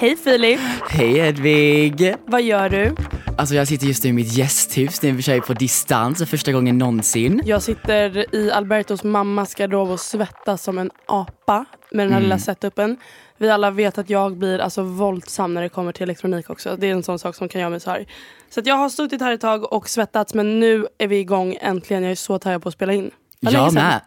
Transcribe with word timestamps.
Hej 0.00 0.16
Filip, 0.16 0.60
Hej 0.88 1.20
Hedvig! 1.20 2.14
vad 2.26 2.42
gör 2.42 2.68
du? 2.68 2.94
Alltså 3.38 3.54
jag 3.54 3.68
sitter 3.68 3.86
just 3.86 4.04
nu 4.04 4.10
i 4.10 4.12
mitt 4.12 4.32
gästhus, 4.32 5.02
nu 5.02 5.22
kör 5.22 5.34
jag 5.34 5.46
på 5.46 5.52
distans 5.52 6.18
för 6.18 6.26
första 6.26 6.52
gången 6.52 6.78
någonsin. 6.78 7.42
Jag 7.44 7.62
sitter 7.62 8.34
i 8.34 8.50
Albertos 8.50 9.04
mammas 9.04 9.54
garderob 9.54 9.90
och 9.90 10.00
svettas 10.00 10.62
som 10.62 10.78
en 10.78 10.90
apa 11.06 11.64
med 11.90 12.06
den 12.06 12.12
här 12.12 12.20
lilla 12.20 12.38
setupen. 12.38 12.96
Vi 13.36 13.50
alla 13.50 13.70
vet 13.70 13.98
att 13.98 14.10
jag 14.10 14.36
blir 14.36 14.58
alltså 14.58 14.82
våldsam 14.82 15.54
när 15.54 15.62
det 15.62 15.68
kommer 15.68 15.92
till 15.92 16.02
elektronik 16.02 16.50
också. 16.50 16.76
Det 16.76 16.86
är 16.86 16.92
en 16.92 17.02
sån 17.02 17.18
sak 17.18 17.34
som 17.34 17.48
kan 17.48 17.60
göra 17.60 17.70
mig 17.70 17.80
så 17.80 17.90
här. 17.90 18.06
Så 18.50 18.60
jag 18.64 18.74
har 18.74 18.88
suttit 18.88 19.20
här 19.20 19.32
ett 19.32 19.40
tag 19.40 19.72
och 19.72 19.88
svettats 19.88 20.34
men 20.34 20.60
nu 20.60 20.86
är 20.98 21.06
vi 21.08 21.18
igång 21.18 21.56
äntligen. 21.60 22.02
Jag 22.02 22.12
är 22.12 22.16
så 22.16 22.38
taggad 22.38 22.62
på 22.62 22.68
att 22.68 22.74
spela 22.74 22.92
in. 22.92 23.10
Jag 23.40 23.74
med. 23.74 24.00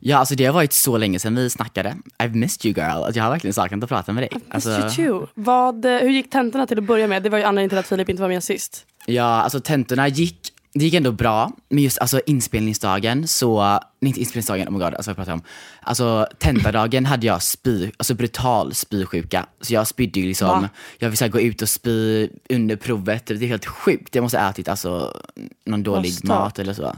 Ja, 0.00 0.16
alltså 0.16 0.34
det 0.34 0.44
har 0.44 0.52
varit 0.52 0.72
så 0.72 0.98
länge 0.98 1.18
sedan 1.18 1.34
vi 1.34 1.50
snackade. 1.50 1.96
I've 2.18 2.34
missed 2.34 2.66
you 2.66 2.74
girl. 2.84 3.02
Alltså, 3.04 3.18
jag 3.18 3.24
har 3.24 3.30
verkligen 3.30 3.54
saknat 3.54 3.82
att 3.84 3.88
prata 3.88 4.12
med 4.12 4.22
dig. 4.22 4.30
Alltså, 4.50 4.70
Mr. 4.70 4.90
Chu, 4.90 5.26
vad, 5.34 5.84
eh, 5.84 5.92
hur 5.98 6.10
gick 6.10 6.30
tentorna 6.30 6.66
till 6.66 6.78
att 6.78 6.84
börja 6.84 7.06
med? 7.06 7.22
Det 7.22 7.28
var 7.28 7.38
ju 7.38 7.44
anledningen 7.44 7.68
till 7.68 7.78
att 7.78 7.86
Filip 7.86 8.08
inte 8.08 8.22
var 8.22 8.28
med 8.28 8.44
sist. 8.44 8.86
ja, 9.06 9.24
alltså 9.24 9.60
tentorna 9.60 10.08
gick, 10.08 10.52
det 10.74 10.84
gick 10.84 10.94
ändå 10.94 11.12
bra. 11.12 11.52
Men 11.68 11.82
just 11.84 11.98
alltså 11.98 12.20
inspelningsdagen 12.26 13.28
så, 13.28 13.62
nej 14.00 14.08
inte 14.08 14.20
inspelningsdagen, 14.20 14.68
oh 14.68 14.72
my 14.72 14.78
god, 14.78 14.94
alltså 14.94 15.10
vad 15.10 15.16
pratar 15.16 15.32
jag 15.32 15.36
om? 15.36 15.42
Alltså 15.82 16.26
tentadagen 16.38 17.06
hade 17.06 17.26
jag 17.26 17.42
spy, 17.42 17.90
alltså 17.96 18.14
brutal 18.14 18.74
spysjuka. 18.74 19.46
Så 19.60 19.74
jag 19.74 19.86
spydde 19.86 20.20
ju 20.20 20.26
liksom, 20.26 20.48
Va? 20.48 20.68
jag 20.98 21.10
fick 21.12 21.18
så 21.18 21.24
här 21.24 21.32
gå 21.32 21.40
ut 21.40 21.62
och 21.62 21.68
spy 21.68 22.28
under 22.50 22.76
provet. 22.76 23.26
Det 23.26 23.34
är 23.34 23.46
helt 23.48 23.66
sjukt. 23.66 24.14
Jag 24.14 24.22
måste 24.22 24.38
ha 24.38 24.50
ätit 24.50 24.68
alltså 24.68 25.20
någon 25.66 25.82
dålig 25.82 26.12
mat 26.24 26.58
eller 26.58 26.72
så. 26.74 26.94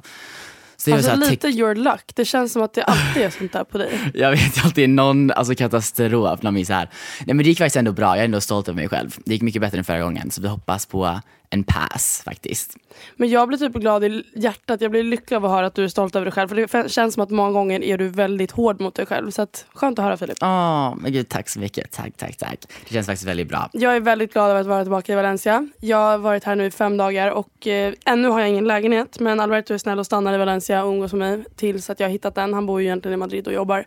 Så 0.81 0.95
Alltså 0.95 1.15
lite 1.15 1.49
your 1.49 1.75
luck. 1.75 2.13
Det 2.15 2.25
känns 2.25 2.53
som 2.53 2.63
att 2.63 2.75
det 2.75 2.83
alltid 2.83 3.23
är 3.23 3.31
sånt 3.31 3.53
där 3.53 3.65
på 3.65 3.79
dig. 3.79 3.99
Jag 4.15 4.31
vet 4.31 4.65
alltid 4.65 4.91
någon 4.91 5.31
alltså, 5.31 5.55
katastrof 5.55 6.43
när 6.43 6.51
man 6.51 6.61
är 6.61 6.65
så 6.65 6.73
här. 6.73 6.89
Nej 7.27 7.35
men 7.35 7.39
det 7.39 7.49
gick 7.49 7.59
faktiskt 7.59 7.77
ändå 7.77 7.93
bra, 7.93 8.09
jag 8.09 8.19
är 8.19 8.25
ändå 8.25 8.41
stolt 8.41 8.69
över 8.69 8.77
mig 8.77 8.89
själv. 8.89 9.17
Det 9.25 9.33
gick 9.33 9.43
mycket 9.43 9.61
bättre 9.61 9.79
än 9.79 9.85
förra 9.85 10.01
gången, 10.01 10.31
så 10.31 10.43
vi 10.43 10.49
hoppas 10.49 10.87
på 10.87 11.21
en 11.51 11.65
pass 11.65 12.23
faktiskt. 12.25 12.77
Men 13.17 13.29
jag 13.29 13.49
blir 13.49 13.59
typ 13.59 13.73
glad 13.73 14.05
i 14.05 14.25
hjärtat. 14.35 14.81
Jag 14.81 14.91
blir 14.91 15.03
lycklig 15.03 15.37
av 15.37 15.45
att 15.45 15.51
höra 15.51 15.67
att 15.67 15.75
du 15.75 15.85
är 15.85 15.89
stolt 15.89 16.17
över 16.17 16.25
dig 16.25 16.33
själv. 16.33 16.49
För 16.49 16.83
det 16.83 16.89
känns 16.89 17.15
som 17.15 17.23
att 17.23 17.31
många 17.31 17.53
gånger 17.53 17.83
är 17.85 17.99
du 17.99 18.09
väldigt 18.09 18.51
hård 18.51 18.81
mot 18.81 18.95
dig 18.95 19.07
själv. 19.07 19.31
Så 19.31 19.43
att, 19.43 19.67
skönt 19.73 19.99
att 19.99 20.05
höra 20.05 20.17
Filip. 20.17 20.39
Åh, 20.43 20.95
men 20.97 21.13
gud 21.13 21.29
tack 21.29 21.49
så 21.49 21.61
mycket. 21.61 21.93
Tack, 21.93 22.17
tack, 22.17 22.37
tack. 22.37 22.59
Det 22.89 22.95
känns 22.95 23.07
faktiskt 23.07 23.29
väldigt 23.29 23.49
bra. 23.49 23.71
Jag 23.73 23.97
är 23.97 24.01
väldigt 24.01 24.33
glad 24.33 24.51
över 24.51 24.61
att 24.61 24.67
vara 24.67 24.83
tillbaka 24.83 25.13
i 25.13 25.17
Valencia. 25.17 25.69
Jag 25.81 25.97
har 25.97 26.19
varit 26.19 26.45
här 26.45 26.57
nu 26.57 26.67
i 26.67 26.71
fem 26.71 26.97
dagar 26.97 27.31
och 27.31 27.67
eh, 27.67 27.95
ännu 28.07 28.29
har 28.29 28.41
jag 28.41 28.49
ingen 28.49 28.69
lägenhet. 28.69 29.21
Men 29.21 29.41
Alberto 29.41 29.75
är 29.75 29.79
snäll 29.79 29.99
och 29.99 30.07
stannar 30.07 30.35
i 30.35 30.39
Valencia 30.39 30.85
och 30.85 30.91
umgås 30.91 31.13
med 31.13 31.39
mig 31.39 31.45
tills 31.57 31.91
att 31.91 32.01
jag 32.01 32.07
har 32.07 32.13
hittat 32.13 32.35
den. 32.35 32.55
Han 32.55 32.67
bor 32.67 32.81
ju 32.81 32.87
egentligen 32.87 33.15
i 33.15 33.17
Madrid 33.17 33.47
och 33.47 33.53
jobbar. 33.53 33.85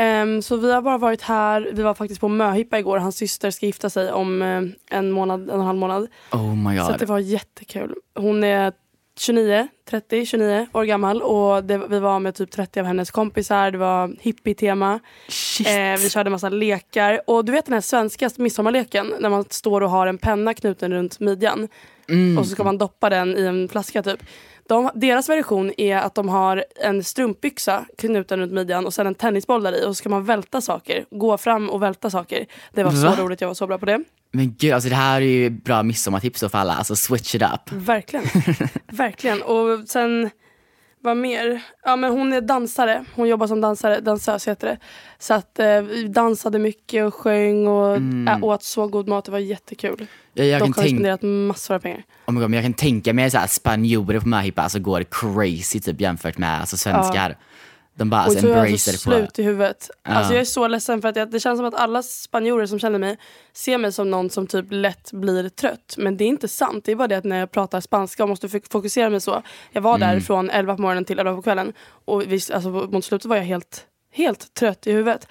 Ehm, 0.00 0.42
så 0.42 0.56
vi 0.56 0.72
har 0.72 0.82
bara 0.82 0.98
varit 0.98 1.22
här. 1.22 1.70
Vi 1.72 1.82
var 1.82 1.94
faktiskt 1.94 2.20
på 2.20 2.28
möhippa 2.28 2.78
igår. 2.78 2.98
Hans 2.98 3.16
syster 3.16 3.50
ska 3.50 3.66
gifta 3.66 3.90
sig 3.90 4.12
om 4.12 4.42
eh, 4.42 4.98
en 4.98 5.10
månad, 5.10 5.40
en 5.40 5.50
och 5.50 5.54
en 5.54 5.66
halv 5.66 5.78
månad. 5.78 6.08
Oh 6.32 6.54
my 6.56 6.76
Så 6.76 6.82
att 6.82 6.98
det 6.98 7.06
god. 7.06 7.08
var 7.08 7.18
jättekul. 7.18 7.94
Hon 8.14 8.44
är 8.44 8.72
29, 9.18 9.68
30, 9.90 10.26
29 10.26 10.66
år 10.72 10.84
gammal 10.84 11.22
och 11.22 11.64
det, 11.64 11.78
vi 11.78 11.98
var 11.98 12.20
med 12.20 12.34
typ 12.34 12.50
30 12.50 12.80
av 12.80 12.86
hennes 12.86 13.10
kompisar. 13.10 13.70
Det 13.70 13.78
var 13.78 14.16
hippie-tema. 14.20 15.00
Eh, 15.66 16.00
vi 16.00 16.10
körde 16.10 16.30
massa 16.30 16.48
lekar. 16.48 17.20
Och 17.26 17.44
du 17.44 17.52
vet 17.52 17.64
den 17.64 17.74
här 17.74 17.80
svenska 17.80 18.30
midsommarleken 18.36 19.14
när 19.20 19.30
man 19.30 19.44
står 19.50 19.80
och 19.80 19.90
har 19.90 20.06
en 20.06 20.18
penna 20.18 20.54
knuten 20.54 20.92
runt 20.92 21.20
midjan. 21.20 21.68
Mm. 22.08 22.38
Och 22.38 22.46
så 22.46 22.52
ska 22.52 22.64
man 22.64 22.78
doppa 22.78 23.10
den 23.10 23.36
i 23.36 23.42
en 23.42 23.68
flaska 23.68 24.02
typ. 24.02 24.22
De, 24.70 24.90
deras 24.94 25.28
version 25.28 25.72
är 25.76 25.96
att 25.96 26.14
de 26.14 26.28
har 26.28 26.64
en 26.82 27.04
strumpbyxa 27.04 27.84
knuten 27.98 28.40
runt 28.40 28.52
midjan 28.52 28.86
och 28.86 28.94
sen 28.94 29.06
en 29.06 29.14
tennisboll 29.14 29.62
där 29.62 29.82
i 29.82 29.84
och 29.84 29.88
så 29.88 29.94
ska 29.94 30.08
man 30.08 30.24
välta 30.24 30.60
saker. 30.60 31.04
Gå 31.10 31.38
fram 31.38 31.70
och 31.70 31.82
välta 31.82 32.10
saker. 32.10 32.46
Det 32.72 32.82
var 32.82 32.90
Va? 32.90 33.16
så 33.16 33.22
roligt, 33.22 33.40
jag 33.40 33.48
var 33.48 33.54
så 33.54 33.66
bra 33.66 33.78
på 33.78 33.86
det. 33.86 34.04
Men 34.32 34.54
gud, 34.58 34.72
alltså 34.72 34.88
det 34.88 34.94
här 34.94 35.20
är 35.20 35.24
ju 35.24 35.50
bra 35.50 35.82
midsommartips 35.82 36.40
då 36.40 36.48
för 36.48 36.58
alla. 36.58 36.74
Alltså 36.74 36.96
switch 36.96 37.34
it 37.34 37.42
up. 37.42 37.72
Verkligen. 37.72 38.24
Verkligen. 38.88 39.42
Och 39.42 39.88
sen, 39.88 40.30
vad 41.00 41.16
mer? 41.16 41.62
Ja 41.84 41.96
men 41.96 42.12
hon 42.12 42.32
är 42.32 42.40
dansare. 42.40 43.04
Hon 43.14 43.28
jobbar 43.28 43.46
som 43.46 43.60
dansare, 43.60 44.00
dansös 44.00 44.48
heter 44.48 44.66
det. 44.66 44.78
Så 45.18 45.34
att 45.34 45.58
eh, 45.58 45.82
vi 45.82 46.08
dansade 46.08 46.58
mycket 46.58 47.04
och 47.06 47.14
sjöng 47.14 47.66
och 47.66 47.96
mm. 47.96 48.44
åt 48.44 48.62
så 48.62 48.86
god 48.86 49.08
mat. 49.08 49.24
Det 49.24 49.32
var 49.32 49.38
jättekul. 49.38 50.06
Jag, 50.40 50.48
jag, 50.48 50.68
Dock 50.68 50.76
har 50.76 50.82
vi 50.82 50.88
spenderat 50.88 51.22
massor 51.22 51.74
av 51.74 51.78
pengar. 51.78 52.02
oh 52.26 52.34
my 52.34 52.40
god, 52.40 52.50
men 52.50 52.56
jag 52.56 52.64
kan 52.64 52.74
tänka 52.74 53.12
mig 53.12 53.36
att 53.36 53.50
spanjorer 53.50 54.20
på 54.20 54.28
möhippa 54.28 54.62
alltså 54.62 54.78
går 54.78 55.04
crazy 55.10 55.80
typ 55.80 56.00
jämfört 56.00 56.38
med 56.38 56.60
alltså, 56.60 56.76
svenskar. 56.76 57.36
De 57.94 58.10
bara 58.10 58.20
alltså, 58.20 58.40
så 58.40 58.46
är 58.46 58.50
jag 58.50 58.58
embracer 58.66 58.92
så 58.92 59.10
det 59.10 59.16
på... 59.16 59.20
slut 59.20 59.38
i 59.38 59.42
huvudet. 59.42 59.90
Alltså 60.02 60.32
jag 60.32 60.40
är 60.40 60.44
så 60.44 60.68
ledsen 60.68 61.02
för 61.02 61.08
att 61.08 61.16
jag, 61.16 61.30
det 61.30 61.40
känns 61.40 61.58
som 61.58 61.66
att 61.66 61.74
alla 61.74 62.02
spanjorer 62.02 62.66
som 62.66 62.78
känner 62.78 62.98
mig 62.98 63.18
ser 63.52 63.78
mig 63.78 63.92
som 63.92 64.10
någon 64.10 64.30
som 64.30 64.46
typ 64.46 64.66
lätt 64.70 65.12
blir 65.12 65.48
trött. 65.48 65.94
Men 65.98 66.16
det 66.16 66.24
är 66.24 66.28
inte 66.28 66.48
sant. 66.48 66.84
Det 66.84 66.92
är 66.92 66.96
bara 66.96 67.08
det 67.08 67.16
att 67.16 67.24
när 67.24 67.38
jag 67.38 67.50
pratar 67.50 67.80
spanska 67.80 68.22
och 68.22 68.28
måste 68.28 68.48
fokusera 68.70 69.10
mig 69.10 69.20
så. 69.20 69.42
Jag 69.72 69.82
var 69.82 69.94
Mm. 69.96 70.08
där 70.08 70.20
från 70.20 70.50
11 70.50 70.76
på 70.76 70.82
morgonen 70.82 71.04
till 71.04 71.18
11 71.18 71.34
på 71.36 71.42
kvällen. 71.42 71.72
Och 72.04 72.32
visst, 72.32 72.50
alltså, 72.50 72.68
mot 72.68 73.04
slutet 73.04 73.24
var 73.24 73.36
jag 73.36 73.44
helt, 73.44 73.84
helt 74.12 74.54
trött 74.54 74.86
i 74.86 74.92
huvudet. 74.92 75.28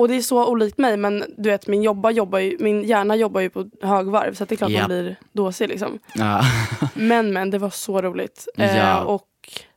Och 0.00 0.08
det 0.08 0.14
är 0.16 0.20
så 0.20 0.46
olikt 0.46 0.78
mig 0.78 0.96
men 0.96 1.24
du 1.36 1.50
vet 1.50 1.66
min, 1.66 1.82
jobba, 1.82 2.10
jobbar 2.10 2.38
ju, 2.38 2.56
min 2.60 2.84
hjärna 2.84 3.16
jobbar 3.16 3.40
ju 3.40 3.50
på 3.50 3.70
högvarv 3.82 4.34
så 4.34 4.42
att 4.42 4.48
det 4.48 4.54
är 4.54 4.56
klart 4.56 4.70
Ja. 4.70 4.78
man 4.80 4.88
blir 4.88 5.16
dåsig 5.32 5.68
liksom. 5.68 5.98
Ja. 6.14 6.42
Men 6.94 7.32
men 7.32 7.50
det 7.50 7.58
var 7.58 7.70
så 7.70 8.02
roligt. 8.02 8.46
Eh, 8.56 8.76
Ja. 8.76 9.00
och 9.04 9.22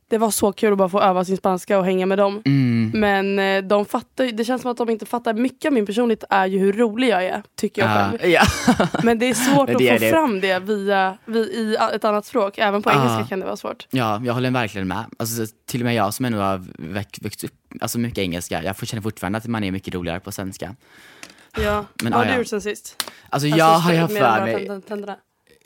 det 0.08 0.18
var 0.18 0.30
så 0.30 0.52
kul 0.52 0.72
att 0.72 0.78
bara 0.78 0.88
få 0.88 1.00
öva 1.00 1.24
sin 1.24 1.36
spanska 1.36 1.78
och 1.78 1.84
hänga 1.84 2.06
med 2.06 2.18
dem. 2.18 2.42
Mm. 2.44 2.90
Men 2.94 3.38
eh, 3.38 3.68
de 3.68 3.84
fattar 3.84 4.24
det 4.26 4.44
känns 4.44 4.62
som 4.62 4.70
att 4.70 4.76
de 4.76 4.90
inte 4.90 5.06
fattar. 5.06 5.34
Mycket 5.34 5.68
av 5.68 5.72
min 5.72 5.86
personlighet 5.86 6.24
är 6.30 6.46
ju 6.46 6.58
hur 6.58 6.72
rolig 6.72 7.08
jag 7.08 7.24
är, 7.24 7.42
tycker 7.56 7.82
jag 7.82 7.90
Ja. 7.90 8.10
själv. 8.18 8.30
ja. 8.32 8.42
Men 9.02 9.18
det 9.18 9.26
är 9.26 9.34
svårt 9.34 9.66
Men 9.68 9.76
att 9.76 9.78
det 9.82 9.88
få 9.88 9.94
är 9.94 9.98
det. 9.98 10.10
fram 10.10 10.40
det 10.40 10.58
via, 10.58 11.18
vi, 11.24 11.38
i 11.38 11.76
ett 11.94 12.04
annat 12.04 12.26
språk. 12.26 12.58
Även 12.58 12.82
på 12.82 12.90
Ah. 12.90 12.92
engelska 12.92 13.26
kan 13.28 13.40
det 13.40 13.46
vara 13.46 13.56
svårt. 13.56 13.86
Ja, 13.90 14.20
jag 14.24 14.34
håller 14.34 14.50
verkligen 14.50 14.88
med. 14.88 15.04
Alltså, 15.18 15.46
till 15.66 15.80
och 15.80 15.84
med 15.84 15.94
jag 15.94 16.14
som 16.14 16.24
ändå 16.24 16.38
har 16.38 16.62
växt, 16.78 17.22
växt 17.24 17.44
upp 17.44 17.52
alltså 17.80 17.98
mycket 17.98 18.18
engelska, 18.18 18.62
jag 18.62 18.86
känner 18.86 19.02
fortfarande 19.02 19.38
att 19.38 19.46
man 19.46 19.64
är 19.64 19.70
mycket 19.70 19.94
roligare 19.94 20.20
på 20.20 20.32
svenska. 20.32 20.74
Ja. 21.64 21.84
Men, 22.02 22.12
Vad 22.12 22.20
ah, 22.20 22.24
har 22.24 22.32
du 22.32 22.38
gjort 22.38 22.46
sen 22.46 22.60
sist? 22.60 22.96
Alltså 23.02 23.46
Alltså, 23.46 23.58
jag 23.58 23.64
har 23.78 23.92
än 23.92 24.08
för 24.08 24.40
mig, 24.44 24.80
tänderna. 24.88 25.16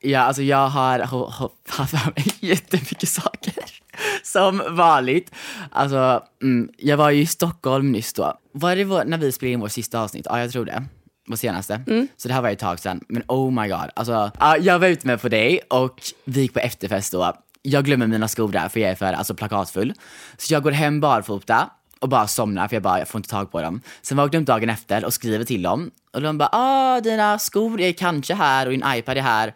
ja, 0.03 0.21
alltså 0.21 0.43
jag 0.43 0.69
har 0.69 0.99
haft 0.99 1.91
för 1.91 2.07
mig 2.17 2.25
jättemycket 2.41 3.09
saker 3.09 3.55
Som 4.23 4.63
vanligt. 4.71 5.35
Alltså, 5.71 6.23
mm, 6.43 6.69
jag 6.79 6.97
var 6.97 7.11
ju 7.11 7.23
i 7.23 7.27
Stockholm 7.27 7.93
nyss 7.93 8.13
då. 8.13 8.39
Var 8.53 8.77
det 8.77 8.85
vår, 8.85 9.05
när 9.05 9.19
vi 9.19 9.33
spelade 9.33 9.53
in 9.53 9.61
vårt 9.61 9.73
sista 9.73 10.01
avsnitt? 10.01 10.27
Ja, 10.31 10.41
jag 10.41 10.53
tror 10.53 10.65
det. 10.65 10.85
Vår 11.29 11.37
senaste. 11.37 11.81
Så 12.17 12.29
det 12.29 12.35
här 12.35 12.43
var 12.43 12.51
ett 12.51 12.59
tag 12.59 12.79
sedan. 12.79 13.01
Men 13.09 13.23
oh 13.29 13.63
my 13.63 13.69
god. 13.69 13.91
Alltså, 13.97 14.31
ja, 14.41 14.57
jag 14.57 14.79
var 14.79 14.89
ute 14.89 15.07
med 15.07 15.21
på 15.21 15.29
dig 15.29 15.61
och 15.71 16.03
vi 16.25 16.41
gick 16.41 16.55
på 16.55 16.61
efterfest 16.61 17.13
då. 17.13 17.33
Jag 17.63 17.85
glömmer 17.85 18.07
mina 18.07 18.29
skor 18.29 18.49
där 18.49 18.69
för 18.69 18.81
jag 18.81 18.91
är 18.91 18.95
för 18.95 19.13
alltså, 19.13 19.35
plakatfull. 19.35 19.95
Så 20.37 20.55
jag 20.55 20.63
går 20.63 20.71
hem 20.71 21.01
barfota 21.01 21.71
och 22.01 22.09
bara 22.09 22.27
somnar 22.27 22.69
för 22.69 22.77
jag 22.77 22.83
bara, 22.83 22.99
jag 22.99 23.09
får 23.09 23.19
inte 23.19 23.29
tag 23.29 23.53
på 23.53 23.63
dem. 23.63 23.81
Sen 24.03 24.17
vaknar 24.17 24.37
jag 24.37 24.43
upp 24.43 24.47
dagen 24.47 24.71
efter 24.71 25.05
och 25.05 25.13
skriver 25.13 25.45
till 25.45 25.63
dem. 25.63 25.91
Och 26.13 26.23
de 26.23 26.39
bara, 26.39 26.49
ah 26.53 27.01
dina 27.01 27.39
skor 27.39 27.81
är 27.81 27.93
kanske 27.93 28.35
här 28.35 28.67
och 28.67 28.73
din 28.73 28.85
iPad 28.87 29.17
är 29.17 29.23
här. 29.23 29.55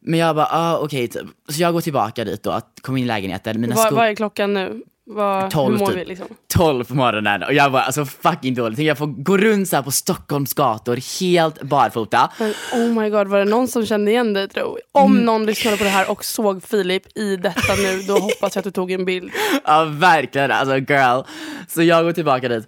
Men 0.00 0.18
jag 0.20 0.36
bara, 0.36 0.48
ah 0.50 0.78
okej 0.78 1.08
typ. 1.08 1.26
Så 1.48 1.62
jag 1.62 1.72
går 1.72 1.80
tillbaka 1.80 2.24
dit 2.24 2.42
då, 2.42 2.60
komma 2.82 2.98
in 2.98 3.04
i 3.04 3.06
lägenheten. 3.08 3.60
Mina 3.60 3.74
Vad, 3.74 3.92
vad 3.94 4.08
är 4.08 4.14
klockan 4.14 4.54
nu? 4.54 4.82
Vad, 5.10 5.50
12 5.50 5.72
hur 5.72 5.78
mår 5.78 5.86
typ. 5.86 5.96
vi 5.96 6.04
liksom? 6.04 6.26
12 6.54 6.84
på 6.84 6.94
morgonen 6.94 7.42
och 7.42 7.52
jag 7.52 7.70
var 7.70 7.80
alltså 7.80 8.04
fucking 8.04 8.54
dålig. 8.54 8.76
Tänkte 8.76 8.82
Jag 8.88 8.98
får 8.98 9.06
gå 9.06 9.36
runt 9.36 9.68
så 9.68 9.82
på 9.82 9.90
Stockholms 9.90 10.54
gator 10.54 11.20
helt 11.20 11.62
barfota. 11.62 12.32
Men 12.38 12.54
oh 12.72 13.02
my 13.02 13.10
god, 13.10 13.28
var 13.28 13.38
det 13.38 13.44
någon 13.44 13.68
som 13.68 13.86
kände 13.86 14.10
igen 14.10 14.32
dig 14.32 14.48
tro? 14.48 14.78
Om 14.92 15.12
Mm. 15.12 15.24
någon 15.24 15.46
lyssnade 15.46 15.76
på 15.76 15.84
det 15.84 15.90
här 15.90 16.10
och 16.10 16.24
såg 16.24 16.62
Filip 16.62 17.18
i 17.18 17.36
detta 17.36 17.74
nu, 17.82 18.02
då 18.02 18.18
hoppas 18.18 18.54
jag 18.54 18.60
att 18.60 18.64
du 18.64 18.70
tog 18.70 18.90
en 18.90 19.04
bild. 19.04 19.30
Ja 19.64 19.84
verkligen, 19.84 20.50
alltså 20.50 20.76
girl. 20.76 21.22
Så 21.68 21.82
jag 21.82 22.04
går 22.04 22.12
tillbaka 22.12 22.48
dit. 22.48 22.66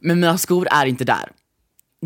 Men 0.00 0.20
mina 0.20 0.38
skor 0.38 0.68
är 0.70 0.86
inte 0.86 1.04
där. 1.04 1.30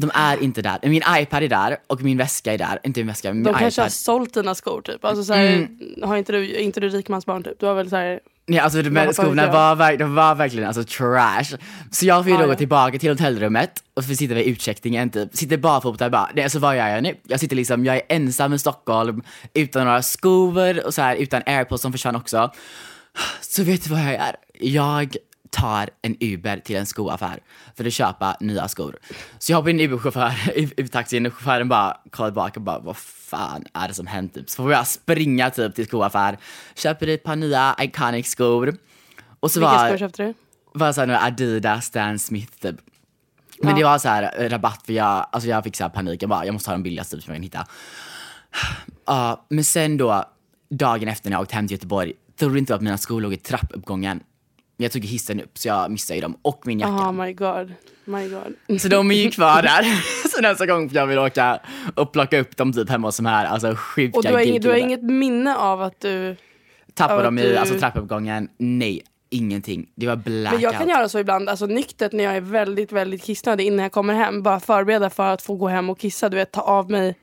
De 0.00 0.11
är 0.14 0.43
inte 0.43 0.62
där. 0.62 0.79
Min 0.82 1.02
iPad 1.19 1.43
är 1.43 1.49
där 1.49 1.76
och 1.87 2.02
min 2.02 2.19
väska 2.19 2.52
är 2.55 2.58
där. 2.58 2.79
Inte 2.82 3.00
min 3.00 3.06
väska, 3.06 3.32
min 3.32 3.43
De 3.43 3.50
iPad. 3.50 3.61
kanske 3.61 3.82
har 3.82 3.88
sålt 3.88 4.35
dina 4.35 4.55
skor 4.55 4.81
typ. 4.82 5.05
Alltså, 5.05 5.25
så 5.25 5.32
här, 5.32 5.46
Mm. 5.46 5.69
har 6.02 6.17
inte 6.17 6.32
du, 6.32 6.55
inte 6.56 6.81
du 6.81 6.88
rikmansbarn 6.88 7.43
typ? 7.43 7.61
Du 7.61 7.67
har 7.67 7.75
väl 7.75 7.91
så 7.91 7.96
här, 7.96 8.20
Nej, 8.46 8.58
alltså 8.58 8.82
de 8.82 8.96
här 8.96 9.12
skorna 9.12 9.52
var, 9.52 9.96
de 9.96 10.14
var 10.14 10.35
verkligen 10.35 10.67
alltså 10.69 10.85
trash. 10.85 11.56
Så 11.91 12.06
jag 12.06 12.25
får 12.25 12.31
ju 12.31 12.35
Ah, 12.37 12.38
då 12.38 12.44
ja. 12.44 12.49
gå 12.49 12.55
tillbaka 12.55 12.99
till 12.99 13.08
hotellrummet 13.11 13.70
och 13.94 14.05
får 14.05 14.14
sitta 14.14 14.35
vid 14.35 14.46
utcheckningen 14.46 15.11
typ. 15.11 15.37
Sitter 15.37 15.56
barfota 15.56 16.05
och 16.05 16.11
bara, 16.11 16.31
nej 16.35 16.44
alltså 16.44 16.58
vad 16.58 16.76
gör 16.76 16.88
jag 16.88 17.02
nu? 17.02 17.14
Jag 17.23 17.40
sitter 17.40 17.56
liksom, 17.56 17.85
jag 17.85 17.97
är 17.97 18.02
ensam 18.08 18.52
i 18.52 18.58
Stockholm 18.58 19.23
utan 19.55 19.85
några 19.87 20.02
skor 20.02 20.87
och 20.87 20.94
så 20.94 21.02
här 21.02 21.17
utan 21.17 21.43
airpods 21.47 21.82
som 21.82 21.93
försvann 21.93 22.17
också. 22.17 22.52
Så 23.40 23.62
vet 23.62 23.85
du 23.85 23.90
vad 23.90 24.00
jag 24.00 24.12
gör? 24.12 24.37
Jag 24.61 25.17
tar 25.55 25.91
en 26.03 26.17
Uber 26.21 26.59
till 26.59 26.77
en 26.77 26.87
skoaffär 26.87 27.41
för 27.77 27.85
att 27.85 27.93
köpa 27.93 28.37
nya 28.41 28.69
skor. 28.69 28.99
Så 29.39 29.53
jag 29.53 29.56
hoppar 29.56 29.71
in 29.71 29.81
i 29.81 29.89
Uber-chaufför, 29.89 30.33
i 30.55 30.73
i 30.77 30.89
taxin 30.89 31.27
och 31.27 31.33
chauffören 31.33 31.69
bara 31.69 31.97
kollar 32.11 32.31
tillbaka 32.31 32.61
och 32.61 32.65
bara 32.65 32.79
vad 32.79 32.97
fan 32.97 33.65
är 33.73 33.89
det 33.89 33.95
som 33.95 34.06
hänt 34.06 34.35
typ? 34.35 34.51
Så 34.51 34.62
får 34.62 34.73
jag 34.73 34.87
springa 34.87 35.51
typ 35.51 35.75
till 35.75 35.87
skoaffär, 35.87 36.39
köper 36.75 37.06
ett 37.06 37.23
par 37.23 37.37
nya 37.37 37.77
iconic 37.81 38.27
skor. 38.27 38.77
Och 39.41 39.51
så 39.51 39.61
vilka 39.61 39.73
var, 39.73 39.89
skor 39.89 39.99
köpte 39.99 40.23
du? 40.23 40.35
var 40.73 40.93
så 40.93 41.01
här 41.01 41.27
Adidas 41.27 41.85
Stan 41.85 42.19
Smith 42.19 42.53
typ. 42.61 42.77
Men 43.62 43.77
det 43.77 43.85
var 43.85 43.99
så 43.99 44.09
här 44.09 44.43
eh, 44.43 44.49
rabatt 44.49 44.83
för 44.87 44.93
jag, 44.93 45.27
alltså 45.33 45.49
jag 45.49 45.65
fick 45.65 45.77
så 45.77 45.85
här 45.85 45.91
panik, 45.91 46.23
jag 46.23 46.31
bara 46.31 46.47
jag 46.47 46.53
måste 46.53 46.71
ha 46.71 46.75
de 46.75 46.83
billigaste 46.83 47.17
typ 47.17 47.25
som 47.25 47.35
jag 47.35 47.37
kan 47.37 47.43
hitta. 47.43 47.67
Ja, 49.07 49.47
men 49.49 49.65
sen 49.65 49.97
då, 49.97 50.25
dagen 50.71 51.09
efter 51.09 51.31
när 51.31 51.37
jag 51.37 51.43
åkte 51.43 51.55
hem 51.55 51.69
till 51.69 51.75
Göteborg, 51.75 52.12
trodde 52.39 52.59
inte 52.59 52.75
att 52.75 52.81
mina 52.81 52.99
skor 52.99 53.21
låg 53.21 53.33
i 53.33 53.37
trappuppgången. 53.37 54.21
Jag 54.76 54.93
tog 54.93 55.05
hissen 55.05 55.41
upp 55.41 55.59
så 55.59 55.69
jag 55.69 55.91
missade 55.91 56.15
ju 56.17 56.21
dem 56.21 56.38
och 56.43 56.62
min 56.67 56.79
jacka. 56.81 56.93
Oh 56.93 57.12
my 57.12 57.32
god. 57.32 57.75
My 58.05 58.29
god. 58.29 58.81
Så 58.81 58.88
de 58.88 59.11
är 59.11 59.15
ju 59.15 59.31
kvar 59.31 59.62
där. 59.62 59.85
så 60.29 60.41
nästa 60.43 60.67
gång 60.67 60.91
jag 60.93 61.06
vill 61.06 61.19
åka 61.19 61.61
och 61.94 62.12
plocka 62.12 62.41
upp 62.41 62.56
dem 62.56 62.73
typ 62.73 62.88
hemma 62.91 63.09
hos 63.09 63.17
de 63.17 63.26
här 63.26 63.44
alltså 63.47 63.75
sjuka 63.76 64.19
Och 64.19 64.25
du 64.25 64.32
har, 64.32 64.41
inget, 64.41 64.62
du 64.62 64.69
har 64.69 64.76
inget 64.76 65.03
minne 65.03 65.56
av 65.56 65.82
att 65.82 66.00
du... 66.00 66.37
Tappade 66.94 67.23
dem 67.23 67.38
i 67.38 67.43
du- 67.43 67.56
alltså, 67.56 67.79
trappuppgången? 67.79 68.49
Nej, 68.59 69.03
ingenting. 69.31 69.87
Det 69.94 70.06
var 70.06 70.17
blackout. 70.17 70.53
Men 70.53 70.71
jag 70.71 70.79
kan 70.79 70.88
göra 70.88 71.09
så 71.09 71.19
ibland, 71.19 71.49
alltså 71.49 71.67
nyktert 71.67 72.12
när 72.12 72.25
jag 72.25 72.37
är 72.37 72.41
väldigt, 72.41 72.93
väldigt 72.93 73.23
kissnödig 73.23 73.67
innan 73.67 73.82
jag 73.82 73.93
kommer 73.93 74.15
hem. 74.15 74.43
Bara 74.43 74.61
förbereda 74.61 75.11
för 75.11 75.26
att 75.26 75.43
få 75.43 75.55
gå 75.56 75.69
hem 75.69 75.91
och 75.91 75.99
kissa. 75.99 76.29
Du 76.29 76.37
vet, 76.37 76.53
ta 76.53 76.61
av 76.61 76.91
mig 76.91 77.15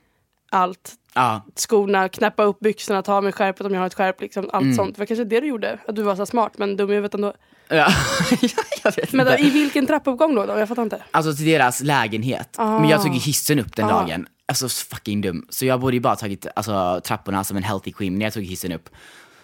allt. 0.51 0.93
Ja, 1.13 1.41
Skorna, 1.55 2.09
knäppa 2.09 2.43
upp 2.43 2.59
byxorna, 2.59 3.01
ta 3.01 3.13
av 3.13 3.23
mig 3.23 3.31
skärpet 3.33 3.65
om 3.65 3.73
jag 3.73 3.79
har 3.81 3.87
ett 3.87 3.93
skärp. 3.93 4.21
Liksom, 4.21 4.49
allt 4.53 4.63
Mm. 4.63 4.75
sånt. 4.75 4.95
Det 4.95 4.99
var 5.01 5.05
kanske 5.05 5.23
det 5.23 5.39
du 5.39 5.47
gjorde. 5.47 5.79
Att 5.87 5.95
du 5.95 6.01
var 6.03 6.15
så 6.15 6.25
smart 6.25 6.51
men 6.57 6.75
dum 6.77 6.91
i 6.91 6.93
huvudet 6.93 7.13
ändå. 7.13 7.33
ja. 7.69 7.87
jag 8.83 8.95
vet 8.95 9.13
Men 9.13 9.25
då, 9.25 9.31
inte. 9.31 9.43
i 9.43 9.49
vilken 9.49 9.87
trappuppgång 9.87 10.35
då? 10.35 10.45
då? 10.45 10.57
Jag 10.57 10.67
fattar 10.67 10.83
inte. 10.83 11.03
Alltså 11.11 11.33
till 11.35 11.45
deras 11.45 11.81
lägenhet. 11.81 12.55
Men 12.57 12.89
jag 12.89 13.03
tog 13.03 13.13
ju 13.13 13.19
hissen 13.19 13.59
upp 13.59 13.75
den 13.75 13.85
Ah. 13.85 13.89
dagen. 14.01 14.27
Alltså 14.45 14.69
fucking 14.69 15.21
dum. 15.21 15.45
Så 15.49 15.65
jag 15.65 15.79
borde 15.79 15.95
ju 15.95 15.99
bara 16.01 16.15
tagit 16.15 16.47
alltså, 16.55 17.01
trapporna 17.03 17.43
som 17.43 17.57
en 17.57 17.63
healthy 17.63 17.91
queen 17.91 18.17
när 18.19 18.25
jag 18.25 18.33
tog 18.33 18.43
hissen 18.43 18.71
upp. 18.71 18.89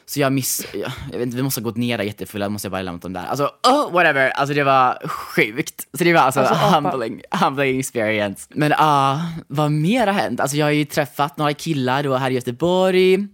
Så 0.10 0.20
jag 0.20 0.34
miss... 0.34 0.68
Jag, 0.74 0.92
jag 1.12 1.18
vet 1.18 1.26
inte, 1.26 1.38
vi 1.38 1.44
måste 1.44 1.62
ha 1.62 1.64
gått 1.64 1.78
ner 1.78 1.98
där 1.98 2.06
jättefulla, 2.06 2.50
måste 2.50 2.66
jag 2.66 2.72
bara 2.72 2.82
lämnat 2.82 3.02
dem 3.02 3.14
där. 3.14 3.26
Alltså, 3.26 3.52
oh, 3.68 3.92
whatever. 3.92 4.30
Alltså 4.30 4.56
det 4.56 4.64
var 4.64 5.08
sjukt. 5.08 5.88
Så 5.98 6.04
det 6.04 6.14
var 6.14 6.22
alltså, 6.22 6.40
Alltså, 6.40 6.66
humbling, 6.66 7.22
humbling 7.32 7.80
experience. 7.80 8.48
Men 8.54 8.74
ah, 8.78 9.20
vad 9.48 9.72
mer 9.72 10.08
har 10.08 10.14
hänt? 10.14 10.40
Alltså 10.40 10.58
jag 10.58 10.66
har 10.66 10.72
ju 10.72 10.86
träffat 10.86 11.38
några 11.38 11.54
killar 11.54 12.04
då 12.04 12.16
här 12.16 12.32
i 12.32 12.34
Göteborg. 12.34 13.28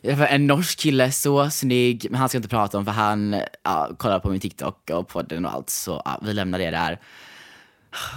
Jag 0.00 0.10
träffade 0.10 0.26
en 0.26 0.46
norsk 0.46 0.78
kille, 0.78 1.12
så 1.12 1.50
snygg, 1.50 2.06
men 2.10 2.20
han 2.20 2.28
ska 2.28 2.36
jag 2.36 2.40
inte 2.40 2.48
prata 2.48 2.78
om 2.78 2.84
för 2.84 2.92
han 2.92 3.36
ja, 3.62 3.90
kollar 3.96 4.20
på 4.20 4.30
min 4.30 4.40
TikTok 4.40 4.90
och 4.90 5.08
podden 5.08 5.44
och 5.44 5.52
allt, 5.52 5.70
så 5.70 6.02
ja, 6.04 6.20
vi 6.22 6.32
lämnar 6.32 6.58
det 6.58 6.70
där. 6.70 7.00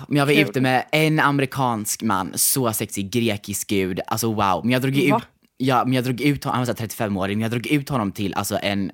Men 0.07 0.17
jag 0.17 0.25
var 0.25 0.33
Kul. 0.33 0.49
ute 0.49 0.61
med 0.61 0.85
en 0.91 1.19
amerikansk 1.19 2.03
man, 2.03 2.31
så 2.35 2.73
sexig, 2.73 3.09
grekisk 3.11 3.67
gud, 3.67 3.99
alltså 4.07 4.33
wow. 4.33 4.61
Men 4.63 4.71
jag 4.71 4.81
drog 4.81 4.95
ju 4.95 5.11
Va? 5.11 5.17
ut, 5.17 5.23
ja, 5.57 5.83
men 5.85 5.93
jag 5.93 6.03
drog 6.03 6.21
ut 6.21 6.43
honom, 6.43 6.57
han 6.57 6.67
var 6.67 6.73
så 6.73 6.81
här 6.81 6.87
35-årig, 6.87 7.37
men 7.37 7.41
jag 7.41 7.51
drog 7.51 7.67
ut 7.67 7.89
honom 7.89 8.11
till 8.11 8.33
alltså 8.33 8.59
en 8.61 8.91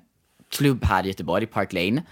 klubb 0.50 0.84
här 0.84 1.04
i 1.04 1.08
Göteborg, 1.08 1.46
Park 1.46 1.72
Lane. 1.72 2.02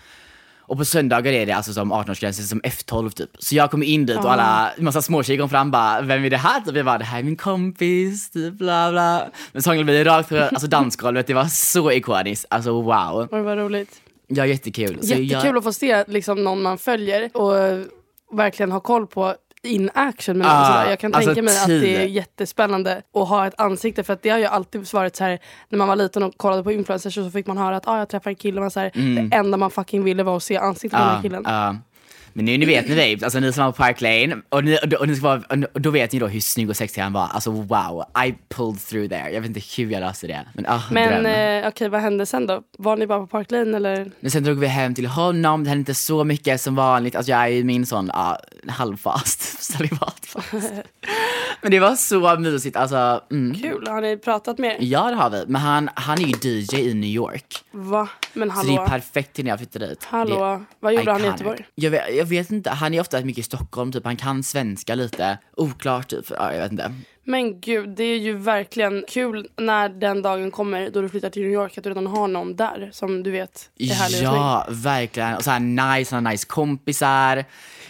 Och 0.64 0.78
på 0.78 0.84
söndagar 0.84 1.32
är 1.32 1.46
det 1.46 1.52
alltså 1.52 1.72
som 1.72 1.92
18-årsgränsen 1.92 2.42
som 2.42 2.60
F12 2.60 3.10
typ. 3.10 3.30
Så 3.38 3.54
jag 3.54 3.70
kom 3.70 3.82
in 3.82 4.06
dit 4.06 4.16
och 4.16 4.32
alla, 4.32 4.70
massa 4.78 5.02
småtjejer 5.02 5.40
kom 5.40 5.48
fram 5.48 5.70
bara, 5.70 6.00
vem 6.00 6.24
är 6.24 6.30
det 6.30 6.36
här? 6.36 6.60
Typ 6.60 6.76
jag 6.76 6.84
bara, 6.84 6.98
det 6.98 7.04
här 7.04 7.18
är 7.18 7.22
min 7.22 7.36
kompis, 7.36 8.30
typ 8.30 8.54
bla 8.54 8.90
bla. 8.90 9.30
Men 9.52 9.62
så 9.62 9.70
hånglade 9.70 9.92
vi 9.92 10.04
rakt 10.04 10.28
på 10.28 10.36
alltså 10.38 10.66
dansgolvet, 10.66 11.26
det 11.26 11.34
var 11.34 11.44
så 11.44 11.92
ikoniskt, 11.92 12.46
alltså 12.50 12.82
wow. 12.82 13.28
Det 13.30 13.42
var 13.42 13.56
roligt. 13.56 14.00
Ja 14.26 14.46
jättekul. 14.46 14.98
Jättekul 15.02 15.40
jag, 15.44 15.56
att 15.56 15.64
få 15.64 15.72
se 15.72 16.04
liksom, 16.08 16.44
någon 16.44 16.62
man 16.62 16.78
följer 16.78 17.36
och 17.36 17.86
verkligen 18.32 18.72
ha 18.72 18.80
koll 18.80 19.06
på 19.06 19.34
in 19.62 19.90
action 19.94 20.38
med 20.38 20.46
någon. 20.46 20.56
Ah, 20.56 20.66
sådär. 20.66 20.90
Jag 20.90 20.98
kan 20.98 21.14
alltså 21.14 21.34
tänka 21.34 21.42
mig 21.42 21.58
att 21.58 21.66
det 21.66 21.96
är 21.96 22.06
jättespännande 22.06 23.02
att 23.14 23.28
ha 23.28 23.46
ett 23.46 23.60
ansikte 23.60 24.02
för 24.02 24.12
att 24.12 24.22
det 24.22 24.30
har 24.30 24.38
ju 24.38 24.44
alltid 24.44 24.92
varit 24.92 25.16
så 25.16 25.24
här 25.24 25.38
när 25.68 25.78
man 25.78 25.88
var 25.88 25.96
liten 25.96 26.22
och 26.22 26.36
kollade 26.36 26.62
på 26.62 26.72
influencers 26.72 27.14
så 27.14 27.30
fick 27.30 27.46
man 27.46 27.58
höra 27.58 27.76
att 27.76 27.88
ah, 27.88 27.98
jag 27.98 28.08
träffar 28.08 28.30
en 28.30 28.36
kille 28.36 28.56
och 28.56 28.62
man 28.62 28.70
så 28.70 28.80
här, 28.80 28.90
det 28.94 29.36
enda 29.36 29.56
man 29.56 29.70
fucking 29.70 30.04
ville 30.04 30.22
var 30.22 30.36
att 30.36 30.42
se 30.42 30.56
ansiktet 30.56 30.90
på 30.90 30.98
den 30.98 31.08
här 31.08 31.16
ja, 31.16 31.22
killen. 31.22 31.42
ja. 31.46 31.76
Men 32.32 32.44
nu 32.44 32.58
ni 32.58 32.66
vet 32.66 32.88
ni 32.88 32.96
babes, 32.96 33.22
alltså 33.22 33.40
ni 33.40 33.52
som 33.52 33.64
var 33.64 33.72
på 33.72 33.76
Park 33.76 34.00
Lane, 34.00 34.36
och, 34.48 34.64
ni, 34.64 34.78
och, 34.82 34.92
och, 34.92 35.08
ni 35.08 35.16
ska 35.16 35.26
vara, 35.26 35.66
och 35.72 35.80
då 35.80 35.90
vet 35.90 36.12
ni 36.12 36.18
då 36.18 36.26
hur 36.26 36.40
snygg 36.40 36.70
och 36.70 36.76
sexig 36.76 37.02
han 37.02 37.12
var. 37.12 37.28
Alltså 37.28 37.50
wow, 37.50 38.04
I 38.26 38.34
pulled 38.48 38.80
through 38.80 39.08
there. 39.08 39.30
Jag 39.30 39.40
vet 39.40 39.48
inte 39.48 39.60
hur 39.76 39.90
jag 39.90 40.00
löste 40.00 40.26
det. 40.26 40.40
Men, 40.54 40.66
ah, 40.68 40.82
Men 40.90 41.26
eh, 41.26 41.68
okej, 41.68 41.88
vad 41.88 42.00
hände 42.00 42.26
sen 42.26 42.46
då? 42.46 42.62
Var 42.78 42.96
ni 42.96 43.06
bara 43.06 43.20
på 43.20 43.26
Park 43.26 43.50
Lane 43.50 43.76
eller? 43.76 44.10
Men 44.20 44.30
sen 44.30 44.44
drog 44.44 44.58
vi 44.58 44.66
hem 44.66 44.94
till 44.94 45.06
honom, 45.06 45.64
det 45.64 45.70
hände 45.70 45.80
inte 45.80 45.94
så 45.94 46.24
mycket 46.24 46.60
som 46.60 46.74
vanligt. 46.74 47.16
Alltså 47.16 47.32
jag 47.32 47.40
är 47.40 47.48
i 47.48 47.64
min 47.64 47.86
sån 47.86 48.10
ah, 48.14 48.36
halvfast, 48.68 49.62
celibatfas. 49.62 50.44
Men 51.62 51.70
det 51.70 51.80
var 51.80 51.94
så 51.94 52.36
mysigt, 52.38 52.76
alltså. 52.76 53.20
Mm. 53.30 53.54
Kul, 53.54 53.86
har 53.88 54.00
ni 54.00 54.16
pratat 54.16 54.58
mer? 54.58 54.76
Ja 54.80 55.10
det 55.10 55.16
har 55.16 55.30
vi, 55.30 55.44
men 55.46 55.60
han, 55.60 55.90
han 55.94 56.18
är 56.20 56.26
ju 56.26 56.50
DJ 56.50 56.90
i 56.90 56.94
New 56.94 57.10
York. 57.10 57.64
Va? 57.70 58.08
Men 58.32 58.50
Så 58.50 58.62
det 58.62 58.72
är 58.72 58.76
hallå? 58.76 58.88
perfekt 58.88 59.32
till 59.32 59.44
när 59.44 59.50
jag 59.52 59.58
flyttar 59.58 59.80
dit. 59.80 60.04
Hallå? 60.04 60.56
Det 60.58 60.64
Vad 60.80 60.94
gjorde 60.94 61.12
han 61.12 61.20
i. 61.20 61.24
Göteborg? 61.24 61.64
Jag 61.74 61.90
vet, 61.90 62.16
jag 62.16 62.21
jag 62.22 62.26
vet 62.26 62.50
inte, 62.50 62.70
han 62.70 62.94
är 62.94 63.00
ofta 63.00 63.20
mycket 63.20 63.38
i 63.38 63.42
Stockholm, 63.42 63.92
typ. 63.92 64.04
han 64.04 64.16
kan 64.16 64.42
svenska 64.42 64.94
lite. 64.94 65.38
Oklart 65.56 66.08
typ, 66.08 66.24
ja, 66.30 66.52
jag 66.52 66.62
vet 66.62 66.72
inte. 66.72 66.92
Men 67.24 67.60
gud, 67.60 67.88
det 67.88 68.04
är 68.04 68.18
ju 68.18 68.32
verkligen 68.36 69.04
kul 69.08 69.48
när 69.56 69.88
den 69.88 70.22
dagen 70.22 70.50
kommer 70.50 70.90
då 70.90 71.00
du 71.02 71.08
flyttar 71.08 71.30
till 71.30 71.42
New 71.42 71.50
York 71.52 71.78
att 71.78 71.84
du 71.84 71.90
redan 71.90 72.06
har 72.06 72.28
någon 72.28 72.56
där 72.56 72.90
som 72.92 73.22
du 73.22 73.30
vet 73.30 73.70
är 73.78 73.86
härlig 73.86 74.14
och 74.14 74.18
snygg. 74.18 74.40
Ja, 74.40 74.66
verkligen. 74.70 75.34
Och 75.34 75.44
så 75.44 75.50
här 75.50 75.60
nice, 75.60 76.14
han 76.14 76.26
har 76.26 76.32
nice 76.32 76.46
kompisar. 76.46 77.44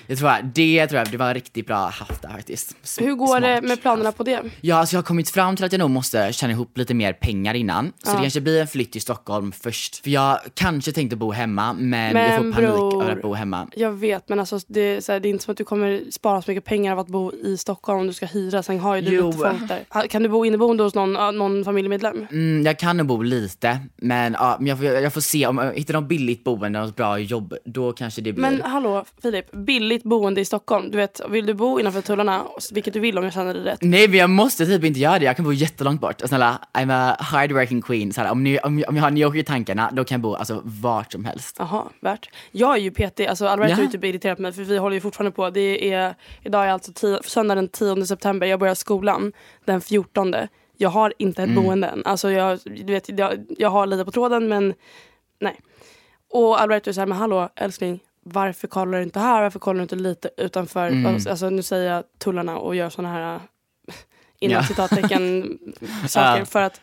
Jag 0.06 0.18
tror 0.18 0.28
att 0.30 0.54
det, 0.54 0.86
tror 0.86 0.98
jag, 0.98 1.10
det 1.10 1.16
var 1.16 1.34
riktigt 1.34 1.66
bra 1.66 1.76
haft 1.88 2.22
där 2.22 2.28
faktiskt. 2.28 2.76
S- 2.82 2.98
Hur 3.00 3.14
går 3.14 3.40
det 3.40 3.56
smart. 3.58 3.68
med 3.68 3.82
planerna 3.82 4.12
på 4.12 4.22
det? 4.22 4.40
Ja, 4.60 4.76
alltså 4.76 4.94
jag 4.96 4.98
har 4.98 5.04
kommit 5.06 5.30
fram 5.30 5.56
till 5.56 5.64
att 5.64 5.72
jag 5.72 5.78
nog 5.78 5.90
måste 5.90 6.32
tjäna 6.32 6.52
ihop 6.52 6.78
lite 6.78 6.94
mer 6.94 7.12
pengar 7.12 7.54
innan. 7.54 7.92
Så 8.02 8.12
det 8.12 8.18
kanske 8.22 8.40
blir 8.40 8.60
en 8.60 8.66
flytt 8.66 8.92
till 8.92 9.00
Stockholm 9.02 9.52
först. 9.52 10.02
För 10.02 10.10
jag 10.10 10.38
kanske 10.54 10.92
tänkte 10.92 11.16
bo 11.16 11.30
hemma, 11.32 11.72
men, 11.72 12.16
jag 12.16 12.36
får 12.36 12.44
Men 12.44 12.52
panik 12.52 12.68
bror. 12.70 13.02
över 13.02 13.12
att 13.12 13.22
bo 13.22 13.34
hemma. 13.34 13.68
Jag 13.76 13.92
vet 13.92 14.28
men 14.28 14.40
alltså 14.40 14.58
det 14.66 15.04
så 15.04 15.12
här, 15.12 15.20
det 15.20 15.28
är 15.28 15.30
inte 15.30 15.44
som 15.44 15.52
att 15.52 15.58
du 15.58 15.64
kommer 15.64 16.02
spara 16.10 16.42
så 16.42 16.50
mycket 16.50 16.64
pengar 16.64 16.92
av 16.92 16.98
att 16.98 17.08
bo 17.08 17.32
i 17.32 17.56
Stockholm 17.56 18.00
om 18.00 18.06
du 18.06 18.12
ska 18.12 18.26
hyra. 18.26 18.62
Sen 18.62 18.78
har 18.80 18.96
ju 18.96 19.02
du 19.02 19.21
Jo, 19.22 20.00
Kan 20.10 20.22
du 20.22 20.28
bo 20.28 20.44
inneboende 20.44 20.82
hos 20.82 20.94
någon, 20.94 21.36
någon 21.38 21.64
familjemedlem? 21.64 22.26
Mm, 22.30 22.66
jag 22.66 22.78
kan 22.78 22.96
nog 22.96 23.06
bo 23.06 23.22
lite, 23.22 23.78
men, 23.96 24.32
ja, 24.38 24.56
men 24.58 24.66
jag, 24.66 24.78
får, 24.78 24.86
jag 24.86 25.12
får 25.14 25.20
se. 25.20 25.46
Om 25.46 25.58
jag 25.58 25.74
hittar 25.74 25.94
något 25.94 26.08
billigt 26.08 26.44
boende 26.44 26.80
och 26.82 26.88
bra 26.92 27.18
jobb, 27.18 27.54
då 27.64 27.92
kanske 27.92 28.20
det 28.20 28.32
blir... 28.32 28.42
Men 28.42 28.62
hallå 28.62 29.04
Filip, 29.22 29.52
billigt 29.52 30.02
boende 30.02 30.40
i 30.40 30.44
Stockholm. 30.44 30.90
Du 30.90 30.96
vet, 30.96 31.20
vill 31.28 31.46
du 31.46 31.54
bo 31.54 31.80
innanför 31.80 32.00
tullarna, 32.00 32.42
vilket 32.72 32.94
du 32.94 33.00
vill 33.00 33.18
om 33.18 33.24
jag 33.24 33.32
känner 33.32 33.54
dig 33.54 33.62
rätt. 33.62 33.78
Nej 33.82 34.08
men 34.08 34.18
jag 34.18 34.30
måste 34.30 34.66
typ 34.66 34.84
inte 34.84 35.00
göra 35.00 35.18
det, 35.18 35.24
jag 35.24 35.36
kan 35.36 35.44
bo 35.44 35.52
jättelångt 35.52 36.00
bort. 36.00 36.22
Snälla, 36.24 36.58
I'm 36.72 36.92
a 36.92 37.16
hardworking 37.20 37.82
queen. 37.82 38.12
Så 38.12 38.20
här, 38.20 38.30
om, 38.30 38.42
ni, 38.44 38.58
om, 38.58 38.84
om 38.88 38.96
jag 38.96 39.02
har 39.02 39.10
New 39.10 39.22
York 39.22 39.36
i 39.36 39.44
tankarna, 39.44 39.90
då 39.92 40.04
kan 40.04 40.14
jag 40.14 40.22
bo 40.22 40.34
alltså, 40.34 40.60
vart 40.64 41.12
som 41.12 41.24
helst. 41.24 41.56
Jaha, 41.58 41.84
värt. 42.00 42.30
Jag 42.52 42.74
är 42.76 42.80
ju 42.80 42.90
PT, 42.90 43.20
alltså 43.28 43.46
Alberto 43.46 43.74
Ja. 43.78 43.86
är 43.86 43.90
typ 43.90 44.04
irriterad 44.04 44.36
på 44.36 44.42
mig 44.42 44.52
för 44.52 44.62
vi 44.62 44.78
håller 44.78 44.94
ju 44.94 45.00
fortfarande 45.00 45.30
på. 45.36 45.50
Det 45.50 45.92
är, 45.92 46.14
idag 46.42 46.64
är 46.66 46.68
alltså 46.70 46.92
tio, 46.92 47.18
söndag 47.24 47.54
den 47.54 47.68
10 47.68 48.06
september, 48.06 48.46
jag 48.46 48.60
börjar 48.60 48.74
skolan 48.74 49.11
den 49.64 49.80
14. 49.80 50.34
Jag 50.76 50.88
har 50.90 51.12
inte 51.18 51.42
ett 51.42 51.48
Mm. 51.48 51.64
boende 51.64 51.86
än. 51.88 52.02
Alltså 52.04 52.30
jag, 52.30 52.58
du 52.64 52.92
vet, 52.92 53.08
jag, 53.18 53.44
jag 53.58 53.68
har 53.70 53.86
lite 53.86 54.04
på 54.04 54.10
tråden 54.10 54.48
men 54.48 54.74
nej. 55.40 55.60
Och 56.30 56.60
Alberto 56.60 56.92
såhär, 56.92 57.06
men 57.06 57.18
hallå 57.18 57.48
älskling, 57.56 58.00
varför 58.24 58.68
kollar 58.68 58.98
du 58.98 59.04
inte 59.04 59.20
här? 59.20 59.42
Varför 59.42 59.58
kollar 59.58 59.76
du 59.78 59.82
inte 59.82 59.96
lite 59.96 60.30
utanför, 60.36 60.88
Mm. 60.88 61.14
alltså 61.28 61.50
nu 61.50 61.62
säger 61.62 61.92
jag 61.94 62.04
tullarna 62.18 62.58
och 62.58 62.74
gör 62.76 62.90
såna 62.90 63.08
här 63.12 63.40
inom 64.38 64.54
Ja. 64.54 64.62
citattecken 64.68 65.58
saker. 66.08 66.38
Ja. 66.38 66.44
För 66.44 66.62
att 66.62 66.80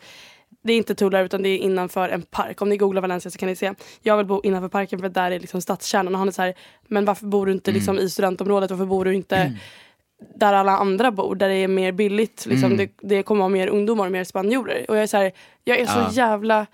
det 0.62 0.72
är 0.72 0.76
inte 0.76 0.94
tullar 0.94 1.24
utan 1.24 1.42
det 1.42 1.48
är 1.48 1.58
innanför 1.58 2.08
en 2.08 2.22
park. 2.22 2.62
Om 2.62 2.68
ni 2.68 2.76
googlar 2.76 3.02
Valencia 3.02 3.30
så 3.30 3.38
kan 3.38 3.48
ni 3.48 3.56
se. 3.56 3.74
Jag 4.02 4.16
vill 4.16 4.26
bo 4.26 4.40
innanför 4.44 4.68
parken 4.68 4.98
för 4.98 5.08
där 5.08 5.30
är 5.30 5.40
liksom 5.40 5.62
stadskärnan. 5.62 6.14
Och 6.14 6.18
han 6.18 6.28
är 6.28 6.32
så 6.32 6.42
här, 6.42 6.54
men 6.88 7.04
varför 7.04 7.26
bor 7.26 7.46
du 7.46 7.52
inte 7.52 7.72
liksom 7.72 7.98
i 7.98 8.10
studentområdet? 8.10 8.70
Varför 8.70 8.84
bor 8.86 9.04
du 9.04 9.14
inte 9.14 9.58
där 10.34 10.52
alla 10.52 10.72
andra 10.72 11.10
bor? 11.10 11.34
Där 11.34 11.48
det 11.48 11.54
är 11.54 11.68
mer 11.68 11.92
billigt. 11.92 12.46
Liksom, 12.46 12.76
det, 12.76 12.90
det 13.02 13.22
kommer 13.22 13.38
vara 13.38 13.48
mer 13.48 13.68
ungdomar 13.68 14.06
och 14.06 14.12
mer 14.12 14.24
spanjorer. 14.24 14.86
Och 14.88 14.96
jag 14.96 15.02
är 15.02 15.06
så 15.06 15.16
här, 15.16 15.32
jag 15.64 15.78
är 15.78 15.86
så 15.86 15.98
Ja. 15.98 16.08
jävla 16.12 16.66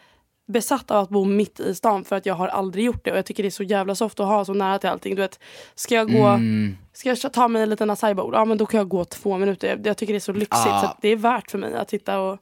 besatt 0.49 0.91
av 0.91 1.03
att 1.03 1.09
bo 1.09 1.25
mitt 1.25 1.61
i 1.61 1.75
stan 1.75 2.05
för 2.05 2.17
att 2.17 2.27
jag 2.27 2.35
har 2.35 2.49
aldrig 2.49 2.85
gjort 2.85 3.05
det. 3.05 3.11
Och 3.13 3.19
jag 3.19 3.27
tycker 3.27 3.43
det 3.43 3.49
är 3.49 3.51
så 3.51 3.63
jävla 3.63 3.95
soft 3.95 4.21
att 4.21 4.27
ha 4.27 4.45
så 4.45 4.55
nära 4.55 4.79
till 4.79 4.89
allting. 4.89 5.15
Du 5.15 5.23
vet, 5.23 5.41
ska 5.75 5.95
jag 5.95 6.13
gå 6.13 6.27
Mm. 6.27 6.77
Ska 6.93 7.09
jag 7.23 7.33
ta 7.33 7.49
mig 7.49 7.63
en 7.63 7.71
liten 7.71 7.91
acai-bowl? 7.91 8.31
Ja 8.35 8.45
men 8.45 8.59
då 8.59 8.67
kan 8.67 8.79
jag 8.79 8.89
gå 8.89 9.05
två 9.05 9.39
minuter. 9.39 9.69
Jag, 9.69 9.87
jag 9.87 9.97
tycker 9.97 10.13
det 10.13 10.19
är 10.19 10.21
så 10.21 10.33
lyxigt 10.33 10.67
Ja. 10.67 10.81
så 10.81 10.97
det 11.03 11.09
är 11.09 11.17
värt 11.17 11.51
för 11.51 11.59
mig 11.59 11.75
att 11.75 11.89
titta 11.89 12.21
och 12.21 12.39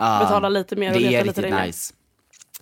Ja, 0.00 0.18
betala 0.22 0.48
lite 0.48 0.76
mer 0.76 0.94
och 0.94 1.00
Det 1.00 1.10
leta 1.10 1.24
lite 1.24 1.64
nice. 1.66 1.94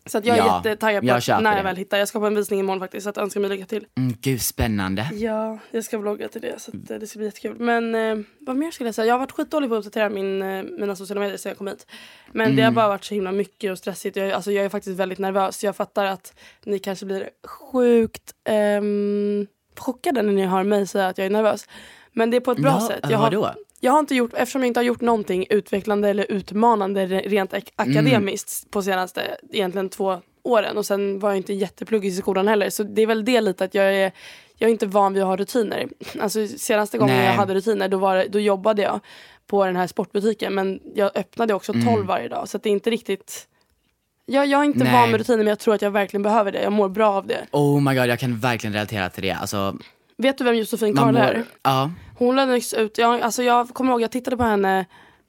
Så 0.07 0.19
att 0.19 0.25
jag 0.25 0.37
är 0.37 0.41
Ja, 0.41 0.57
jättetaggad 0.65 1.03
på 1.03 1.07
jag 1.09 1.17
att 1.17 1.29
när 1.43 1.51
det. 1.51 1.57
jag 1.57 1.65
väl 1.65 1.77
hittar. 1.77 1.99
Jag 1.99 2.09
ska 2.09 2.21
på 2.21 2.27
en 2.27 2.35
visning 2.35 2.61
imorgon 2.61 2.81
faktiskt 2.81 3.05
så 3.05 3.11
att 3.11 3.19
önska 3.19 3.41
mig 3.41 3.51
lycka 3.51 3.67
till. 3.67 3.87
Mm, 3.99 4.15
gud, 4.21 4.43
spännande. 4.43 5.09
Ja, 5.13 5.59
jag 5.71 5.85
ska 5.85 5.99
vlogga 5.99 6.29
till 6.29 6.41
det 6.41 6.61
så 6.61 6.71
att, 6.71 6.91
eh, 6.91 6.99
det 6.99 7.07
ska 7.07 7.19
bli 7.19 7.27
jättekul. 7.27 7.57
Men 7.59 7.95
eh, 7.95 8.25
vad 8.41 8.57
mer 8.57 8.71
skulle 8.71 8.89
jag 8.89 8.95
säga? 8.95 9.07
Jag 9.07 9.15
har 9.15 9.19
varit 9.19 9.33
skitdålig 9.33 9.71
på 9.71 9.75
att 9.77 9.79
uppdatera 9.79 10.09
min, 10.11 10.43
eh, 10.43 10.63
mina 10.79 10.97
sociala 10.97 11.21
medier 11.21 11.37
sedan 11.37 11.51
jag 11.51 11.59
kom 11.59 11.67
hit. 11.67 11.87
Men 12.33 12.57
det 12.57 12.63
har 12.63 12.71
bara 12.71 12.89
varit 12.89 13.05
så 13.05 13.15
himla 13.15 13.33
mycket 13.33 13.71
och 13.73 13.79
stressigt. 13.79 14.17
Jag, 14.17 14.31
alltså, 14.31 14.53
jag 14.53 14.65
är 14.65 14.69
faktiskt 14.69 14.99
väldigt 14.99 15.19
nervös. 15.19 15.65
Jag 15.65 15.77
fattar 15.77 16.05
att 16.05 16.35
ni 16.65 16.79
kanske 16.79 17.07
blir 17.07 17.31
sjukt 17.47 18.35
ehm, 18.45 19.47
chockade 19.79 20.23
när 20.23 20.33
ni 20.33 20.47
hör 20.47 20.63
mig 20.63 20.87
säga 20.87 21.07
att 21.09 21.19
jag 21.19 21.27
är 21.27 21.31
nervös. 21.31 21.69
Men 22.13 22.31
det 22.31 22.37
är 22.37 22.41
på 22.41 22.53
ett 22.53 22.59
bra 22.59 22.79
Ja, 22.81 22.89
sätt. 22.89 23.05
äh, 23.05 23.11
Jag 23.11 23.19
har? 23.19 23.55
Jag 23.81 23.93
har 23.93 23.99
inte 23.99 24.15
gjort, 24.15 24.35
eftersom 24.35 24.63
jag 24.63 24.67
inte 24.67 24.81
har 24.81 24.85
gjort 24.85 25.01
någonting 25.01 25.47
utvecklande 25.51 26.09
eller 26.09 26.33
utmanande 26.33 27.07
re- 27.07 27.29
rent 27.29 27.53
ak- 27.53 27.73
akademiskt 27.77 28.71
på 28.71 28.83
senaste 28.83 29.23
egentligen 29.53 29.89
två 29.89 30.21
åren 30.43 30.77
och 30.79 30.87
sen 30.87 31.19
var 31.19 31.29
jag 31.31 31.37
inte 31.37 31.53
jättepluggig 31.53 32.09
i 32.09 32.13
skolan 32.13 32.49
heller 32.49 32.71
så 32.71 32.83
det 32.83 33.03
är 33.03 33.07
väl 33.07 33.25
det 33.25 33.41
lite 33.41 33.65
att 33.65 33.75
jag 33.75 33.95
är 33.95 34.13
jag 34.59 34.69
är 34.69 34.73
inte 34.73 34.87
van 34.87 35.13
vid 35.15 35.23
att 35.23 35.29
ha 35.29 35.37
rutiner. 35.37 35.87
Alltså 36.21 36.49
senaste 36.49 36.99
gången 36.99 37.17
Nej. 37.17 37.27
jag 37.27 37.33
hade 37.33 37.55
rutiner 37.55 37.89
då, 37.89 37.99
var, 37.99 38.25
då 38.29 38.41
jobbade 38.41 38.83
jag 38.83 39.01
på 39.47 39.65
den 39.67 39.77
här 39.77 39.87
sportbutiken 39.87 40.55
men 40.55 40.81
jag 40.95 41.11
öppnade 41.17 41.55
också 41.55 41.73
12 41.73 42.07
varje 42.07 42.29
dag 42.29 42.49
så 42.49 42.59
det 42.59 42.69
är 42.69 42.73
inte 42.73 42.91
riktigt 42.91 43.49
jag, 44.27 44.47
jag 44.47 44.61
är 44.61 44.65
inte 44.65 44.85
Nej. 44.85 44.93
van 44.93 45.11
med 45.11 45.19
rutiner 45.21 45.39
men 45.39 45.47
jag 45.47 45.59
tror 45.59 45.75
att 45.75 45.83
jag 45.83 45.91
verkligen 45.91 46.23
behöver 46.23 46.53
det. 46.53 46.63
Jag 46.63 46.73
mår 46.73 46.89
bra 46.89 47.11
av 47.13 47.27
det. 47.27 47.47
Oh 47.53 47.81
my 47.83 47.95
god, 47.95 48.07
jag 48.07 48.19
kan 48.19 48.39
verkligen 48.39 48.75
relatera 48.75 49.09
till 49.11 49.23
det. 49.23 49.31
Alltså, 49.31 49.77
Vet 50.19 50.39
du 50.39 50.45
vem 50.45 50.55
Josefin 50.57 50.97
Karl 50.97 51.17
är? 51.17 51.45
Ja. 51.63 51.91
Hon 52.19 52.37
lade 52.37 52.53
nyss 52.53 52.75
ut, 52.75 52.99
jag, 52.99 53.21
alltså 53.21 53.43
jag 53.43 53.69
kommer 53.69 53.91
ihåg 53.93 54.03
jag 54.03 54.11
tittade 54.11 54.37
på 54.37 54.43
henne, 54.43 54.85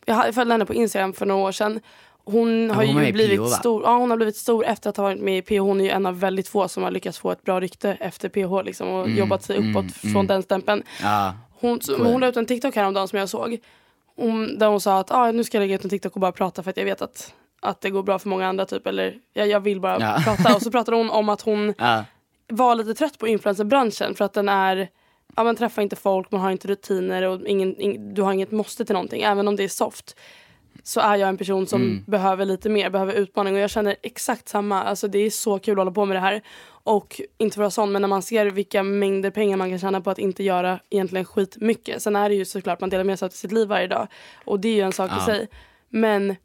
jag 0.05 0.35
följde 0.35 0.53
henne 0.53 0.65
på 0.65 0.73
Instagram 0.73 1.13
för 1.13 1.25
några 1.25 1.41
år 1.47 1.51
sedan. 1.51 1.79
Hon 2.25 2.69
har 2.69 2.85
hon 2.85 2.93
var 2.95 3.01
med 3.01 3.07
ju 3.07 3.13
blivit 3.13 3.39
va? 3.39 3.47
stor, 3.47 3.83
ja 3.83 3.97
hon 3.97 4.09
har 4.09 4.17
blivit 4.17 4.35
stor 4.37 4.65
efter 4.65 4.89
att 4.89 4.97
ha 4.97 5.03
varit 5.03 5.19
med 5.21 5.37
i 5.37 5.41
PH. 5.41 5.59
Hon 5.61 5.79
är 5.81 5.83
ju 5.85 5.89
en 5.91 6.05
av 6.05 6.19
väldigt 6.19 6.47
få 6.47 6.67
som 6.67 6.83
har 6.83 6.91
lyckats 6.91 7.19
få 7.19 7.31
ett 7.31 7.43
bra 7.43 7.59
rykte 7.61 7.97
efter 7.99 8.29
PH 8.29 8.65
liksom, 8.65 8.87
och 8.89 9.09
jobbat 9.09 9.43
sig 9.43 9.57
uppåt 9.57 9.91
från 10.13 10.27
den 10.27 10.43
stämpeln. 10.43 10.83
ja. 11.03 11.33
Hon, 11.59 11.79
Cool. 11.79 12.05
hon 12.05 12.21
la 12.21 12.27
ut 12.27 12.37
en 12.37 12.45
TikTok 12.45 12.75
häromdagen 12.75 13.07
som 13.07 13.19
jag 13.19 13.29
såg. 13.29 13.57
Hon, 14.15 14.57
där 14.59 14.67
hon 14.67 14.81
sa 14.81 14.99
att 14.99 15.11
ah, 15.11 15.31
nu 15.31 15.43
ska 15.43 15.57
jag 15.57 15.61
lägga 15.61 15.75
ut 15.75 15.83
en 15.83 15.89
TikTok 15.89 16.13
och 16.15 16.21
bara 16.21 16.31
prata 16.31 16.63
för 16.63 16.69
att 16.69 16.77
jag 16.77 16.85
vet 16.85 17.01
att, 17.01 17.33
att 17.61 17.81
det 17.81 17.89
går 17.89 18.03
bra 18.03 18.19
för 18.19 18.29
många 18.29 18.47
andra 18.47 18.65
typ. 18.65 18.87
Eller 18.87 19.15
jag, 19.33 19.47
jag 19.47 19.59
vill 19.59 19.81
bara 19.81 19.99
Ja. 19.99 20.21
prata. 20.23 20.55
Och 20.55 20.61
så 20.61 20.71
pratade 20.71 20.97
hon 20.97 21.09
om 21.09 21.29
att 21.29 21.41
hon 21.41 21.73
ja. 21.77 22.03
Var 22.47 22.75
lite 22.75 22.93
trött 22.93 23.17
på 23.19 23.27
influencerbranschen 23.27 24.15
för 24.15 24.25
att 24.25 24.33
den 24.33 24.49
är 24.49 24.89
Ja, 25.35 25.43
man 25.43 25.55
träffar 25.55 25.81
inte 25.81 25.95
folk, 25.95 26.31
man 26.31 26.41
har 26.41 26.51
inte 26.51 26.67
rutiner 26.67 27.23
och 27.23 27.47
ingen, 27.47 27.81
ing, 27.81 28.13
du 28.13 28.21
har 28.21 28.33
inget 28.33 28.51
måste 28.51 28.85
till 28.85 28.93
någonting. 28.93 29.21
Även 29.21 29.47
om 29.47 29.55
det 29.55 29.63
är 29.63 29.67
soft 29.67 30.15
så 30.83 30.99
är 30.99 31.15
jag 31.15 31.29
en 31.29 31.37
person 31.37 31.67
som 31.67 31.81
Mm. 31.81 32.03
behöver 32.07 32.45
lite 32.45 32.69
mer, 32.69 32.89
behöver 32.89 33.13
utmaning 33.13 33.53
och 33.55 33.59
jag 33.59 33.69
känner 33.69 33.95
exakt 34.03 34.49
samma. 34.49 34.83
Alltså 34.83 35.07
det 35.07 35.19
är 35.19 35.29
så 35.29 35.59
kul 35.59 35.71
att 35.73 35.77
hålla 35.77 35.91
på 35.91 36.05
med 36.05 36.15
det 36.15 36.21
här. 36.21 36.41
Och 36.67 37.21
inte 37.37 37.55
för 37.55 37.61
att 37.61 37.63
vara 37.63 37.69
sån, 37.71 37.91
men 37.91 38.01
när 38.01 38.09
man 38.09 38.21
ser 38.21 38.45
vilka 38.45 38.83
mängder 38.83 39.29
pengar 39.31 39.57
man 39.57 39.69
kan 39.69 39.79
tjäna 39.79 40.01
på 40.01 40.09
att 40.09 40.19
inte 40.19 40.43
göra 40.43 40.79
egentligen 40.89 41.25
skitmycket. 41.25 42.01
Sen 42.01 42.15
är 42.15 42.29
det 42.29 42.35
ju 42.35 42.45
såklart 42.45 42.81
man 42.81 42.89
delar 42.89 43.03
med 43.03 43.19
sig 43.19 43.25
av 43.25 43.29
sitt 43.29 43.51
liv 43.51 43.67
varje 43.67 43.87
dag 43.87 44.07
och 44.45 44.59
det 44.59 44.67
är 44.69 44.73
ju 44.75 44.81
en 44.81 44.93
sak 44.93 45.11
i 45.11 45.13
Ja. 45.17 45.25
sig. 45.25 45.47
Men 45.89 46.35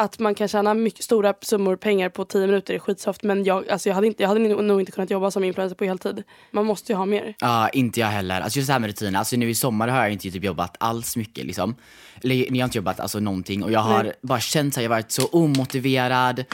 att 0.00 0.18
man 0.18 0.34
kan 0.34 0.48
tjäna 0.48 0.74
mycket 0.74 1.04
stora 1.04 1.34
summor 1.40 1.76
pengar 1.76 2.08
på 2.08 2.24
10 2.24 2.46
minuter 2.46 2.74
är 2.74 2.78
skitsoft 2.78 3.22
men 3.22 3.44
jag, 3.44 3.68
alltså 3.68 3.88
jag, 3.88 3.94
hade 3.94 4.06
inte, 4.06 4.22
jag 4.22 4.28
hade 4.28 4.40
nog 4.40 4.80
inte 4.80 4.92
kunnat 4.92 5.10
jobba 5.10 5.30
som 5.30 5.44
influencer 5.44 5.76
på 5.76 5.84
heltid. 5.84 6.22
Man 6.50 6.66
måste 6.66 6.92
ju 6.92 6.96
ha 6.96 7.06
mer. 7.06 7.34
Ja, 7.38 7.68
inte 7.68 8.00
jag 8.00 8.06
heller. 8.06 8.40
Alltså 8.40 8.58
just 8.58 8.66
det 8.66 8.72
här 8.72 8.80
med 8.80 8.88
rutiner. 8.90 9.18
Alltså 9.18 9.36
nu 9.36 9.50
i 9.50 9.54
sommar 9.54 9.88
har 9.88 10.02
jag 10.02 10.12
inte 10.12 10.30
typ 10.30 10.44
jobbat 10.44 10.76
alls 10.80 11.16
mycket 11.16 11.44
liksom. 11.46 11.74
Eller 12.22 12.34
jag 12.34 12.56
har 12.56 12.64
inte 12.64 12.78
jobbat 12.78 13.00
alltså 13.00 13.20
någonting 13.20 13.62
och 13.62 13.72
jag 13.72 13.80
har 13.80 14.02
Nej. 14.02 14.12
bara 14.22 14.40
känt 14.40 14.76
här, 14.76 14.82
jag 14.82 14.90
varit 14.90 15.10
så 15.12 15.26
omotiverad. 15.26 16.44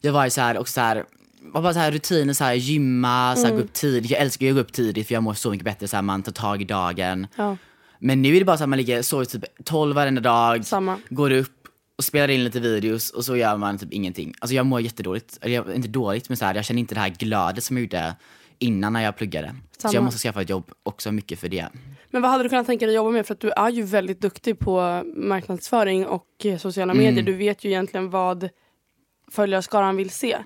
Jag 0.00 0.12
varit 0.12 0.32
så 0.32 0.40
här 0.40 0.56
och 0.58 0.68
så 0.68 0.80
här 0.80 1.04
var 1.40 1.62
bara 1.62 1.72
så 1.74 1.78
här 1.78 1.90
rutiner, 1.92 2.34
så 2.34 2.44
här, 2.44 2.54
gymma, 2.54 3.34
så 3.36 3.42
här, 3.42 3.48
Mm. 3.48 3.56
gå 3.58 3.64
upp 3.64 3.72
tidigt. 3.72 4.10
Jag 4.10 4.20
älskar 4.20 4.46
att 4.48 4.54
gå 4.54 4.60
upp 4.60 4.72
tidigt 4.72 5.06
för 5.06 5.14
jag 5.14 5.22
mår 5.22 5.34
så 5.34 5.50
mycket 5.50 5.64
bättre, 5.64 5.88
så 5.88 5.96
här, 5.96 6.02
man 6.02 6.22
tar 6.22 6.32
tag 6.32 6.62
i 6.62 6.64
dagen. 6.64 7.26
Ja. 7.36 7.56
Men 7.98 8.22
nu 8.22 8.34
är 8.36 8.38
det 8.38 8.44
bara 8.44 8.56
så 8.58 8.62
att 8.64 8.68
man 8.70 8.76
ligger, 8.76 9.02
sover 9.02 9.24
typ 9.24 9.44
12 9.64 9.94
varenda 9.94 10.20
dag, 10.20 10.64
Samma. 10.66 10.98
går 11.08 11.30
upp 11.30 11.61
och 12.02 12.06
spelar 12.06 12.30
in 12.30 12.44
lite 12.44 12.60
videos 12.60 13.10
och 13.10 13.24
så 13.24 13.36
gör 13.36 13.56
man 13.56 13.78
typ 13.78 13.92
ingenting. 13.92 14.34
Alltså 14.38 14.54
jag 14.54 14.66
mår 14.66 14.80
jättedåligt, 14.80 15.38
eller 15.40 15.54
jag, 15.54 15.74
inte 15.74 15.88
dåligt 15.88 16.28
men 16.28 16.36
så 16.36 16.44
här, 16.44 16.54
jag 16.54 16.64
känner 16.64 16.80
inte 16.80 16.94
det 16.94 17.00
här 17.00 17.08
glödet 17.08 17.64
som 17.64 17.76
jag 17.76 17.82
gjorde 17.82 18.14
innan 18.58 18.92
när 18.92 19.02
jag 19.02 19.16
pluggade. 19.16 19.54
Så 19.76 19.80
Samma. 19.80 19.94
jag 19.94 20.04
måste 20.04 20.20
skaffa 20.20 20.42
ett 20.42 20.50
jobb 20.50 20.70
också 20.82 21.12
mycket 21.12 21.40
för 21.40 21.48
det. 21.48 21.68
Men 22.10 22.22
vad 22.22 22.30
hade 22.30 22.42
du 22.42 22.48
kunnat 22.48 22.66
tänka 22.66 22.86
dig 22.86 22.94
jobba 22.94 23.10
med? 23.10 23.26
För 23.26 23.34
att 23.34 23.40
du 23.40 23.50
är 23.50 23.70
ju 23.70 23.82
väldigt 23.82 24.20
duktig 24.20 24.58
på 24.58 25.02
marknadsföring 25.16 26.06
och 26.06 26.26
eh, 26.44 26.58
sociala 26.58 26.94
medier. 26.94 27.22
Du 27.22 27.32
vet 27.32 27.64
ju 27.64 27.68
egentligen 27.68 28.10
vad 28.10 28.48
följarskaran 29.30 29.96
vill 29.96 30.10
se. 30.10 30.36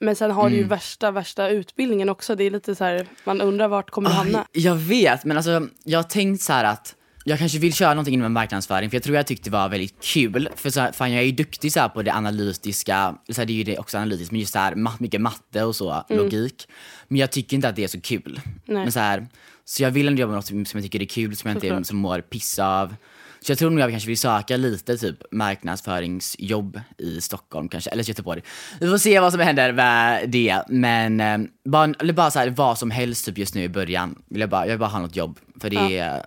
Men 0.00 0.16
sen 0.16 0.30
har 0.30 0.50
du 0.50 0.56
ju 0.56 0.64
värsta, 0.64 1.10
värsta 1.10 1.48
utbildningen 1.48 2.08
också. 2.08 2.34
Det 2.34 2.44
är 2.44 2.50
lite 2.50 2.74
så 2.74 2.84
här, 2.84 3.06
man 3.24 3.40
undrar 3.40 3.68
vart 3.68 3.90
kommer 3.90 4.10
du 4.10 4.16
hamna? 4.16 4.46
Jag 4.52 4.74
vet, 4.74 5.24
men 5.24 5.36
alltså 5.36 5.68
jag 5.84 5.98
har 5.98 6.04
tänkt 6.04 6.42
så 6.42 6.52
här 6.52 6.64
att 6.64 6.96
jag 7.24 7.38
kanske 7.38 7.58
vill 7.58 7.72
köra 7.74 7.94
någonting 7.94 8.14
inom 8.14 8.32
marknadsföring 8.32 8.90
för 8.90 8.96
jag 8.96 9.02
tror 9.02 9.16
jag 9.16 9.26
tyckte 9.26 9.50
det 9.50 9.56
var 9.56 9.68
väldigt 9.68 10.00
kul. 10.04 10.48
För 10.56 10.70
så 10.70 10.80
här, 10.80 10.92
fan 10.92 11.12
jag 11.12 11.20
är 11.22 11.26
ju 11.26 11.32
duktig 11.32 11.72
så 11.72 11.80
här 11.80 11.88
på 11.88 12.02
det 12.02 12.12
analytiska, 12.14 13.14
så 13.28 13.40
här, 13.40 13.46
det 13.46 13.52
är 13.52 13.54
ju 13.54 13.64
det 13.64 13.78
också 13.78 13.98
analytiskt, 13.98 14.32
men 14.32 14.40
just 14.40 14.52
så 14.52 14.58
här, 14.58 14.74
ma- 14.74 14.96
mycket 14.98 15.20
matte 15.20 15.64
och 15.64 15.76
så, 15.76 16.04
logik. 16.08 16.68
Men 17.08 17.18
jag 17.18 17.30
tycker 17.30 17.54
inte 17.56 17.68
att 17.68 17.76
det 17.76 17.84
är 17.84 17.88
så 17.88 18.00
kul. 18.00 18.40
Nej. 18.64 18.82
Men 18.82 18.92
så, 18.92 19.00
här, 19.00 19.26
så 19.64 19.82
jag 19.82 19.90
vill 19.90 20.08
ändå 20.08 20.20
jobba 20.20 20.30
med 20.30 20.36
något 20.36 20.46
som 20.68 20.78
jag 20.78 20.82
tycker 20.82 21.02
är 21.02 21.06
kul, 21.06 21.36
som 21.36 21.48
jag 21.50 21.56
inte 21.64 21.84
som 21.84 21.96
mår 21.98 22.20
piss 22.20 22.58
av. 22.58 22.94
Så 23.40 23.52
jag 23.52 23.58
tror 23.58 23.70
nog 23.70 23.80
jag 23.80 23.90
kanske 23.90 24.06
vill 24.06 24.18
söka 24.18 24.56
lite 24.56 24.96
typ 24.96 25.16
marknadsföringsjobb 25.30 26.80
i 26.98 27.20
Stockholm 27.20 27.68
kanske, 27.68 27.90
eller 27.90 28.04
Göteborg. 28.08 28.42
Vi 28.80 28.90
får 28.90 28.98
se 28.98 29.20
vad 29.20 29.32
som 29.32 29.40
händer 29.40 29.72
med 29.72 30.30
det. 30.30 30.62
Men 30.68 31.20
eh, 31.20 31.38
bara, 31.64 31.94
eller 31.98 32.12
bara 32.12 32.30
så 32.30 32.38
här, 32.38 32.50
vad 32.50 32.78
som 32.78 32.90
helst 32.90 33.24
typ 33.26 33.38
just 33.38 33.54
nu 33.54 33.62
i 33.62 33.68
början. 33.68 34.22
Vill 34.28 34.40
jag, 34.40 34.50
bara, 34.50 34.64
jag 34.66 34.70
vill 34.70 34.78
bara 34.78 34.90
ha 34.90 34.98
något 34.98 35.16
jobb. 35.16 35.38
För 35.60 35.70
det 35.70 35.98
är 35.98 36.26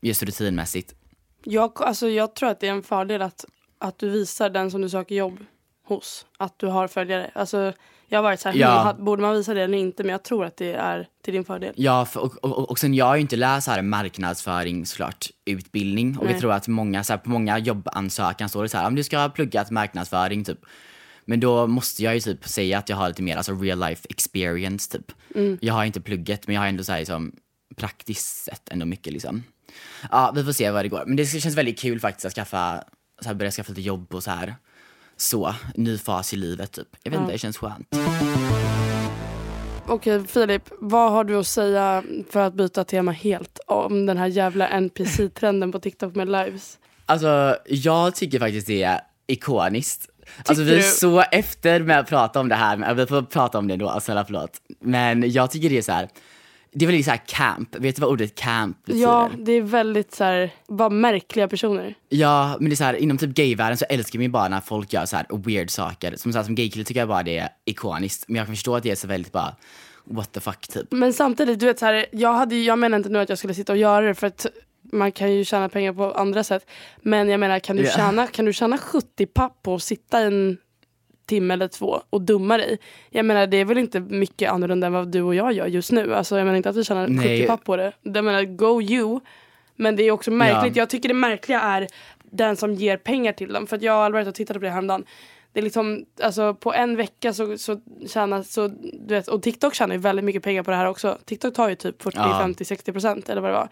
just 0.00 0.22
rutinmässigt. 0.22 0.94
Jag, 1.44 1.82
alltså, 1.82 2.08
jag 2.08 2.34
tror 2.34 2.48
att 2.48 2.60
det 2.60 2.68
är 2.68 2.72
en 2.72 2.82
fördel 2.82 3.22
att, 3.22 3.44
att 3.78 3.98
du 3.98 4.10
visar 4.10 4.50
den 4.50 4.70
som 4.70 4.82
du 4.82 4.88
söker 4.88 5.14
jobb 5.14 5.38
hos. 5.86 6.26
Att 6.38 6.58
du 6.58 6.66
har 6.66 6.88
följare. 6.88 7.30
Alltså, 7.34 7.72
jag 8.08 8.18
har 8.18 8.22
varit 8.22 8.40
så 8.40 8.48
här, 8.48 8.56
Ja. 8.56 8.96
borde 8.98 9.22
man 9.22 9.34
visa 9.34 9.54
det 9.54 9.62
eller 9.62 9.78
inte? 9.78 10.02
Men 10.02 10.12
jag 10.12 10.22
tror 10.22 10.44
att 10.44 10.56
det 10.56 10.72
är 10.72 11.08
till 11.24 11.34
din 11.34 11.44
fördel. 11.44 11.72
Ja, 11.76 12.04
för, 12.04 12.20
och, 12.20 12.44
och, 12.44 12.70
och 12.70 12.78
sen 12.78 12.94
jag 12.94 13.06
har 13.06 13.14
ju 13.14 13.20
inte 13.20 13.36
läst 13.36 13.68
här 13.68 13.82
marknadsföring 13.82 14.86
såklart, 14.86 15.26
utbildning. 15.44 16.18
Och 16.18 16.24
Nej. 16.24 16.32
jag 16.32 16.40
tror 16.40 16.52
att 16.52 16.68
många, 16.68 17.04
så 17.04 17.12
här, 17.12 17.18
på 17.18 17.30
många 17.30 17.58
jobbansökan 17.58 18.48
står 18.48 18.62
det 18.62 18.68
så 18.68 18.78
här, 18.78 18.86
om 18.86 18.94
du 18.94 19.04
ska 19.04 19.18
ha 19.18 19.28
pluggat 19.28 19.70
marknadsföring 19.70 20.44
typ. 20.44 20.58
Men 21.24 21.40
då 21.40 21.66
måste 21.66 22.02
jag 22.02 22.14
ju 22.14 22.20
typ 22.20 22.48
säga 22.48 22.78
att 22.78 22.88
jag 22.88 22.96
har 22.96 23.08
lite 23.08 23.22
mer 23.22 23.36
alltså 23.36 23.52
real 23.52 23.78
life 23.80 24.06
experience 24.10 24.92
typ. 24.92 25.12
Mm. 25.34 25.58
Jag 25.60 25.74
har 25.74 25.84
inte 25.84 26.00
plugget 26.00 26.46
men 26.46 26.54
jag 26.54 26.62
har 26.62 26.68
ändå 26.68 26.84
så 26.84 26.92
här, 26.92 26.98
liksom, 26.98 27.32
praktiskt 27.76 28.44
sett 28.44 28.68
ändå 28.68 28.86
mycket 28.86 29.12
liksom. 29.12 29.42
Ja, 30.10 30.32
vi 30.34 30.44
får 30.44 30.52
se 30.52 30.70
vad 30.70 30.84
det 30.84 30.88
går. 30.88 31.04
Men 31.06 31.16
det 31.16 31.26
känns 31.26 31.56
väldigt 31.56 31.78
kul 31.78 32.00
faktiskt 32.00 32.26
att 32.26 32.32
skaffa, 32.32 32.84
så 33.20 33.28
här, 33.28 33.34
börja 33.34 33.50
skaffa 33.50 33.68
lite 33.68 33.80
jobb 33.80 34.14
och 34.14 34.22
så 34.22 34.30
här. 34.30 34.54
Så, 35.16 35.54
ny 35.74 35.98
fas 35.98 36.32
i 36.32 36.36
livet 36.36 36.72
typ. 36.72 36.88
Jag 37.02 37.10
vet 37.10 37.20
inte, 37.20 37.32
det 37.32 37.38
känns 37.38 37.58
skönt. 37.58 37.88
Okej 39.86 40.26
Filip, 40.26 40.62
vad 40.80 41.12
har 41.12 41.24
du 41.24 41.36
att 41.36 41.46
säga 41.46 42.02
för 42.30 42.40
att 42.40 42.54
byta 42.54 42.84
tema 42.84 43.12
helt 43.12 43.58
om 43.66 44.06
den 44.06 44.16
här 44.16 44.26
jävla 44.26 44.68
NPC-trenden 44.68 45.72
på 45.72 45.80
TikTok 45.80 46.14
med 46.14 46.28
lives? 46.28 46.78
Alltså, 47.06 47.56
jag 47.66 48.14
tycker 48.14 48.38
faktiskt 48.38 48.66
det 48.66 48.82
är 48.82 49.00
ikoniskt. 49.26 50.08
Alltså 50.44 50.64
vi 50.64 50.76
är 50.76 50.82
så 50.82 51.20
efter 51.20 51.80
med 51.80 51.98
att 51.98 52.08
prata 52.08 52.40
om 52.40 52.48
det 52.48 52.54
här, 52.54 52.76
men 52.76 52.96
vi 52.96 53.06
får 53.06 53.22
prata 53.22 53.58
om 53.58 53.68
det 53.68 53.76
då, 53.76 54.00
snälla 54.00 54.24
förlåt. 54.24 54.50
Men 54.80 55.30
jag 55.30 55.50
tycker 55.50 55.70
det 55.70 55.78
är 55.78 55.82
så 55.82 55.92
här. 55.92 56.08
Det 56.72 56.84
är 56.84 56.86
väldigt 56.86 57.04
så 57.04 57.10
här 57.10 57.22
camp, 57.26 57.76
vet 57.76 57.96
du 57.96 58.00
vad 58.00 58.10
ordet 58.10 58.34
camp 58.34 58.84
betyder? 58.84 59.06
Ja, 59.06 59.30
det 59.38 59.52
är 59.52 59.62
väldigt 59.62 60.14
så 60.14 60.24
här, 60.24 60.50
bara 60.68 60.90
märkliga 60.90 61.48
personer. 61.48 61.94
Ja, 62.08 62.56
men 62.60 62.68
det 62.68 62.74
är 62.74 62.76
så 62.76 62.84
här, 62.84 62.94
inom 62.94 63.18
typ 63.18 63.30
gayvärlden 63.30 63.76
så 63.76 63.84
älskar 63.84 64.18
man 64.18 64.22
ju 64.22 64.28
bara 64.28 64.48
när 64.48 64.60
folk 64.60 64.92
gör 64.92 65.06
så 65.06 65.16
här 65.16 65.26
weird 65.30 65.70
saker. 65.70 66.16
Som, 66.16 66.32
så 66.32 66.38
här, 66.38 66.44
som 66.44 66.54
gaykille 66.54 66.84
tycker 66.84 67.00
jag 67.00 67.08
bara 67.08 67.22
det 67.22 67.38
är 67.38 67.48
ikoniskt, 67.64 68.24
men 68.28 68.36
jag 68.36 68.46
kan 68.46 68.54
förstå 68.56 68.76
att 68.76 68.82
det 68.82 68.90
är 68.90 68.94
så 68.94 69.08
väldigt 69.08 69.32
bara 69.32 69.56
what 70.04 70.32
the 70.32 70.40
fuck 70.40 70.68
typ. 70.68 70.92
Men 70.92 71.12
samtidigt, 71.12 71.58
du 71.60 71.66
vet 71.66 71.78
så 71.78 71.86
här, 71.86 72.06
jag, 72.12 72.32
hade, 72.32 72.56
jag 72.56 72.78
menar 72.78 72.96
inte 72.98 73.08
nu 73.10 73.18
att 73.18 73.28
jag 73.28 73.38
skulle 73.38 73.54
sitta 73.54 73.72
och 73.72 73.78
göra 73.78 74.06
det 74.06 74.14
för 74.14 74.26
att 74.26 74.46
man 74.92 75.12
kan 75.12 75.32
ju 75.32 75.44
tjäna 75.44 75.68
pengar 75.68 75.92
på 75.92 76.12
andra 76.12 76.44
sätt. 76.44 76.66
Men 77.02 77.28
jag 77.28 77.40
menar, 77.40 77.58
kan 77.58 77.76
du, 77.76 77.82
Ja. 77.84 77.90
tjäna, 77.90 78.26
kan 78.26 78.44
du 78.44 78.52
tjäna 78.52 78.78
70 78.78 79.26
papp 79.26 79.62
på 79.62 79.74
att 79.74 79.82
sitta 79.82 80.20
en 80.20 80.56
timme 81.26 81.54
eller 81.54 81.68
två 81.68 82.00
och 82.10 82.22
dumma 82.22 82.56
dig. 82.56 82.78
Jag 83.10 83.24
menar 83.24 83.46
det 83.46 83.56
är 83.56 83.64
väl 83.64 83.78
inte 83.78 84.00
mycket 84.00 84.50
annorlunda 84.50 84.86
än 84.86 84.92
vad 84.92 85.08
du 85.08 85.22
och 85.22 85.34
jag 85.34 85.52
gör 85.52 85.66
just 85.66 85.92
nu. 85.92 86.14
Alltså 86.14 86.38
jag 86.38 86.44
menar 86.44 86.56
inte 86.56 86.68
att 86.68 86.76
vi 86.76 86.84
tjänar 86.84 87.06
70 87.22 87.46
papp 87.46 87.64
på 87.64 87.76
det. 87.76 87.92
Jag 88.02 88.24
menar 88.24 88.44
go 88.44 88.82
you. 88.82 89.20
Men 89.76 89.96
det 89.96 90.02
är 90.02 90.10
också 90.10 90.30
märkligt. 90.30 90.76
Ja. 90.76 90.82
Jag 90.82 90.90
tycker 90.90 91.08
det 91.08 91.14
märkliga 91.14 91.60
är 91.60 91.88
den 92.22 92.56
som 92.56 92.74
ger 92.74 92.96
pengar 92.96 93.32
till 93.32 93.52
dem. 93.52 93.66
För 93.66 93.76
att 93.76 93.82
jag 93.82 93.96
och 93.98 94.04
Alvariet 94.04 94.26
har 94.26 94.32
tittat 94.32 94.56
på 94.56 94.62
det 94.62 94.70
häromdagen. 94.70 95.04
Det 95.52 95.60
är 95.60 95.64
liksom, 95.64 96.04
alltså 96.22 96.54
på 96.54 96.74
en 96.74 96.96
vecka 96.96 97.32
så, 97.32 97.58
så 97.58 97.80
tjänar, 98.08 98.42
så, 98.42 98.68
du 98.92 99.14
vet, 99.14 99.28
och 99.28 99.42
TikTok 99.42 99.74
tjänar 99.74 99.94
ju 99.94 100.00
väldigt 100.00 100.24
mycket 100.24 100.42
pengar 100.42 100.62
på 100.62 100.70
det 100.70 100.76
här 100.76 100.86
också. 100.86 101.18
TikTok 101.24 101.54
tar 101.54 101.68
ju 101.68 101.74
typ 101.74 102.02
40, 102.02 102.16
ja. 102.18 102.38
50, 102.42 102.64
60 102.64 102.92
procent 102.92 103.28
eller 103.28 103.40
vad 103.40 103.50
det 103.50 103.54
var. 103.54 103.68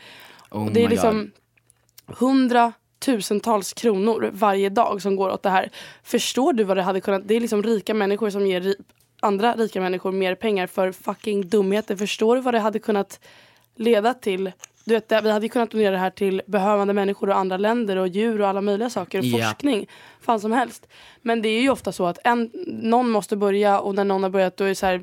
Oh 0.51 0.67
och 0.67 0.73
det 0.73 0.85
är 0.85 0.89
liksom 0.89 1.31
God. 2.07 2.31
100 2.31 2.73
tusentals 3.05 3.73
kronor 3.73 4.31
varje 4.33 4.69
dag 4.69 5.03
som 5.03 5.17
går 5.17 5.31
åt 5.31 5.43
det 5.43 5.51
här. 5.51 5.71
Förstår 6.03 6.53
du 6.53 6.65
vad 6.65 6.77
det 6.77 6.83
hade 6.83 7.01
kunnat... 7.01 7.29
Det 7.29 7.35
är 7.35 7.41
liksom 7.41 7.63
rika 7.63 7.95
människor 7.95 8.31
som 8.31 8.47
ger 8.47 8.75
andra 9.21 9.55
rika 9.55 9.81
människor 9.81 10.13
mer 10.13 10.35
pengar 10.35 10.67
för 10.67 10.93
fucking 10.93 11.49
dumheter. 11.49 11.97
Förstår 11.97 12.37
du 12.37 12.43
vad 12.43 12.55
det 12.55 12.61
hade 12.61 12.79
kunnat 12.79 13.21
leda 13.77 14.15
till 14.15 14.53
du 14.87 14.95
vet, 14.95 15.12
vi 15.25 15.31
hade 15.31 15.49
kunnat 15.49 15.71
donera 15.71 15.91
det 15.91 15.99
här 15.99 16.11
till 16.11 16.43
behövande 16.47 16.95
människor 16.95 17.29
och 17.31 17.37
andra 17.38 17.57
länder 17.57 17.97
och 17.97 18.09
djur 18.09 18.41
och 18.41 18.49
alla 18.49 18.61
möjliga 18.61 18.91
saker 18.91 19.19
och 19.19 19.25
Ja. 19.25 19.47
forskning. 19.47 19.87
Fan 20.21 20.41
som 20.41 20.53
helst. 20.53 20.87
Men 21.23 21.43
det 21.43 21.49
är 21.49 21.61
ju 21.62 21.71
ofta 21.71 21.93
så 21.93 22.07
att 22.07 22.19
en, 22.25 22.50
någon 22.67 23.11
måste 23.11 23.37
börja 23.37 23.81
och 23.81 23.95
när 23.95 24.05
någon 24.05 24.23
har 24.23 24.31
börjat 24.31 24.57
då 24.57 24.64
är 24.64 24.69
det 24.69 24.75
så 24.75 24.87
här, 24.87 25.00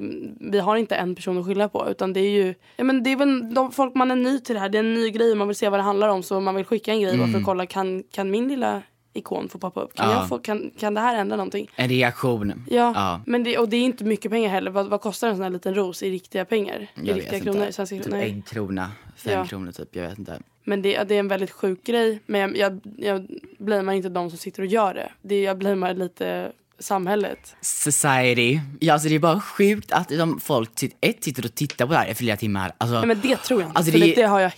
vi 0.51 0.59
har 0.59 0.75
inte 0.75 0.95
en 0.95 1.15
person 1.15 1.37
att 1.37 1.45
skylla 1.45 1.69
på 1.69 1.87
utan 1.89 2.13
det 2.13 2.19
är 2.19 2.29
ju, 2.29 2.53
ja 2.75 2.83
men 2.83 3.03
det 3.03 3.09
är 3.11 3.15
väl 3.15 3.53
de 3.53 3.71
folk 3.71 3.95
man 3.95 4.11
är 4.11 4.15
ny 4.15 4.39
till 4.39 4.55
det 4.55 4.61
här, 4.61 4.69
det 4.69 4.77
är 4.77 4.83
en 4.83 4.93
ny 4.93 5.09
grej 5.09 5.35
man 5.35 5.47
vill 5.47 5.57
se 5.57 5.69
vad 5.69 5.79
det 5.79 5.83
handlar 5.83 6.09
om 6.09 6.23
så 6.23 6.39
man 6.39 6.55
vill 6.55 6.65
skicka 6.65 6.91
en 6.91 7.01
grej 7.01 7.17
bara 7.17 7.27
för 7.27 7.37
att 7.39 7.45
kolla 7.45 7.65
kan, 7.65 8.03
kan 8.03 8.31
min 8.31 8.47
lilla 8.47 8.81
ikon 9.13 9.49
få 9.49 9.57
poppa 9.59 9.81
upp? 9.81 9.95
Kan, 9.95 10.09
Ja. 10.09 10.15
jag 10.19 10.29
få, 10.29 10.37
kan, 10.37 10.71
kan 10.79 10.93
det 10.93 11.01
här 11.01 11.15
ändra 11.17 11.35
någonting? 11.37 11.69
En 11.75 11.89
reaktion. 11.89 12.65
Ja, 12.69 12.91
Ja. 12.95 13.21
Men 13.25 13.43
det, 13.43 13.57
och 13.57 13.69
det 13.69 13.77
är 13.77 13.81
inte 13.81 14.03
mycket 14.03 14.31
pengar 14.31 14.49
heller. 14.49 14.71
Vad, 14.71 14.87
vad 14.89 15.01
kostar 15.01 15.27
en 15.27 15.35
sån 15.35 15.43
här 15.43 15.49
liten 15.49 15.75
ros 15.75 16.03
i 16.03 16.09
riktiga 16.11 16.45
pengar? 16.45 16.87
I 16.95 16.99
riktiga 16.99 17.31
vet 17.31 17.43
kronor? 17.43 17.61
inte. 17.61 17.73
Svenska 17.73 17.95
Typ 17.95 18.03
kronor? 18.05 18.17
Nej. 18.17 18.29
en 18.31 18.41
krona, 18.41 18.91
fem 19.15 19.33
Ja. 19.33 19.45
kronor 19.45 19.71
typ, 19.71 19.95
jag 19.95 20.09
vet 20.09 20.19
inte. 20.19 20.39
Men 20.63 20.81
det, 20.81 21.03
det 21.03 21.15
är 21.15 21.19
en 21.19 21.27
väldigt 21.27 21.51
sjuk 21.51 21.83
grej. 21.83 22.19
Men 22.25 22.39
jag, 22.41 22.57
jag, 22.57 22.79
jag 22.97 23.27
blamear 23.57 23.95
inte 23.95 24.09
de 24.09 24.29
som 24.29 24.37
sitter 24.39 24.61
och 24.61 24.67
gör 24.67 24.93
det. 24.93 25.11
det 25.21 25.41
jag 25.41 25.57
blamear 25.57 25.93
lite 25.93 26.51
samhället. 26.79 27.55
Society. 27.61 28.59
Ja 28.79 28.93
alltså 28.93 29.09
det 29.09 29.15
är 29.15 29.19
bara 29.19 29.39
sjukt 29.41 29.91
att 29.91 30.09
de 30.09 30.39
folk 30.39 30.79
sitt, 30.79 30.97
ett 31.01 31.23
sitter 31.23 31.45
och 31.45 31.55
tittar 31.55 31.85
på 31.85 31.91
det 31.93 31.97
här 31.99 32.11
i 32.11 32.15
flera 32.15 32.37
timmar. 32.37 32.71
Alltså, 32.77 32.95
Nej, 32.97 33.07
men 33.07 33.19
det 33.21 33.35
tror 33.37 33.61
jag 33.61 33.69
inte. 33.69 33.77
Alltså, 33.77 33.91
det- 33.91 34.13
det, 34.15 34.21
har 34.23 34.39
jag 34.39 34.51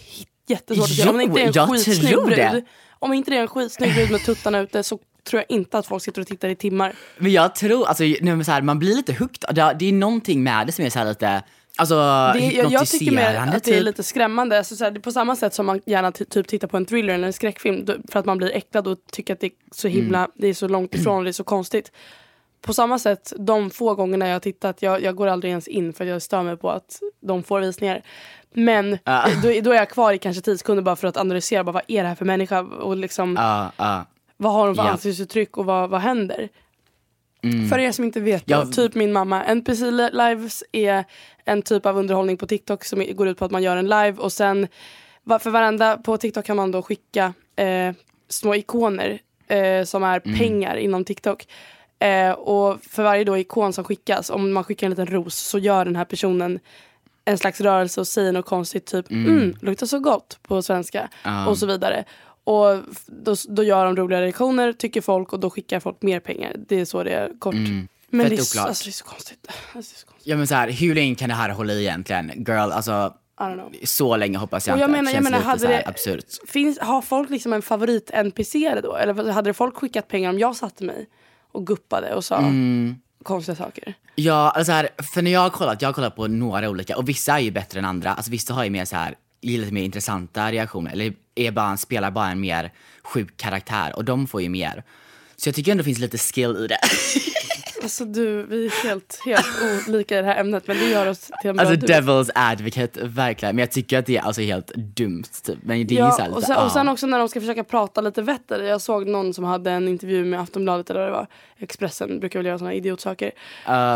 jättesvårt 0.48 0.86
att 0.86 0.98
göra. 0.98 1.10
Om 1.10 1.17
det 1.17 1.24
inte 1.24 1.39
är 1.41 1.45
en 1.45 1.51
Jo, 1.55 1.62
jag 1.62 1.69
skitsnygg 1.69 2.10
tror 2.10 2.25
brud. 2.25 2.38
det. 2.38 2.63
Om 3.03 3.13
inte 3.13 3.31
det 3.31 3.38
är 3.38 3.41
en 3.41 3.48
skitsnygg 3.48 3.93
brud 3.95 4.12
med 4.12 4.22
tuttarna 4.25 4.60
ute 4.60 4.83
så 4.83 5.00
tror 5.29 5.39
jag 5.48 5.57
inte 5.57 5.77
att 5.77 5.86
folk 5.88 6.03
sitter 6.03 6.22
och 6.22 6.27
tittar 6.27 6.50
i 6.50 6.55
timmar. 6.55 6.93
Men 7.17 7.31
jag 7.31 7.55
tror, 7.55 7.88
alltså 7.88 8.03
men 8.22 8.45
så 8.45 8.51
här, 8.51 8.62
man 8.62 8.79
blir 8.79 8.95
lite 8.95 9.13
hooked. 9.13 9.55
Det, 9.55 9.75
det 9.79 9.86
är 9.89 9.93
någonting 9.93 10.43
med 10.43 10.67
det 10.67 10.72
som 10.74 10.86
är 10.86 10.89
så 10.89 11.00
här 11.00 11.05
lite, 11.05 11.43
alltså 11.77 11.95
Det, 12.33 12.39
jag, 12.39 12.72
jag 12.72 12.88
tycker 12.88 13.12
mer 13.12 13.36
att 13.36 13.51
det 13.63 13.72
är 13.72 13.75
typ. 13.75 13.83
lite 13.83 14.03
skrämmande. 14.03 14.57
Alltså, 14.57 14.75
så 14.75 14.83
här, 14.83 14.91
på 14.91 15.12
samma 15.12 15.36
sätt 15.36 15.53
som 15.53 15.65
man 15.65 15.81
gärna 15.86 16.12
ty- 16.12 16.25
typ 16.25 16.48
tittar 16.48 16.67
på 16.67 16.77
en 16.77 16.86
thriller 16.86 17.13
eller 17.13 17.27
en 17.27 17.33
skräckfilm 17.33 17.86
för 18.12 18.19
att 18.19 18.25
man 18.25 18.38
blir 18.38 18.51
äcklad 18.55 18.88
och 18.88 18.98
tycker 19.12 19.33
att 19.33 19.39
det 19.39 19.48
är 19.48 19.51
så 19.72 19.87
himla, 19.87 20.18
Mm. 20.20 20.31
det 20.35 20.48
är 20.48 20.53
så 20.53 20.68
långt 20.68 20.96
ifrån 20.96 21.24
det 21.24 21.29
är 21.29 21.31
så 21.31 21.44
konstigt. 21.44 21.92
På 22.66 22.74
samma 22.74 23.00
sätt, 23.00 23.34
de 23.38 23.70
få 23.70 23.96
gångerna 23.96 24.28
jag 24.28 24.36
har 24.36 24.40
tittat, 24.40 24.82
jag, 24.82 25.02
jag 25.02 25.16
går 25.16 25.28
aldrig 25.28 25.50
ens 25.52 25.68
in 25.68 25.94
för 25.94 26.06
jag 26.06 26.22
stör 26.22 26.44
mig 26.44 26.58
på 26.58 26.72
att 26.72 27.00
de 27.22 27.44
får 27.44 27.60
visningar. 27.60 28.02
Men 28.54 28.98
Ja. 29.04 29.26
då, 29.44 29.50
då 29.62 29.72
är 29.72 29.76
jag 29.76 29.90
kvar 29.90 30.14
i 30.14 30.18
kanske 30.18 30.42
tio 30.42 30.58
sekunder 30.58 30.84
bara 30.84 30.96
för 30.96 31.08
att 31.08 31.18
analysera 31.18 31.64
bara, 31.64 31.72
vad 31.72 31.84
är 31.88 32.02
det 32.04 32.10
här 32.10 32.16
för 32.16 32.26
människa 32.26 32.62
och 32.62 32.98
liksom, 32.98 33.36
Ja, 33.40 33.72
ja. 33.78 34.06
vad 34.38 34.54
har 34.54 34.68
de 34.68 34.76
för 34.76 34.84
Ja. 34.84 34.90
ansiktsuttryck 34.90 35.58
och 35.58 35.66
vad, 35.66 35.90
vad 35.90 36.02
händer? 36.02 36.50
För 37.70 37.80
er 37.80 37.92
som 37.92 38.06
inte 38.06 38.20
vet, 38.20 38.46
då, 38.46 38.56
Mm. 38.56 38.68
Ja. 38.68 38.74
typ 38.74 38.96
min 38.96 39.14
mamma. 39.14 39.44
NPC 39.44 39.92
li- 39.92 40.10
lives 40.14 40.64
är 40.72 41.04
en 41.46 41.62
typ 41.62 41.86
av 41.86 41.98
underhållning 41.98 42.38
på 42.38 42.48
TikTok 42.48 42.84
som 42.86 43.06
går 43.16 43.28
ut 43.28 43.38
på 43.38 43.46
att 43.46 43.52
man 43.52 43.64
gör 43.64 43.78
en 43.78 43.86
live 43.88 44.14
och 44.18 44.32
sen 44.32 44.68
för 45.40 45.50
varenda, 45.50 45.98
på 45.98 46.18
TikTok 46.18 46.46
kan 46.46 46.56
man 46.58 46.72
då 46.72 46.82
skicka 46.82 47.34
eh, 47.56 47.94
små 48.30 48.56
ikoner 48.56 49.20
eh, 49.48 49.84
som 49.84 50.04
är 50.04 50.22
Mm. 50.26 50.40
pengar 50.40 50.76
inom 50.76 51.06
TikTok. 51.06 51.48
Eh, 52.03 52.31
och 52.31 52.79
för 52.89 53.03
varje 53.03 53.24
då 53.24 53.37
ikon 53.37 53.74
som 53.74 53.83
skickas, 53.83 54.29
om 54.29 54.53
man 54.53 54.63
skickar 54.63 54.87
en 54.87 54.92
liten 54.92 55.07
ros 55.07 55.35
så 55.35 55.59
gör 55.59 55.85
den 55.85 55.96
här 55.96 56.05
personen 56.05 56.59
en 57.25 57.37
slags 57.37 57.61
rörelse 57.61 58.00
och 58.01 58.07
säger 58.07 58.31
något 58.31 58.46
konstigt 58.46 58.85
typ 58.85 59.11
mm. 59.11 59.55
luktar 59.61 59.85
så 59.87 60.00
gott 60.00 60.39
på 60.42 60.61
svenska 60.61 61.09
Ja. 61.24 61.48
och 61.48 61.57
så 61.57 61.66
vidare. 61.66 62.03
Och 62.44 62.77
då, 63.07 63.35
då 63.50 63.63
gör 63.63 63.85
de 63.85 63.96
roliga 63.96 64.22
reaktioner 64.22 64.74
tycker 64.74 65.01
folk 65.01 65.33
och 65.33 65.39
då 65.39 65.50
skickar 65.50 65.79
folk 65.79 66.01
mer 66.01 66.20
pengar. 66.20 66.55
Det 66.68 66.79
är 66.79 66.85
så 66.85 67.03
det 67.03 67.11
är 67.11 67.39
kort. 67.39 67.53
Men 67.55 67.87
Mm. 68.13 68.29
Fett 68.29 68.53
det 68.53 68.59
är, 68.59 68.68
alltså, 68.68 68.83
det 68.85 68.89
är 68.89 68.92
så 68.92 69.05
konstigt. 69.05 69.48
Alltså, 69.48 69.96
är 69.96 70.00
så 70.00 70.05
konstigt. 70.07 70.27
Ja 70.27 70.37
men 70.37 70.48
så 70.48 70.55
här, 70.55 70.70
hur 70.70 70.96
länge 70.96 71.16
kan 71.16 71.29
det 71.29 71.35
här 71.35 71.50
hålla 71.50 71.74
i 71.74 71.81
egentligen? 71.81 72.31
Girl, 72.48 72.72
alltså 72.72 73.13
så 73.83 74.18
länge 74.18 74.37
hoppas 74.37 74.68
jag 74.68 74.74
Och 74.75 74.81
jag 74.81 74.89
inte. 74.89 74.98
menar- 75.01 75.11
jag 75.11 75.24
menar, 75.24 75.39
hade 75.39 75.68
det- 75.68 75.83
absurt. 75.87 76.25
Finns, 76.48 76.79
har 76.79 77.01
folk 77.01 77.29
liksom 77.29 77.53
en 77.53 77.61
favorit-NPC 77.61 78.81
då? 78.83 78.96
Eller 78.96 79.31
hade 79.31 79.53
folk 79.53 79.75
skickat 79.77 80.07
pengar 80.07 80.29
om 80.29 80.39
jag 80.39 80.55
satte 80.55 80.83
mig 80.83 81.07
och 81.53 81.68
guppade 81.68 82.13
och 82.16 82.25
sa 82.25 82.37
Mm. 82.37 82.96
konstiga 83.24 83.55
saker? 83.55 83.94
Ja, 84.16 84.50
alltså 84.55 84.72
här, 84.72 84.89
för 85.13 85.22
när 85.22 85.31
jag 85.31 85.39
har 85.39 85.50
kollat, 85.50 85.81
jag 85.81 85.89
har 85.89 85.94
kollat 85.94 86.16
på 86.16 86.27
några 86.27 86.70
olika 86.70 86.98
och 86.98 87.09
vissa 87.09 87.33
är 87.33 87.39
ju 87.39 87.51
bättre 87.51 87.79
än 87.79 87.85
andra. 87.85 88.13
Alltså 88.13 88.31
vissa 88.31 88.53
har 88.53 88.63
ju 88.63 88.70
mer 88.70 88.85
så 88.85 88.96
här, 88.96 89.16
lite 89.42 89.74
mer 89.74 89.83
intressanta 89.83 90.51
reaktioner 90.51 90.92
eller 90.92 91.13
är 91.35 91.51
bara, 91.51 91.77
spelar 91.77 92.11
bara 92.11 92.29
en 92.31 92.39
mer 92.39 92.72
sjuk 93.03 93.37
karaktär 93.37 93.96
och 93.96 94.05
de 94.05 94.27
får 94.27 94.42
ju 94.42 94.50
mer. 94.50 94.83
Så 95.35 95.48
jag 95.50 95.55
tycker 95.55 95.72
ändå 95.72 95.81
det 95.81 95.85
finns 95.85 96.00
lite 96.00 96.18
skill 96.18 96.57
i 96.57 96.68
det. 96.68 96.77
Alltså 97.83 98.05
du, 98.05 98.43
vi 98.46 98.65
är 98.65 98.83
helt, 98.87 99.19
helt 99.25 99.48
olika 99.87 100.19
i 100.19 100.22
det 100.22 100.27
här 100.27 100.39
ämnet 100.39 100.67
men 100.67 100.77
det 100.77 100.89
gör 100.89 101.07
oss 101.07 101.31
till 101.41 101.50
en 101.50 101.55
bra 101.55 101.65
Alltså 101.65 101.85
devil's 101.85 102.29
advocate, 102.35 103.00
verkligen. 103.03 103.55
Men 103.55 103.63
jag 103.63 103.72
tycker 103.72 104.00
att 104.00 104.05
det 104.05 104.17
är 104.17 104.22
alltså 104.22 104.41
helt 104.41 104.67
dumt 104.75 105.24
typ. 105.43 105.57
Men 105.61 105.87
det 105.87 105.98
är 105.98 106.05
ju 106.05 106.11
så 106.11 106.22
här 106.22 106.27
lite, 106.27 106.37
och, 106.37 106.43
sen, 106.43 106.57
och 106.57 106.72
sen 106.72 106.89
också 106.89 107.07
när 107.07 107.19
de 107.19 107.29
ska 107.29 107.39
försöka 107.39 107.63
prata 107.63 108.01
lite 108.01 108.22
vett 108.22 108.51
eller 108.51 108.65
Jag 108.65 108.81
såg 108.81 109.07
någon 109.07 109.33
som 109.33 109.43
hade 109.43 109.72
en 109.72 109.87
intervju 109.87 110.25
med 110.25 110.39
Aftonbladet 110.39 110.89
eller 110.89 111.00
vad 111.00 111.09
det 111.09 111.13
var. 111.13 111.27
Expressen 111.57 112.19
brukar 112.19 112.39
väl 112.39 112.46
göra 112.46 112.59
såna 112.59 112.74
idiotsaker. 112.74 113.31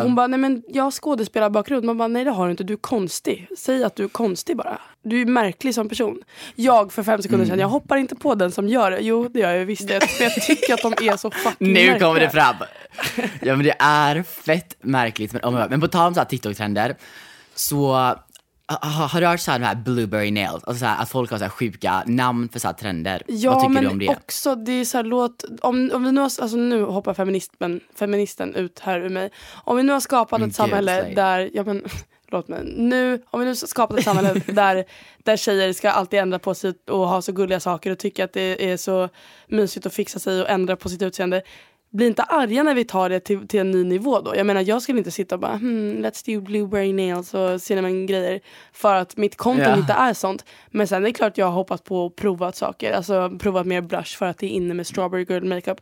Hon 0.04 0.16
bara, 0.16 0.28
nej 0.28 0.40
men 0.40 0.64
jag 0.68 0.84
har 0.84 0.92
skådespelarbakgrund. 0.92 1.86
Man 1.86 1.98
bara, 1.98 2.08
nej 2.08 2.24
det 2.24 2.32
har 2.32 2.46
du 2.46 2.52
inte. 2.52 2.64
Du 2.64 2.74
är 2.74 2.78
konstig. 2.78 3.48
Säg 3.58 3.84
att 3.84 3.96
du 3.96 4.04
är 4.04 4.08
konstig 4.08 4.58
bara. 4.58 4.80
Du 5.04 5.22
är 5.22 5.26
märklig 5.26 5.76
som 5.76 5.90
person. 5.90 6.20
Jag 6.56 6.92
för 6.94 7.04
fem 7.04 7.22
sekunder 7.22 7.46
Mm. 7.46 7.48
sedan, 7.56 7.60
jag 7.60 7.68
hoppar 7.68 7.98
inte 7.98 8.16
på 8.16 8.36
den 8.36 8.52
som 8.52 8.68
gör 8.68 8.92
det. 8.92 9.00
Jo 9.00 9.28
det 9.28 9.40
gör 9.40 9.52
jag 9.56 9.66
visst. 9.66 9.90
Jag, 9.90 10.10
för 10.10 10.24
jag 10.24 10.34
tycker 10.34 10.74
att 10.74 10.82
de 10.82 10.94
är 11.10 11.18
så 11.18 11.32
fucking 11.32 11.56
Nu 11.60 11.74
märkliga. 11.74 12.00
kommer 12.00 12.20
det 12.20 12.30
fram. 12.30 12.56
Ja 13.42 13.56
men 13.56 13.66
det 13.66 13.76
är 13.80 14.24
fett 14.24 14.76
märkligt. 14.82 15.34
Men, 15.34 15.42
oh 15.42 15.70
men 15.70 15.82
på 15.82 15.88
tal 15.88 16.08
om 16.08 16.14
så 16.14 16.20
här 16.20 16.28
TikTok-trender, 16.28 16.96
så 17.56 17.92
ha, 18.70 19.08
har 19.08 19.22
du 19.22 19.28
hört 19.28 19.40
så 19.40 19.52
här, 19.52 19.60
de 19.60 19.66
här 19.66 19.76
blueberry 19.76 20.32
nails? 20.32 20.64
Alltså 20.64 20.80
så 20.80 20.86
här, 20.86 21.02
att 21.04 21.10
folk 21.10 21.32
har 21.32 21.38
så 21.38 21.44
här 21.44 21.50
sjuka 21.50 22.04
namn 22.06 22.50
för 22.50 22.60
så 22.60 22.68
här 22.68 22.74
trender. 22.76 23.22
Ja 23.28 23.52
Vad 23.54 23.62
tycker 23.62 23.74
men 23.74 23.84
du 23.84 23.90
om 23.90 24.00
det? 24.00 24.10
också 24.10 24.56
det 24.56 24.72
är 24.72 24.86
så 24.86 24.98
här, 24.98 25.04
låt, 25.04 25.44
om, 25.62 25.92
om 25.94 26.04
vi 26.04 26.12
nu 26.12 26.22
har, 26.22 26.26
alltså 26.42 26.58
nu 26.58 26.84
hoppar 26.84 27.14
feministen, 27.14 27.80
feministen 27.96 28.56
ut 28.56 28.80
här 28.80 29.00
ur 29.00 29.10
mig. 29.10 29.30
Om 29.64 29.78
vi 29.78 29.84
nu 29.84 29.92
har 29.92 30.00
skapat 30.00 30.40
Men 30.40 30.50
ett 30.50 30.56
samhälle 30.56 31.06
gud, 31.08 31.16
där, 31.16 31.50
ja 31.54 31.64
men 31.64 31.84
låt 32.32 32.48
mig, 32.48 32.64
nu, 32.78 33.22
om 33.26 33.40
vi 33.40 33.46
nu 33.46 33.50
har 33.50 33.56
skapat 33.56 33.98
ett 33.98 34.04
samhälle 34.04 34.34
där, 34.48 34.86
där 35.24 35.38
tjejer 35.38 35.74
ska 35.74 35.90
alltid 35.90 36.20
ändra 36.20 36.40
på 36.40 36.54
sig 36.54 36.74
och 36.88 37.08
ha 37.08 37.22
så 37.22 37.32
gulliga 37.32 37.60
saker 37.60 37.92
och 37.92 38.00
tycka 38.00 38.24
att 38.24 38.34
det 38.34 38.72
är 38.72 38.78
så 38.78 39.10
mysigt 39.48 39.86
att 39.86 39.94
fixa 39.94 40.20
sig 40.20 40.42
och 40.42 40.50
ändra 40.50 40.76
på 40.76 40.90
sitt 40.90 41.02
utseende. 41.02 41.42
bli 41.90 42.08
inte 42.08 42.24
arga 42.24 42.64
när 42.64 42.74
vi 42.76 42.86
tar 42.86 43.10
det 43.10 43.20
till, 43.20 43.48
till 43.48 43.60
en 43.60 43.72
ny 43.72 43.84
nivå 43.84 44.22
då. 44.22 44.36
Jag 44.36 44.46
menar 44.46 44.62
jag 44.62 44.82
skulle 44.82 44.98
inte 44.98 45.12
sitta 45.12 45.36
och 45.36 45.42
bara 45.42 45.56
hmm, 45.56 46.06
let's 46.06 46.26
do 46.26 46.42
blueberry 46.42 46.94
nails 46.94 47.34
och 47.34 47.62
cinnamon 47.62 48.06
grejer 48.06 48.40
för 48.74 48.96
att 48.96 49.18
mitt 49.18 49.36
konto 49.38 49.64
Ja. 49.64 49.78
inte 49.78 49.94
är 49.94 50.14
sånt. 50.14 50.46
Men 50.72 50.88
sen 50.88 51.04
är 51.04 51.08
det 51.08 51.14
klart 51.14 51.38
jag 51.38 51.46
har 51.46 51.54
hoppat 51.54 51.84
på 51.84 52.06
och 52.06 52.16
provat 52.16 52.56
saker. 52.56 52.94
Alltså 52.94 53.38
provat 53.40 53.68
mer 53.68 53.82
blush 53.82 54.18
för 54.18 54.26
att 54.26 54.38
det 54.38 54.46
är 54.46 54.50
inne 54.50 54.74
med 54.74 54.88
strawberry 54.88 55.26
girl 55.30 55.44
makeup. 55.46 55.82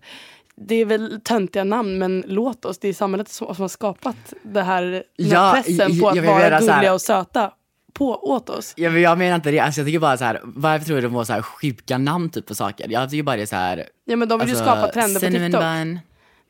Det 0.57 0.75
är 0.75 0.85
väl 0.85 1.21
töntiga 1.23 1.63
namn 1.63 1.97
men 1.97 2.23
låt 2.27 2.65
oss, 2.65 2.77
det 2.79 2.87
är 2.87 2.93
samhället 2.93 3.29
som, 3.29 3.55
som 3.55 3.61
har 3.63 3.69
skapat 3.69 4.33
det 4.43 4.61
här, 4.61 5.03
Ja, 5.15 5.51
pressen 5.65 5.99
på 5.99 6.09
att 6.09 6.17
vara 6.25 6.59
gulliga 6.59 6.93
och 6.93 7.01
söta 7.01 7.51
på, 7.93 8.29
åt 8.31 8.49
oss. 8.49 8.73
Ja, 8.77 8.89
men 8.89 9.01
jag 9.01 9.17
menar 9.17 9.35
inte 9.35 9.51
det, 9.51 9.59
alltså, 9.59 9.81
jag 9.81 9.87
tycker 9.87 9.99
bara 9.99 10.17
så 10.17 10.23
här, 10.25 10.41
varför 10.43 10.85
tror 10.85 10.95
du 10.95 11.01
de 11.01 11.15
har 11.15 11.23
så 11.23 11.33
här 11.33 11.41
sjuka 11.41 11.97
namn 11.97 12.29
typ 12.29 12.45
på 12.45 12.55
saker? 12.55 12.87
Jag 12.89 13.09
tycker 13.09 13.23
bara 13.23 13.35
det 13.35 13.41
är 13.41 13.45
så 13.45 13.55
här. 13.55 13.85
Ja 14.05 14.15
men 14.15 14.27
de 14.27 14.39
vill 14.39 14.49
ju 14.49 14.55
alltså, 14.55 14.65
skapa 14.71 14.87
trender 14.91 15.19
på 15.19 15.25
TikTok. 15.25 15.61
bun. 15.61 15.99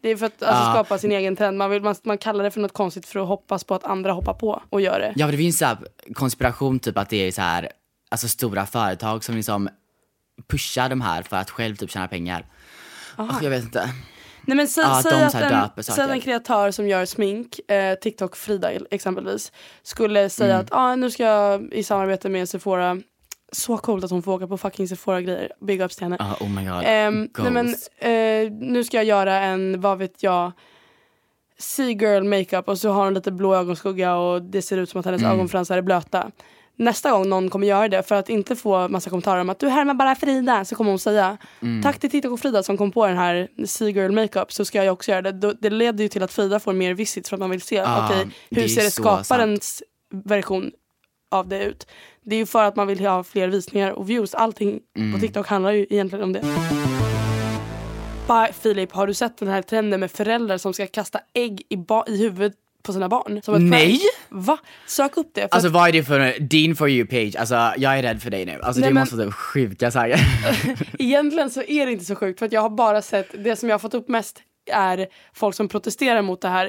Det 0.01 0.09
är 0.09 0.15
för 0.17 0.25
att 0.25 0.43
alltså, 0.43 0.63
Ja. 0.63 0.71
skapa 0.73 0.97
sin 0.97 1.11
egen 1.11 1.35
trend. 1.35 1.57
Man, 1.57 1.69
vill, 1.69 1.81
man, 1.81 1.95
man 2.03 2.17
kallar 2.17 2.43
det 2.43 2.51
för 2.51 2.59
något 2.59 2.73
konstigt 2.73 3.05
för 3.05 3.19
att 3.19 3.27
hoppas 3.27 3.63
på 3.63 3.75
att 3.75 3.83
andra 3.83 4.11
hoppar 4.11 4.33
på 4.33 4.61
och 4.69 4.81
gör 4.81 4.99
det. 4.99 5.13
Ja, 5.15 5.25
men 5.25 5.31
det 5.31 5.37
finns 5.37 5.57
så 5.57 5.65
här 5.65 5.77
konspiration 6.13 6.79
typ 6.79 6.97
att 6.97 7.09
det 7.09 7.27
är 7.27 7.31
så 7.31 7.41
här, 7.41 7.69
alltså 8.11 8.27
stora 8.27 8.65
företag 8.65 9.23
som 9.23 9.35
liksom 9.35 9.69
pushar 10.47 10.89
de 10.89 11.01
här 11.01 11.21
för 11.21 11.37
att 11.37 11.49
själv 11.49 11.75
typ 11.75 11.91
tjäna 11.91 12.07
pengar. 12.07 12.45
Och 13.17 13.43
jag 13.43 13.49
vet 13.49 13.63
inte. 13.63 13.89
Nej 14.47 14.57
men 14.57 14.67
sä, 14.67 14.81
Ja, 14.81 14.99
säg, 15.03 15.23
att 15.23 15.77
en, 15.77 15.83
säg 15.83 16.11
en 16.11 16.21
kreatör 16.21 16.71
som 16.71 16.87
gör 16.87 17.05
smink, 17.05 17.59
eh, 17.71 17.95
TikTok 17.95 18.35
Frida 18.35 18.71
exempelvis, 18.91 19.51
skulle 19.83 20.29
säga 20.29 20.53
Mm. 20.53 20.61
att 20.65 20.71
ah, 20.71 20.95
nu 20.95 21.11
ska 21.11 21.23
jag 21.23 21.73
i 21.73 21.83
samarbete 21.83 22.29
med 22.29 22.49
Sephora, 22.49 22.97
så 23.51 23.77
coolt 23.77 24.03
att 24.03 24.11
hon 24.11 24.23
får 24.23 24.31
åka 24.33 24.47
på 24.47 24.57
fucking 24.57 24.87
Sephora-grejer, 24.87 25.51
big 25.61 25.81
ups 25.81 25.95
till 25.95 26.03
henne. 26.05 26.15
Ja, 26.19 26.35
oh 26.45 26.49
my 26.49 26.65
god. 26.65 26.81
Ehm, 26.85 27.29
nej 27.37 27.51
men, 27.51 27.67
eh, 27.99 28.51
nu 28.51 28.83
ska 28.83 28.97
jag 28.97 29.05
göra 29.05 29.39
en, 29.39 29.81
vad 29.81 29.97
vet 29.97 30.23
jag, 30.23 30.51
Sea 31.57 31.89
Girl 31.89 32.23
makeup 32.23 32.67
och 32.67 32.77
så 32.79 32.89
har 32.89 33.03
hon 33.05 33.13
lite 33.13 33.31
blå 33.31 33.55
ögonskugga 33.55 34.15
och 34.15 34.41
det 34.41 34.61
ser 34.61 34.77
ut 34.77 34.89
som 34.89 34.99
att 34.99 35.05
hennes 35.05 35.21
Mm. 35.21 35.33
ögonfransar 35.33 35.77
är 35.77 35.81
blöta. 35.81 36.31
Nästa 36.77 37.11
gång 37.11 37.29
någon 37.29 37.49
kommer 37.49 37.67
göra 37.67 37.87
det 37.87 38.03
för 38.03 38.15
att 38.15 38.29
inte 38.29 38.55
få 38.55 38.87
massa 38.87 39.09
kommentarer 39.09 39.41
om 39.41 39.49
att 39.49 39.59
du 39.59 39.67
härmar 39.69 39.93
bara 39.93 40.15
Frida 40.15 40.65
så 40.65 40.75
kommer 40.75 40.89
hon 40.91 40.99
säga 40.99 41.37
Mm. 41.61 41.83
tack 41.83 41.99
till 41.99 42.09
TikTok 42.11 42.31
och 42.31 42.39
Frida 42.39 42.63
som 42.63 42.77
kom 42.77 42.91
på 42.91 43.07
den 43.07 43.17
här 43.17 43.47
Sea 43.65 43.89
Girl 43.89 44.11
makeup 44.11 44.51
så 44.53 44.65
ska 44.65 44.83
jag 44.83 44.93
också 44.93 45.11
göra 45.11 45.21
det. 45.31 45.53
Det 45.61 45.69
leder 45.69 46.03
ju 46.03 46.07
till 46.07 46.23
att 46.23 46.31
Frida 46.31 46.59
får 46.59 46.73
mer 46.73 46.93
visits 46.93 47.29
för 47.29 47.35
att 47.35 47.39
man 47.39 47.49
vill 47.49 47.61
se 47.61 47.75
det 47.81 47.87
är 47.87 48.27
hur 48.49 48.67
ser 48.67 48.83
det 48.83 48.91
skaparens 48.91 49.83
version 50.09 50.71
av 51.31 51.47
det 51.47 51.63
ut. 51.63 51.87
Det 52.23 52.35
är 52.35 52.39
ju 52.39 52.45
för 52.45 52.63
att 52.63 52.75
man 52.75 52.87
vill 52.87 53.05
ha 53.05 53.23
fler 53.23 53.47
visningar 53.47 53.91
och 53.91 54.09
views. 54.09 54.33
Allting 54.35 54.79
Mm. 54.97 55.13
på 55.13 55.19
TikTok 55.19 55.47
handlar 55.47 55.71
ju 55.71 55.87
egentligen 55.89 56.23
om 56.23 56.33
det. 56.33 56.43
Filip, 58.53 58.91
har 58.91 59.07
du 59.07 59.13
sett 59.13 59.37
den 59.37 59.47
här 59.47 59.61
trenden 59.61 59.99
med 59.99 60.11
föräldrar 60.11 60.57
som 60.57 60.73
ska 60.73 60.87
kasta 60.87 61.19
ägg 61.33 61.61
i, 61.69 61.77
ba- 61.77 62.03
i 62.07 62.17
huvudet 62.17 62.53
på 62.85 62.93
sina 62.93 63.09
barn? 63.09 63.41
Som 63.43 63.55
ett 63.55 63.61
Nej! 63.61 63.87
prank? 64.29 64.45
Va? 64.45 64.57
Sök 64.87 65.17
upp 65.17 65.29
det. 65.33 65.41
För 65.41 65.49
Alltså 65.51 65.67
att, 65.67 65.73
vad 65.73 65.87
är 65.87 65.91
det 65.93 66.03
för 66.03 66.39
din 66.39 66.75
for 66.75 66.89
you 66.89 67.07
page? 67.07 67.35
Alltså 67.39 67.55
jag 67.77 67.97
är 67.99 68.01
rädd 68.03 68.21
för 68.21 68.29
dig 68.29 68.45
nu. 68.45 68.59
Alltså 68.63 68.79
Nej, 68.81 68.89
det 68.89 68.93
men- 68.93 69.01
måste 69.01 69.15
vara 69.15 69.31
sjuka 69.31 69.91
saker. 69.91 70.19
egentligen 70.99 71.49
så 71.49 71.61
är 71.63 71.85
det 71.85 71.91
inte 71.91 72.05
så 72.05 72.15
sjukt 72.15 72.39
för 72.39 72.45
att 72.45 72.51
jag 72.51 72.61
har 72.61 72.69
bara 72.69 73.01
sett, 73.01 73.43
det 73.43 73.55
som 73.55 73.69
jag 73.69 73.73
har 73.73 73.79
fått 73.79 73.93
upp 73.93 74.07
mest 74.09 74.41
är 74.71 75.07
folk 75.33 75.55
som 75.55 75.67
protesterar 75.67 76.21
mot 76.21 76.41
det 76.41 76.47
här. 76.49 76.65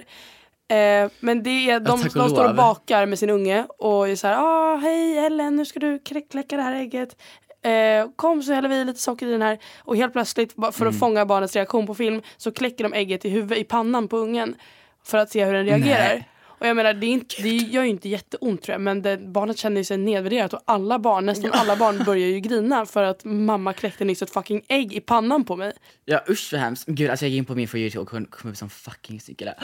Eh, 0.68 1.10
men 1.20 1.42
det 1.42 1.70
är, 1.70 1.80
de, 1.80 2.00
de 2.14 2.28
står 2.30 2.48
och 2.48 2.54
bakar 2.54 3.06
med 3.06 3.18
sin 3.18 3.30
unge 3.30 3.66
och 3.78 4.08
är 4.08 4.16
så 4.16 4.26
här, 4.26 4.36
ah, 4.38 4.76
hej 4.76 5.18
Ellen, 5.18 5.56
nu 5.56 5.64
ska 5.64 5.80
du 5.80 5.98
klä- 5.98 6.28
kläcka 6.30 6.56
det 6.56 6.62
här 6.62 6.74
ägget. 6.74 7.16
Eh, 7.62 8.08
kom 8.16 8.42
så 8.42 8.52
häller 8.52 8.68
vi 8.68 8.84
lite 8.84 9.00
socker 9.00 9.26
i 9.26 9.30
den 9.30 9.42
här. 9.42 9.58
Och 9.78 9.96
helt 9.96 10.12
plötsligt, 10.12 10.52
för 10.52 10.68
att 10.68 10.80
Mm. 10.80 10.92
fånga 10.92 11.26
barnets 11.26 11.54
reaktion 11.56 11.86
på 11.86 11.94
film, 11.94 12.22
så 12.36 12.52
kläcker 12.52 12.84
de 12.84 12.92
ägget 12.94 13.24
i 13.24 13.28
huvudet, 13.28 13.58
i 13.58 13.64
pannan 13.64 14.08
på 14.08 14.16
ungen. 14.16 14.54
För 15.06 15.18
att 15.18 15.30
se 15.30 15.44
hur 15.44 15.52
den 15.52 15.66
reagerar. 15.66 16.08
Nej. 16.08 16.28
Och 16.58 16.66
jag 16.66 16.76
menar, 16.76 16.94
det, 16.94 17.06
är 17.06 17.10
inte, 17.10 17.42
det 17.42 17.48
gör 17.48 17.82
ju 17.82 17.88
inte 17.88 18.08
jätteont 18.08 18.62
tror 18.62 18.72
jag, 18.72 18.80
men 18.80 19.02
det, 19.02 19.18
barnet 19.18 19.58
känner 19.58 19.82
sig 19.82 19.98
nedvärderat 19.98 20.52
och 20.52 20.62
alla 20.64 20.98
barn, 20.98 21.26
nästan 21.26 21.50
alla 21.52 21.76
barn 21.76 22.04
börjar 22.04 22.28
ju 22.28 22.40
grina 22.40 22.86
för 22.86 23.02
att 23.02 23.24
mamma 23.24 23.72
kläckte 23.72 24.04
nyss 24.04 24.22
ett 24.22 24.30
fucking 24.30 24.62
ägg 24.68 24.92
i 24.92 25.00
pannan 25.00 25.44
på 25.44 25.56
mig. 25.56 25.72
ja 26.04 26.24
usch 26.28 26.48
vad 26.52 26.60
hemskt. 26.60 26.86
Gud 26.86 27.10
alltså 27.10 27.24
jag 27.24 27.30
gick 27.30 27.38
in 27.38 27.44
på 27.44 27.54
min 27.54 27.68
for 27.68 27.80
you 27.80 28.00
och 28.00 28.08
kom 28.08 28.24
kom 28.24 28.50
upp 28.50 28.56
som 28.56 28.70
fucking 28.70 29.20
där. 29.38 29.54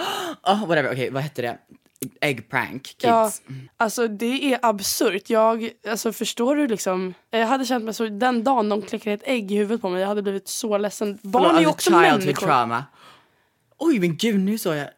Oh, 0.42 0.61
whatever, 0.66 0.92
okej 0.92 1.11
vad 1.11 1.22
hette 1.22 1.42
det? 1.42 1.59
Egg 2.20 2.50
prank 2.50 2.83
kids. 2.83 3.05
Ja, 3.05 3.33
alltså 3.76 4.09
det 4.09 4.52
är 4.52 4.59
absurt. 4.62 5.31
Jag, 5.31 5.70
alltså 5.88 6.12
förstår 6.12 6.57
du 6.57 6.66
liksom, 6.66 7.14
jag 7.31 7.46
hade 7.46 7.64
känt 7.64 7.85
mig 7.85 7.94
så, 7.94 8.09
den 8.09 8.44
dagen 8.44 8.68
de 8.68 8.83
kläcker 8.83 9.11
ett 9.11 9.22
ägg 9.24 9.52
i 9.52 9.57
huvudet 9.57 9.81
på 9.81 9.88
mig, 9.88 10.00
jag 10.00 10.09
hade 10.09 10.22
blivit 10.22 10.48
så 10.48 10.78
ledsen. 10.78 11.18
Barn 11.22 11.42
Förlåt, 11.42 11.57
är 11.57 11.61
ju 11.61 11.66
alltså, 11.66 11.70
också 11.70 11.90
människor. 11.90 12.46
trauma. 12.46 12.85
Oj 13.78 13.98
men 13.98 14.16
gud 14.16 14.40
nu 14.40 14.59
såg 14.59 14.76
jag, 14.76 14.88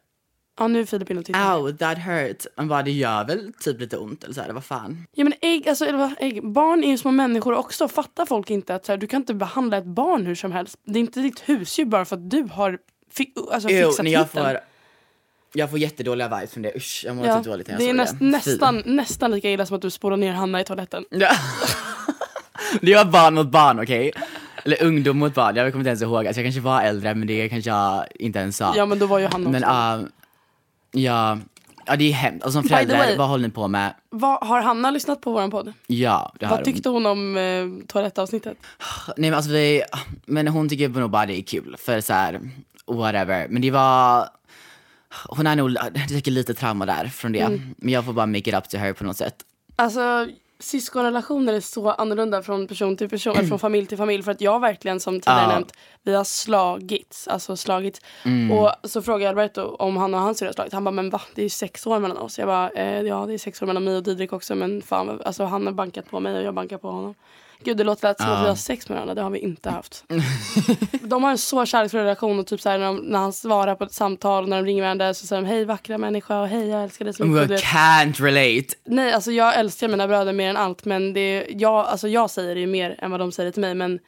Ja 0.58 0.68
nu 0.68 0.80
är 0.80 0.84
Filip 0.84 1.10
inne 1.10 1.20
och 1.20 1.26
tittar. 1.26 1.56
ow 1.58 1.72
that 1.76 1.98
hurt. 1.98 2.46
Man 2.56 2.68
bara 2.68 2.82
det 2.82 2.90
gör 2.90 3.24
väl 3.24 3.52
typ 3.60 3.80
lite 3.80 3.96
ont 3.96 4.24
eller 4.24 4.34
så 4.34 4.40
här, 4.40 4.52
vad 4.52 4.64
fan. 4.64 5.06
Ja 5.12 5.24
men 5.24 5.32
ägg, 5.40 5.68
alltså 5.68 5.84
eller 5.86 5.98
vad, 5.98 6.14
ägg, 6.18 6.46
barn 6.52 6.84
är 6.84 6.88
ju 6.88 6.98
små 6.98 7.10
människor 7.10 7.54
också. 7.54 7.88
Fattar 7.88 8.26
folk 8.26 8.50
inte 8.50 8.74
att 8.74 8.86
så 8.86 8.92
här, 8.92 8.96
du 8.96 9.06
kan 9.06 9.20
inte 9.22 9.34
behandla 9.34 9.76
ett 9.76 9.84
barn 9.84 10.26
hur 10.26 10.34
som 10.34 10.52
helst. 10.52 10.78
Det 10.84 10.98
är 10.98 11.00
inte 11.00 11.20
ditt 11.20 11.40
husdjur 11.48 11.84
bara 11.84 12.04
för 12.04 12.16
att 12.16 12.30
du 12.30 12.42
har 12.52 12.78
fi, 13.12 13.32
alltså, 13.52 13.68
Jo, 13.70 13.88
fixat 13.88 14.04
när 14.04 14.12
jag 14.12 14.20
hitten. 14.24 14.44
får, 14.44 14.58
jag 15.52 15.70
får 15.70 15.78
jättedåliga 15.78 16.28
vibes 16.28 16.52
från 16.52 16.62
det, 16.62 16.76
usch 16.76 17.02
jag 17.06 17.16
mår 17.16 17.26
Ja, 17.26 17.36
typ 17.36 17.44
dåligt 17.44 17.66
när 17.68 17.74
jag 17.74 17.80
det 17.82 17.88
är 17.90 17.94
näst, 17.94 18.18
det. 18.18 18.24
nästan, 18.24 18.82
nästan 18.86 19.30
lika 19.30 19.50
illa 19.50 19.66
som 19.66 19.76
att 19.76 19.82
du 19.82 19.90
spolar 19.90 20.16
ner 20.16 20.32
Hanna 20.32 20.60
i 20.60 20.64
toaletten. 20.64 21.04
Ja. 21.10 21.30
det 22.80 22.94
var 22.94 23.04
barn 23.04 23.34
mot 23.34 23.48
barn, 23.48 23.80
okej? 23.80 24.12
Eller 24.64 24.82
ungdom 24.84 25.18
mot 25.18 25.34
barn, 25.34 25.56
jag 25.56 25.72
kommer 25.72 25.80
inte 25.80 25.88
ens 25.88 26.02
ihåg. 26.02 26.26
Alltså 26.26 26.40
jag 26.40 26.46
kanske 26.46 26.60
var 26.60 26.82
äldre 26.82 27.14
men 27.14 27.26
det 27.26 27.48
kanske 27.48 27.70
jag 27.70 28.06
inte 28.14 28.38
ens 28.38 28.56
sa. 28.56 28.74
Ja 28.76 28.86
men 28.86 28.98
då 28.98 29.06
var 29.06 29.18
ju 29.18 29.26
Hanna 29.26 29.50
också. 29.50 29.68
men 29.68 30.00
uh, 30.00 30.06
ja, 30.94 31.38
ja 31.86 31.96
det 31.96 32.04
är 32.04 32.12
hemskt. 32.12 32.46
Och 32.46 32.52
som 32.52 32.62
By 32.62 32.68
the 32.68 32.74
förälder, 32.74 32.96
way- 32.96 33.16
vad 33.18 33.28
håller 33.28 33.48
ni 33.48 33.54
på 33.54 33.68
med? 33.68 33.94
Vad, 34.10 34.46
har 34.46 34.60
Hanna 34.62 34.90
lyssnat 34.90 35.20
på 35.20 35.32
våran 35.32 35.50
podd? 35.50 35.72
Ja, 35.86 36.32
det 36.40 36.46
har 36.46 36.50
Vad 36.50 36.58
hon. 36.58 36.64
tyckte 36.74 36.88
hon 36.88 37.06
om 37.06 37.36
eh, 37.36 37.86
toalettavsnittet? 37.86 38.56
Nej 39.16 39.30
men 39.30 39.34
alltså 39.34 39.50
vi, 39.50 39.82
men 40.26 40.48
hon 40.48 40.68
tycker 40.68 40.88
nog 40.88 41.10
bara 41.10 41.26
det 41.26 41.38
är 41.40 41.42
kul 41.42 41.76
för 41.78 42.00
så 42.00 42.12
här, 42.12 42.40
whatever. 42.86 43.46
Men 43.48 43.62
det 43.62 43.70
var, 43.70 44.28
hon 45.28 45.46
är 45.46 45.56
nog, 45.56 45.76
säkert 46.08 46.26
lite 46.32 46.54
trauma 46.54 46.86
där 46.86 47.08
från 47.08 47.32
det. 47.32 47.40
Mm. 47.40 47.74
Men 47.76 47.92
jag 47.92 48.04
får 48.04 48.12
bara 48.12 48.26
make 48.26 48.38
it 48.50 48.54
up 48.54 48.68
to 48.68 48.76
her 48.76 48.92
på 48.92 49.04
något 49.04 49.16
sätt. 49.16 49.34
Alltså 49.76 50.28
syskonrelationer 50.58 51.52
är 51.52 51.60
så 51.60 51.90
annorlunda 51.90 52.42
från 52.42 52.66
person 52.66 52.96
till 52.96 53.08
person, 53.08 53.36
eller 53.36 53.48
från 53.48 53.58
familj 53.68 53.86
till 53.86 53.98
familj. 53.98 54.22
För 54.22 54.30
att 54.32 54.40
jag 54.40 54.60
verkligen 54.60 55.00
som 55.00 55.20
tidigare 55.20 55.40
Ja. 55.42 55.48
nämnt, 55.48 55.72
vi 56.02 56.14
har 56.14 56.24
slagits. 56.24 57.28
Alltså 57.28 57.56
slagits. 57.56 58.00
Mm. 58.24 58.58
Och 58.58 58.70
så 58.84 59.02
frågade 59.02 59.28
Alberto 59.30 59.62
om 59.62 59.96
han 59.96 60.14
och 60.14 60.20
hans 60.20 60.38
syrra 60.38 60.48
har 60.48 60.52
slagits. 60.52 60.74
Han 60.74 60.84
bara, 60.84 60.90
men 60.90 61.10
va? 61.10 61.20
Det 61.34 61.40
är 61.40 61.44
ju 61.44 61.48
sex 61.50 61.86
år 61.86 61.98
mellan 61.98 62.16
oss. 62.16 62.38
Jag 62.38 62.48
bara, 62.48 62.70
eh, 62.70 63.00
ja 63.00 63.26
det 63.26 63.34
är 63.34 63.38
sex 63.38 63.62
år 63.62 63.66
mellan 63.66 63.84
mig 63.84 63.96
och 63.96 64.02
Didrik 64.02 64.32
också. 64.32 64.54
Men 64.54 64.82
fan, 64.82 65.20
alltså 65.24 65.44
han 65.44 65.66
har 65.66 65.72
bankat 65.72 66.10
på 66.10 66.20
mig 66.20 66.36
och 66.36 66.42
jag 66.42 66.54
bankar 66.54 66.78
på 66.78 66.90
honom. 66.90 67.14
Gud 67.64 67.76
det 67.76 67.84
låter 67.84 68.08
lätt 68.08 68.20
som 68.20 68.30
att 68.30 68.44
vi 68.44 68.48
har 68.48 68.54
sex 68.54 68.88
med 68.88 68.96
varandra, 68.96 69.14
det 69.14 69.22
har 69.22 69.30
vi 69.30 69.38
inte 69.38 69.70
haft. 69.70 70.04
de 71.02 71.24
har 71.24 71.30
en 71.30 71.38
så 71.38 71.66
kärleksfull 71.66 72.00
relation 72.00 72.38
och 72.38 72.46
typ 72.46 72.60
så 72.60 72.68
här, 72.68 72.78
när, 72.78 72.86
de, 72.86 72.96
när 72.96 73.18
han 73.18 73.32
svarar 73.32 73.74
på 73.74 73.84
ett 73.84 73.92
samtal 73.92 74.42
och 74.42 74.48
när 74.48 74.56
de 74.56 74.66
ringer 74.66 74.82
varandra 74.82 75.14
så 75.14 75.26
säger 75.26 75.42
de 75.42 75.48
hej 75.48 75.64
vackra 75.64 75.98
människa 75.98 76.40
och 76.40 76.48
hej 76.48 76.68
jag 76.68 76.82
älskar 76.84 77.04
dig 77.04 77.14
så 77.14 77.24
mycket. 77.24 77.50
I 77.50 77.64
can't 77.64 78.22
relate. 78.22 78.74
Nej, 78.84 79.12
alltså 79.12 79.32
jag 79.32 79.58
älskar 79.58 79.88
mina 79.88 80.08
bröder 80.08 80.32
mer 80.32 80.50
än 80.50 80.56
allt 80.56 80.84
men 80.84 81.12
det 81.12 81.46
jag, 81.50 81.86
alltså 81.86 82.08
jag 82.08 82.30
säger 82.30 82.54
det 82.54 82.60
ju 82.60 82.66
mer 82.66 82.96
än 82.98 83.10
vad 83.10 83.20
de 83.20 83.32
säger 83.32 83.50
till 83.50 83.60
mig 83.60 83.74
men 83.74 83.98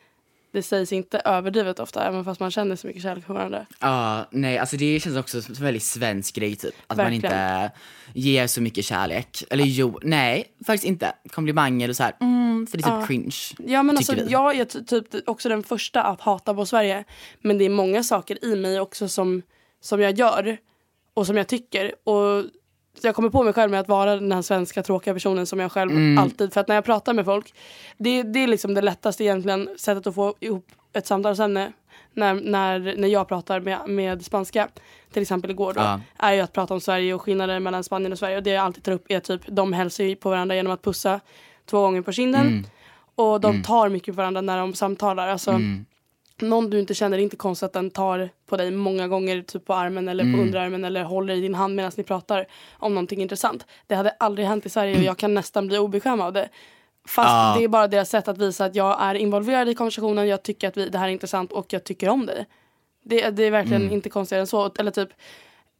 det 0.57 0.63
sägs 0.63 0.93
inte 0.93 1.19
överdrivet 1.19 1.79
ofta 1.79 2.07
även 2.07 2.25
fast 2.25 2.41
man 2.41 2.51
känner 2.51 2.77
så 2.77 2.87
mycket 2.87 3.03
kärlek 3.03 3.25
för 3.27 3.35
varandra. 3.35 3.67
Ja, 3.81 4.29
nej 4.31 4.59
alltså 4.59 4.77
det 4.77 5.01
känns 5.01 5.17
också 5.17 5.43
som 5.43 5.55
en 5.55 5.63
väldigt 5.63 5.83
svensk 5.83 6.35
grej 6.35 6.57
typ. 6.57 6.75
Att 6.87 6.97
man 6.97 7.07
Verkligen. 7.07 7.25
inte 7.33 7.71
ger 8.13 8.47
så 8.47 8.61
mycket 8.61 8.85
kärlek. 8.85 9.45
Eller 9.51 9.65
jo, 9.65 9.99
nej 10.03 10.45
faktiskt 10.67 10.85
inte. 10.85 11.13
Komplimanger 11.31 11.89
och 11.89 11.97
så 11.97 12.03
här, 12.03 12.17
mm, 12.21 12.67
för 12.67 12.79
det 12.79 12.85
är 12.85 12.99
typ 13.01 13.09
cringe. 13.09 13.37
Ja 13.59 13.83
men 13.83 13.97
alltså 13.97 14.15
vi. 14.15 14.27
jag 14.29 14.57
är 14.57 14.65
ty- 14.65 14.85
typ 14.85 15.29
också 15.29 15.49
den 15.49 15.63
första 15.63 16.03
att 16.03 16.21
hata 16.21 16.55
på 16.55 16.67
Sverige 16.67 17.05
men 17.41 17.59
det 17.59 17.65
är 17.65 17.71
många 17.71 18.03
saker 18.03 18.45
i 18.45 18.57
mig 18.57 18.81
också 18.81 19.09
som, 19.09 19.43
som 19.81 20.01
jag 20.01 20.19
gör 20.19 20.57
och 21.15 21.27
som 21.27 21.37
jag 21.37 21.47
tycker 21.49 21.93
och 22.09 22.45
jag 23.03 23.15
kommer 23.15 23.31
på 23.31 23.43
mig 23.43 23.53
själv 23.53 23.71
med 23.71 23.81
att 23.81 23.89
vara 23.89 24.15
den 24.17 24.33
här 24.33 24.43
svenska 24.43 24.83
tråkiga 24.83 25.15
personen 25.15 25.47
som 25.47 25.61
jag 25.61 25.73
själv 25.73 25.91
Mm. 25.91 26.19
alltid. 26.19 26.53
För 26.53 26.61
att 26.61 26.69
när 26.69 26.75
jag 26.75 26.85
pratar 26.85 27.13
med 27.15 27.25
folk, 27.25 27.55
det, 27.97 28.23
det 28.23 28.39
är 28.45 28.47
liksom 28.49 28.75
det 28.75 28.83
lättaste 28.83 29.25
egentligen 29.25 29.69
sättet 29.79 30.07
att 30.07 30.15
få 30.15 30.35
ihop 30.41 30.67
ett 30.93 31.07
samtalsämne. 31.07 31.73
När, 32.13 32.35
när, 32.35 32.79
när 32.97 33.09
jag 33.09 33.29
pratar 33.29 33.61
med, 33.61 33.79
med 33.89 34.25
spanska, 34.25 34.69
till 35.13 35.23
exempel 35.23 35.51
igår 35.51 35.73
då, 35.73 35.81
Ja. 35.81 36.01
är 36.19 36.33
ju 36.33 36.41
att 36.41 36.53
prata 36.53 36.75
om 36.75 36.81
Sverige 36.81 37.15
och 37.15 37.23
skillnader 37.23 37.61
mellan 37.61 37.85
Spanien 37.85 38.13
och 38.13 38.19
Sverige. 38.19 38.37
Och 38.37 38.43
det 38.43 38.51
jag 38.51 38.65
alltid 38.65 38.83
tar 38.83 38.93
upp 38.93 39.05
är 39.09 39.21
typ, 39.21 39.41
de 39.47 39.73
hälsar 39.73 40.05
ju 40.05 40.17
på 40.17 40.31
varandra 40.31 40.57
genom 40.57 40.73
att 40.73 40.83
pussa 40.83 41.21
två 41.67 41.81
gånger 41.81 42.03
på 42.03 42.13
kinden. 42.13 42.67
Och 43.15 43.41
de 43.41 43.63
tar 43.63 43.89
mycket 43.89 44.15
på 44.15 44.17
varandra 44.17 44.41
när 44.41 44.59
de 44.59 44.75
samtalar. 44.75 45.29
Alltså, 45.29 45.51
Någon 46.41 46.71
du 46.71 46.81
inte 46.81 46.95
känner, 46.95 47.17
det 47.17 47.21
är 47.21 47.25
inte 47.25 47.37
konstigt 47.37 47.67
att 47.67 47.73
den 47.73 47.91
tar 47.91 48.31
på 48.47 48.57
dig 48.57 48.71
många 48.71 49.09
gånger 49.09 49.43
typ 49.43 49.65
på 49.65 49.75
armen 49.75 50.09
eller 50.09 50.25
på 50.35 50.41
underarmen 50.43 50.85
eller 50.85 51.05
håller 51.05 51.35
i 51.35 51.41
din 51.41 51.55
hand 51.55 51.75
medan 51.75 51.93
ni 51.97 52.03
pratar 52.03 52.47
om 52.79 52.95
någonting 52.95 53.23
intressant. 53.23 53.67
Det 53.87 53.95
hade 53.95 54.11
aldrig 54.11 54.49
hänt 54.49 54.67
i 54.67 54.69
Sverige 54.69 54.97
och 54.99 55.05
jag 55.05 55.19
kan 55.19 55.35
nästan 55.35 55.67
bli 55.67 55.79
obekväm 55.79 56.21
av 56.21 56.33
det. 56.33 56.49
Fast 57.09 57.29
Ja. 57.29 57.55
det 57.59 57.65
är 57.65 57.69
bara 57.69 57.89
deras 57.89 58.11
sätt 58.11 58.29
att 58.29 58.39
visa 58.39 58.65
att 58.65 58.75
jag 58.75 58.97
är 59.03 59.15
involverad 59.15 59.69
i 59.69 59.75
konversationen, 59.75 60.29
jag 60.29 60.43
tycker 60.43 60.69
att 60.69 60.77
vi, 60.77 60.89
det 60.89 60.99
här 60.99 61.09
är 61.09 61.13
intressant 61.13 61.53
och 61.53 61.73
jag 61.73 61.85
tycker 61.85 62.09
om 62.09 62.27
dig. 62.27 62.47
Det, 63.05 63.31
det 63.31 63.43
är 63.45 63.51
verkligen 63.51 63.83
Mm. 63.83 63.95
inte 63.95 64.09
konstigare 64.11 64.41
än 64.41 64.47
så. 64.47 64.71
Eller 64.79 64.91
typ, 64.91 65.09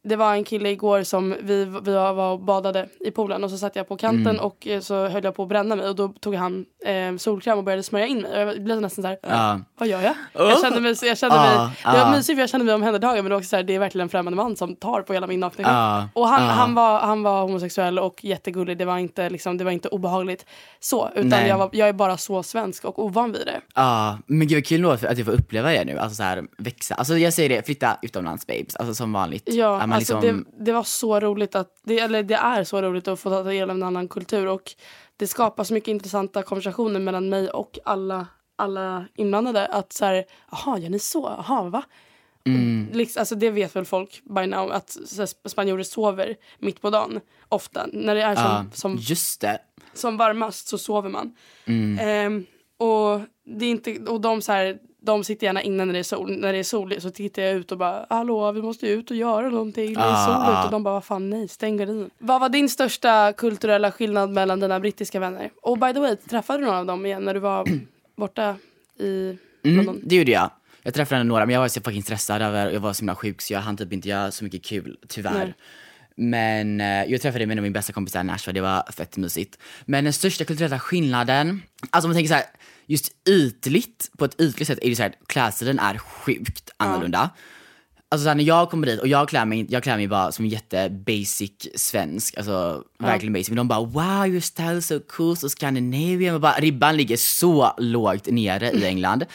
det 0.03 0.15
var 0.15 0.33
en 0.33 0.43
kille 0.43 0.69
igår 0.69 1.03
som 1.03 1.35
vi, 1.41 1.65
vi 1.65 1.93
var 1.93 2.31
och 2.31 2.39
badade 2.39 2.87
i 2.99 3.11
poolen 3.11 3.43
och 3.43 3.49
så 3.51 3.57
satt 3.57 3.75
jag 3.75 3.87
på 3.87 3.97
kanten 3.97 4.17
Mm. 4.27 4.41
och 4.45 4.67
eh, 4.67 4.79
så 4.79 5.07
höll 5.07 5.23
jag 5.23 5.35
på 5.35 5.43
att 5.43 5.49
bränna 5.49 5.75
mig 5.75 5.89
och 5.89 5.95
då 5.95 6.07
tog 6.07 6.35
han 6.35 6.65
eh, 6.85 7.17
solkräm 7.17 7.57
och 7.57 7.63
började 7.63 7.83
smörja 7.83 8.05
in 8.05 8.21
mig. 8.21 8.31
Och 8.31 8.39
jag 8.53 8.63
blev 8.63 8.81
nästan 8.81 9.01
så 9.03 9.07
här, 9.07 9.17
Ja. 9.21 9.59
vad 9.79 9.87
gör 9.87 10.01
jag? 10.01 10.13
Jag 10.33 10.61
kände 10.61 10.79
mig, 10.79 10.95
jag 11.03 11.17
kände 11.17 11.35
Ah, 11.39 11.65
mig 11.65 11.75
det 11.83 11.91
var 11.91 12.05
ah. 12.05 12.11
mysigt 12.11 12.35
för 12.37 12.41
jag 12.41 12.49
kände 12.49 12.65
mig 12.65 12.75
omhändertagen 12.75 13.15
men 13.15 13.23
det 13.23 13.29
var 13.29 13.37
också 13.37 13.49
så 13.49 13.55
här, 13.55 13.63
det 13.63 13.75
är 13.75 13.79
verkligen 13.79 14.05
en 14.05 14.09
främmande 14.09 14.37
man 14.37 14.55
som 14.55 14.75
tar 14.75 15.01
på 15.01 15.13
hela 15.13 15.27
min 15.27 15.41
kropp. 15.41 15.53
Ja, 15.57 16.07
Och 16.13 16.27
han, 16.27 16.41
ja. 16.43 16.47
han, 16.51 16.73
var, 16.75 16.99
han 16.99 17.23
var 17.23 17.41
homosexuell 17.41 17.99
och 17.99 18.23
jättegullig, 18.23 18.77
det 18.77 18.85
var 18.85 18.97
inte, 18.97 19.29
liksom, 19.29 19.57
det 19.57 19.63
var 19.63 19.71
inte 19.71 19.87
obehagligt 19.89 20.45
så. 20.79 21.09
Utan 21.15 21.29
Nej. 21.29 21.47
jag, 21.47 21.57
var, 21.57 21.69
jag 21.73 21.89
är 21.89 21.93
bara 21.93 22.17
så 22.17 22.43
svensk 22.43 22.85
och 22.85 22.99
ovan 22.99 23.31
vid 23.31 23.45
det. 23.45 23.61
Ja, 23.75 24.17
men 24.27 24.47
gud 24.47 24.57
vad 24.57 24.65
kul 24.65 24.85
att 24.85 25.17
jag 25.17 25.25
får 25.25 25.33
uppleva 25.33 25.69
det 25.71 25.85
nu, 25.85 25.97
alltså 25.99 26.15
så 26.15 26.23
här 26.23 26.43
växa. 26.57 26.95
Alltså 26.95 27.17
jag 27.17 27.33
säger 27.33 27.49
det, 27.49 27.65
flytta 27.65 27.97
utomlands 28.01 28.47
babes, 28.47 28.75
alltså 28.75 28.95
som 28.95 29.13
vanligt. 29.13 29.43
Ja, 29.53 29.86
man 29.87 29.95
alltså 29.95 30.19
liksom, 30.19 30.45
det, 30.51 30.65
det 30.65 30.71
var 30.71 30.83
så 30.83 31.19
roligt 31.19 31.55
att, 31.55 31.79
det, 31.83 31.99
eller 31.99 32.23
det 32.23 32.35
är 32.35 32.63
så 32.63 32.81
roligt 32.81 33.07
att 33.07 33.19
få 33.19 33.29
ta 33.29 33.43
del 33.43 33.69
av 33.69 33.75
en 33.75 33.83
annan 33.83 34.07
kultur 34.07 34.47
och 34.47 34.71
det 35.17 35.27
skapar 35.27 35.63
så 35.63 35.73
mycket 35.73 35.87
intressanta 35.87 36.43
konversationer 36.43 36.99
mellan 36.99 37.29
mig 37.29 37.49
och 37.49 37.79
alla, 37.85 38.27
alla 38.55 39.05
inblandade. 39.15 39.65
Att 39.65 39.93
så 39.93 40.05
här, 40.05 40.25
jaha, 40.51 40.79
gör 40.79 40.89
ni 40.89 40.99
så? 40.99 41.43
Jaha, 41.47 41.69
va? 41.69 41.83
Mm. 42.45 42.87
Liksom, 42.93 43.19
alltså 43.19 43.35
det 43.35 43.49
vet 43.49 43.75
väl 43.75 43.85
folk 43.85 44.21
by 44.23 44.47
now 44.47 44.71
att 44.71 44.97
här, 45.17 45.49
spanjorer 45.49 45.83
sover 45.83 46.35
mitt 46.59 46.81
på 46.81 46.89
dagen 46.89 47.19
ofta. 47.49 47.87
När 47.93 48.15
det 48.15 48.21
är 48.21 48.35
som, 48.35 48.43
ja, 48.43 48.65
som 48.73 48.95
just 48.99 49.41
det. 49.41 49.59
som 49.93 50.17
varmast 50.17 50.67
så 50.67 50.77
sover 50.77 51.09
man. 51.09 51.35
Mm. 51.65 51.99
Ehm, 51.99 52.45
och 52.77 53.21
det 53.45 53.65
är 53.65 53.69
inte, 53.69 53.99
och 53.99 54.21
de, 54.21 54.41
så 54.41 54.51
här, 54.51 54.77
de 55.01 55.23
sitter 55.23 55.47
gärna 55.47 55.61
inne 55.61 55.85
när 55.85 55.93
det 55.93 55.99
är 55.99 56.03
sol. 56.03 56.37
När 56.37 56.53
det 56.53 56.59
är 56.59 56.63
sol 56.63 57.01
så 57.01 57.09
tittar 57.09 57.41
jag 57.41 57.53
ut 57.55 57.71
och 57.71 57.77
bara 57.77 58.05
hallå 58.09 58.51
vi 58.51 58.61
måste 58.61 58.87
ju 58.87 58.93
ut 58.93 59.11
och 59.11 59.17
göra 59.17 59.49
någonting. 59.49 59.93
Det 59.93 59.99
är 59.99 60.13
Ah, 60.13 60.25
sol 60.25 60.35
ah. 60.35 60.65
Och 60.65 60.71
de 60.71 60.83
bara 60.83 60.93
vad 60.93 61.05
fan 61.05 61.29
nej 61.29 61.47
stäng 61.47 61.77
gardinen. 61.77 62.09
Vad 62.17 62.41
var 62.41 62.49
din 62.49 62.69
största 62.69 63.33
kulturella 63.33 63.91
skillnad 63.91 64.29
mellan 64.29 64.59
dina 64.59 64.79
brittiska 64.79 65.19
vänner? 65.19 65.49
Och 65.61 65.77
by 65.77 65.93
the 65.93 65.99
way 65.99 66.15
träffade 66.15 66.59
du 66.59 66.65
någon 66.65 66.75
av 66.75 66.85
dem 66.85 67.05
igen 67.05 67.23
när 67.23 67.33
du 67.33 67.39
var 67.39 67.67
borta 68.15 68.55
i 68.99 69.37
Mm, 69.63 69.77
London? 69.77 70.01
det 70.05 70.15
gjorde 70.15 70.31
jag. 70.31 70.49
Jag 70.83 70.93
träffade 70.93 71.23
några, 71.23 71.45
men 71.45 71.53
jag 71.53 71.61
var 71.61 71.67
så 71.67 71.81
fucking 71.81 72.03
stressad 72.03 72.41
över, 72.41 72.71
jag 72.71 72.79
var 72.79 72.93
så 72.93 72.99
himla 73.01 73.15
sjuk 73.15 73.41
så 73.41 73.53
jag 73.53 73.59
hann 73.59 73.77
typ 73.77 73.93
inte 73.93 74.09
göra 74.09 74.31
så 74.31 74.43
mycket 74.43 74.65
kul, 74.65 74.97
tyvärr. 75.07 75.33
Nej. 75.45 75.53
Men 76.15 76.81
eh, 76.81 77.11
jag 77.11 77.21
träffade 77.21 77.45
med 77.45 77.61
min 77.63 77.73
bästa 77.73 77.93
kompis 77.93 78.13
där 78.13 78.19
i 78.21 78.23
Nashville, 78.23 78.57
det 78.57 78.61
var 78.61 78.91
fett 78.91 79.17
mysigt. 79.17 79.57
Men 79.85 80.03
den 80.03 80.13
största 80.13 80.45
kulturella 80.45 80.79
skillnaden, 80.79 81.61
alltså 81.89 82.05
om 82.07 82.09
man 82.09 82.15
tänker 82.15 82.27
så 82.29 82.33
här, 82.33 82.45
just 82.87 83.11
ytligt, 83.29 84.11
på 84.17 84.25
ett 84.25 84.41
ytligt 84.41 84.67
sätt 84.67 84.79
är 84.81 84.89
det 84.89 84.95
så 84.95 85.03
här, 85.03 85.13
klädstilen 85.27 85.79
är 85.79 85.97
sjukt 85.97 86.69
annorlunda. 86.77 87.29
Alltså 88.09 88.23
så 88.23 88.27
här, 88.29 88.35
när 88.35 88.43
jag 88.43 88.69
kommer 88.69 88.87
dit 88.87 88.99
och 88.99 89.07
jag 89.07 89.29
klär 89.29 89.45
mig, 89.45 89.65
jag 89.69 89.83
klär 89.83 89.97
mig 89.97 90.07
bara 90.07 90.31
som 90.31 90.45
jätte 90.45 90.89
basic 90.89 91.51
svensk, 91.75 92.37
alltså 92.37 92.83
verkligen 92.99 93.33
basic. 93.33 93.49
Men 93.49 93.55
de 93.57 93.67
bara 93.67 93.79
wow 93.79 94.27
your 94.27 94.39
style 94.39 94.77
is 94.77 94.87
so 94.87 94.99
cool, 94.99 95.37
so 95.37 95.49
Scandinavian. 95.49 96.35
Och 96.35 96.41
bara, 96.41 96.53
ribban 96.53 96.97
ligger 96.97 97.17
så 97.17 97.73
lågt 97.77 98.25
nere 98.27 98.71
i 98.71 98.85
England. 98.85 99.25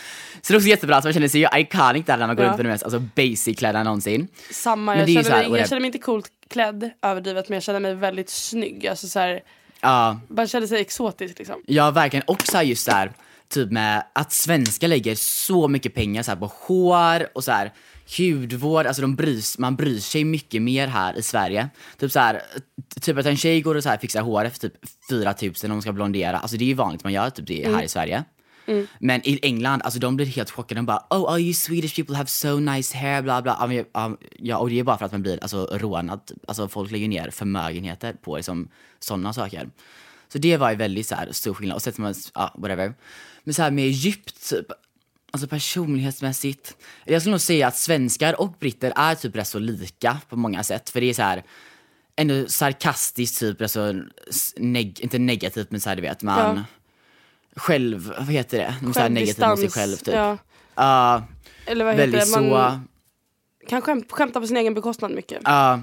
Så 0.42 0.52
det 0.52 0.54
är 0.54 0.58
också 0.58 0.68
jättebra 0.68 0.96
att 0.96 1.04
man 1.04 1.12
känner 1.12 1.28
sig 1.28 1.40
ju 1.40 1.46
iconic 1.60 2.06
där 2.06 2.16
när 2.18 2.26
man 2.26 2.36
går 2.36 2.44
Ja. 2.44 2.50
runt 2.50 2.56
med 2.58 2.66
de 2.66 2.70
mest 2.70 2.84
alltså, 2.84 2.98
basic 3.16 3.58
kläderna 3.58 3.84
någonsin. 3.84 4.28
Samma, 4.50 4.96
jag 4.98 5.08
känner, 5.08 5.22
så 5.22 5.30
här, 5.30 5.48
mig, 5.48 5.60
jag 5.60 5.68
känner 5.68 5.80
mig 5.80 5.86
inte 5.88 5.98
coolt 5.98 6.30
klädd 6.48 6.90
överdrivet 7.02 7.48
men 7.48 7.56
jag 7.56 7.62
känner 7.62 7.80
mig 7.80 7.94
väldigt 7.94 8.30
snygg. 8.30 8.86
Alltså 8.86 9.08
så 9.08 9.18
här, 9.18 9.40
Ja, 9.80 10.20
man 10.28 10.46
känner 10.48 10.66
sig 10.66 10.80
exotisk 10.80 11.38
liksom. 11.38 11.62
ja 11.66 11.90
verkligen. 11.90 12.24
Och 12.26 12.42
så 12.46 12.56
här 12.56 12.64
just 12.64 12.86
där, 12.86 13.12
typ 13.52 13.70
med 13.70 14.04
att 14.12 14.32
svenskar 14.32 14.88
lägger 14.88 15.14
så 15.14 15.68
mycket 15.68 15.94
pengar 15.94 16.22
så 16.22 16.30
här, 16.30 16.38
på 16.38 16.52
hår 16.66 17.28
och 17.34 17.44
så 17.44 17.52
här 17.52 17.72
hudvård, 18.18 18.86
alltså 18.86 19.02
de 19.02 19.16
bryr, 19.16 19.60
man 19.60 19.76
bryr 19.76 19.98
sig 19.98 20.24
mycket 20.24 20.62
mer 20.62 20.86
här 20.86 21.18
i 21.18 21.22
Sverige. 21.22 21.68
Typ 21.98 22.12
så 22.12 22.18
här, 22.20 22.42
typ 23.00 23.18
att 23.18 23.26
en 23.26 23.36
tjej 23.36 23.60
går 23.60 23.74
och 23.74 23.82
så 23.82 23.88
här 23.88 23.98
fixar 23.98 24.22
håret 24.22 24.52
för 24.52 24.68
typ 24.68 24.74
4000 25.08 25.70
om 25.70 25.74
hon 25.74 25.82
ska 25.82 25.92
blondera, 25.92 26.38
alltså 26.38 26.56
det 26.56 26.64
är 26.64 26.66
ju 26.66 26.74
vanligt 26.74 27.04
man 27.04 27.12
gör 27.12 27.30
typ 27.30 27.46
det 27.46 27.74
här 27.74 27.82
i 27.82 27.88
Sverige. 27.88 28.24
Men 28.98 29.20
i 29.28 29.38
England, 29.42 29.82
alltså 29.82 30.00
de 30.00 30.16
blir 30.16 30.26
helt 30.26 30.50
chockade, 30.50 30.78
de 30.78 30.86
bara 30.86 31.04
oh, 31.10 31.40
you 31.40 31.54
Swedish 31.54 31.96
people 31.96 32.16
have 32.16 32.28
so 32.28 32.58
nice 32.58 32.96
hair, 32.96 33.22
bla 33.22 33.42
bla. 33.42 33.56
Ja, 33.60 33.66
men, 33.66 33.84
ja, 33.92 34.16
Ja, 34.38 34.58
och 34.58 34.70
det 34.70 34.78
är 34.78 34.84
bara 34.84 34.98
för 34.98 35.04
att 35.06 35.12
man 35.12 35.22
blir 35.22 35.38
alltså, 35.42 35.68
rånad, 35.72 36.26
typ. 36.26 36.38
alltså 36.48 36.68
folk 36.68 36.90
lägger 36.90 37.08
ner 37.08 37.30
förmögenheter 37.30 38.12
på 38.12 38.36
liksom, 38.36 38.68
sådana 39.00 39.32
saker. 39.32 39.68
Så 40.32 40.38
det 40.38 40.56
var 40.56 40.70
ju 40.70 40.76
väldigt 40.76 41.06
så 41.06 41.14
här, 41.14 41.32
stor 41.32 41.54
skillnad. 41.54 41.76
Och 41.76 41.82
som 41.82 41.92
man, 41.98 42.14
ja, 42.34 42.54
whatever. 42.58 42.94
Men 43.44 43.54
så 43.54 43.62
här 43.62 43.70
med 43.70 43.88
djupt, 43.88 44.48
typ, 44.50 44.66
alltså 45.30 45.48
personlighetsmässigt. 45.48 46.76
Jag 47.04 47.22
skulle 47.22 47.30
nog 47.30 47.40
säga 47.40 47.66
att 47.66 47.76
svenskar 47.76 48.40
och 48.40 48.52
britter 48.60 48.92
är 48.96 49.14
typ 49.14 49.36
rätt 49.36 49.48
så 49.48 49.58
lika 49.58 50.16
på 50.28 50.36
många 50.36 50.62
sätt. 50.64 50.90
För 50.90 51.00
det 51.00 51.06
är 51.06 51.14
så 51.14 51.22
här, 51.22 51.42
ändå 52.16 52.46
sarkastiskt 52.48 53.38
typ, 53.40 53.62
alltså, 53.62 53.92
neg- 54.56 55.00
inte 55.00 55.18
negativt 55.18 55.70
men 55.70 55.80
så 55.80 55.88
här, 55.88 55.96
du 55.96 56.02
vet, 56.02 56.22
man 56.22 56.56
Ja. 56.56 56.64
själv, 57.56 58.12
vad 58.18 58.26
heter 58.28 58.58
det? 58.58 58.92
Så 58.94 59.00
här 59.00 59.08
negativ 59.08 59.46
mot 59.46 59.58
sig 59.58 59.70
själv 59.70 59.96
typ. 59.96 60.14
Ja. 60.14 60.38
Ja, 60.74 61.24
Eller 61.66 61.84
vad 61.84 61.94
heter 61.94 62.06
det? 62.06 62.30
Man 62.30 62.50
så, 62.50 62.80
kan 63.68 63.82
skäm, 63.82 64.04
skämta 64.10 64.40
på 64.40 64.46
sin 64.46 64.56
egen 64.56 64.74
bekostnad 64.74 65.10
mycket. 65.10 65.38
Ja, 65.44 65.80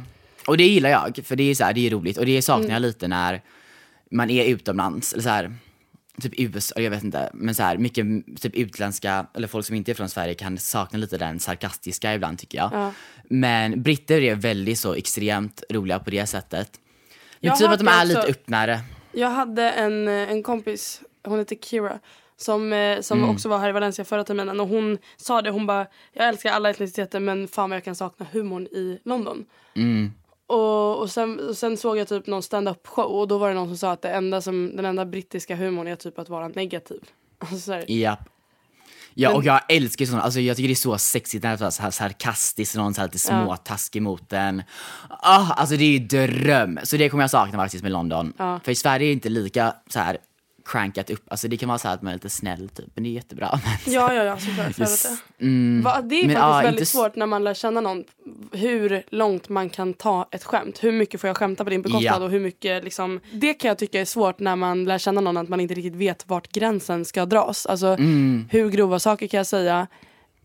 och 0.47 0.57
det 0.57 0.63
gillar 0.67 0.89
jag, 0.89 1.19
för 1.25 1.35
det 1.35 1.43
är 1.43 1.55
så 1.55 1.63
här, 1.63 1.73
det 1.73 1.87
är 1.87 1.91
roligt. 1.91 2.17
Och 2.17 2.25
det 2.25 2.41
saknar 2.41 2.63
Mm. 2.65 2.73
jag 2.73 2.81
lite 2.81 3.07
när 3.07 3.41
man 4.11 4.29
är 4.29 4.45
utomlands, 4.45 5.13
eller 5.13 5.23
så 5.23 5.29
här, 5.29 5.55
typ 6.21 6.33
USA, 6.39 6.79
jag 6.81 6.91
vet 6.91 7.03
inte, 7.03 7.29
men 7.33 7.55
så 7.55 7.63
här, 7.63 7.77
mycket 7.77 8.05
typ 8.41 8.55
utländska, 8.55 9.27
eller 9.33 9.47
folk 9.47 9.65
som 9.65 9.75
inte 9.75 9.91
är 9.91 9.95
från 9.95 10.09
Sverige 10.09 10.33
kan 10.33 10.57
sakna 10.57 10.99
lite 10.99 11.17
den 11.17 11.39
sarkastiska 11.39 12.13
ibland 12.13 12.39
tycker 12.39 12.57
jag. 12.57 12.69
Ja. 12.73 12.93
Men 13.29 13.83
britter 13.83 14.21
är 14.21 14.35
väldigt 14.35 14.79
så 14.79 14.93
extremt 14.93 15.63
roliga 15.69 15.99
på 15.99 16.09
det 16.09 16.25
sättet. 16.27 16.71
Men 17.39 17.47
Jag 17.49 17.57
typ 17.57 17.69
att 17.69 17.79
de 17.79 17.87
är 17.87 17.91
hört 17.91 18.07
lite 18.07 18.19
också- 18.19 18.31
öppnare. 18.31 18.79
Jag 19.11 19.29
hade 19.29 19.71
en, 19.71 20.07
eh, 20.07 20.13
en 20.31 20.43
kompis, 20.43 21.01
hon 21.25 21.39
heter 21.39 21.55
Kira, 21.55 21.99
som, 22.37 22.73
eh, 22.73 23.01
som 23.01 23.17
Mm. 23.17 23.29
också 23.29 23.49
var 23.49 23.59
här 23.59 23.69
i 23.69 23.71
Valencia 23.71 24.05
förra 24.05 24.23
terminen 24.23 24.59
och 24.59 24.67
hon 24.67 24.97
sa 25.17 25.41
det, 25.41 25.49
hon 25.49 25.65
bara 25.65 25.87
jag 26.13 26.27
älskar 26.27 26.51
alla 26.51 26.69
etniciteter 26.69 27.19
men 27.19 27.47
fan 27.47 27.69
vad 27.69 27.77
jag 27.77 27.83
kan 27.83 27.95
sakna 27.95 28.25
humorn 28.31 28.63
i 28.65 28.99
London. 29.05 29.45
Mm. 29.75 30.11
Och, 30.49 30.99
och, 30.99 31.09
sen, 31.11 31.49
och 31.49 31.57
sen 31.57 31.77
såg 31.77 31.97
jag 31.97 32.07
typ 32.07 32.27
någon 32.27 32.43
stand-up 32.43 32.87
show 32.87 33.05
och 33.05 33.27
då 33.27 33.37
var 33.37 33.49
det 33.49 33.53
någon 33.55 33.67
som 33.67 33.77
sa 33.77 33.91
att 33.91 34.01
det 34.01 34.09
enda 34.09 34.41
som, 34.41 34.75
den 34.75 34.85
enda 34.85 35.05
brittiska 35.05 35.55
humorn 35.55 35.87
är 35.87 35.95
typ 35.95 36.19
att 36.19 36.29
vara 36.29 36.47
negativ. 36.47 36.99
Alltså, 37.51 37.81
Ja. 37.87 38.17
Ja, 39.13 39.35
och 39.35 39.43
jag 39.43 39.61
älskar 39.69 40.05
sånt, 40.05 40.23
alltså 40.23 40.39
jag 40.39 40.57
tycker 40.57 40.67
det 40.67 40.73
är 40.73 40.75
så 40.75 40.97
sexigt 40.97 41.43
när 41.43 41.57
det 41.57 41.65
är 41.65 41.69
så 41.69 41.81
här 41.83 41.91
sarkastiskt, 41.91 42.75
någon 42.75 42.93
så 42.93 43.01
här 43.01 43.07
lite 43.07 43.19
småtaskig 43.19 44.01
mot 44.01 44.33
en. 44.33 44.63
Ah, 45.09 45.53
alltså 45.53 45.75
det 45.75 45.83
är 45.83 45.91
ju 45.91 45.99
dröm! 45.99 46.79
Så 46.83 46.97
det 46.97 47.09
kommer 47.09 47.23
jag 47.23 47.31
sakna 47.31 47.57
faktiskt 47.57 47.83
med 47.83 47.91
London. 47.91 48.33
Ja. 48.37 48.59
För 48.63 48.71
i 48.71 48.75
Sverige 48.75 49.05
är 49.05 49.07
det 49.07 49.13
inte 49.13 49.29
lika 49.29 49.73
så 49.89 49.99
här 49.99 50.17
crankat 50.65 51.09
upp, 51.09 51.23
alltså 51.27 51.47
det 51.47 51.57
kan 51.57 51.69
vara 51.69 51.79
så 51.79 51.87
här 51.87 51.95
att 51.95 52.01
man 52.01 52.09
är 52.11 52.15
lite 52.15 52.29
snäll 52.29 52.69
typ, 52.69 52.85
men 52.95 53.03
det 53.03 53.09
är 53.09 53.11
jättebra. 53.11 53.59
Ja, 53.85 54.13
ja, 54.13 54.23
ja, 54.23 54.37
såklart. 54.37 54.77
Jag 54.79 54.79
Just- 54.89 55.09
det. 55.37 55.45
Mm. 55.45 55.81
Va, 55.81 56.01
det 56.01 56.15
är 56.15 56.27
Men, 56.27 56.35
faktiskt 56.35 56.39
ja, 56.39 56.57
väldigt 56.61 56.79
inte 56.79 56.85
svårt 56.85 57.15
när 57.15 57.25
man 57.25 57.43
lär 57.43 57.53
känna 57.53 57.81
någon 57.81 58.03
hur 58.51 59.03
långt 59.09 59.49
man 59.49 59.69
kan 59.69 59.93
ta 59.93 60.27
ett 60.31 60.43
skämt. 60.43 60.83
Hur 60.83 60.91
mycket 60.91 61.21
får 61.21 61.27
jag 61.27 61.37
skämta 61.37 61.63
på 61.63 61.69
din 61.69 61.81
bekostnad 61.81 62.21
Ja. 62.21 62.25
och 62.25 62.31
hur 62.31 62.39
mycket 62.39 62.83
liksom, 62.83 63.19
Det 63.31 63.53
kan 63.53 63.67
jag 63.67 63.77
tycka 63.77 64.01
är 64.01 64.05
svårt 64.05 64.39
när 64.39 64.55
man 64.55 64.85
lär 64.85 64.97
känna 64.97 65.21
någon 65.21 65.37
att 65.37 65.49
man 65.49 65.59
inte 65.59 65.73
riktigt 65.73 65.95
vet 65.95 66.27
vart 66.27 66.47
gränsen 66.51 67.05
ska 67.05 67.25
dras. 67.25 67.65
Alltså 67.65 67.87
Mm. 67.87 68.47
hur 68.51 68.69
grova 68.69 68.99
saker 68.99 69.27
kan 69.27 69.37
jag 69.37 69.47
säga 69.47 69.87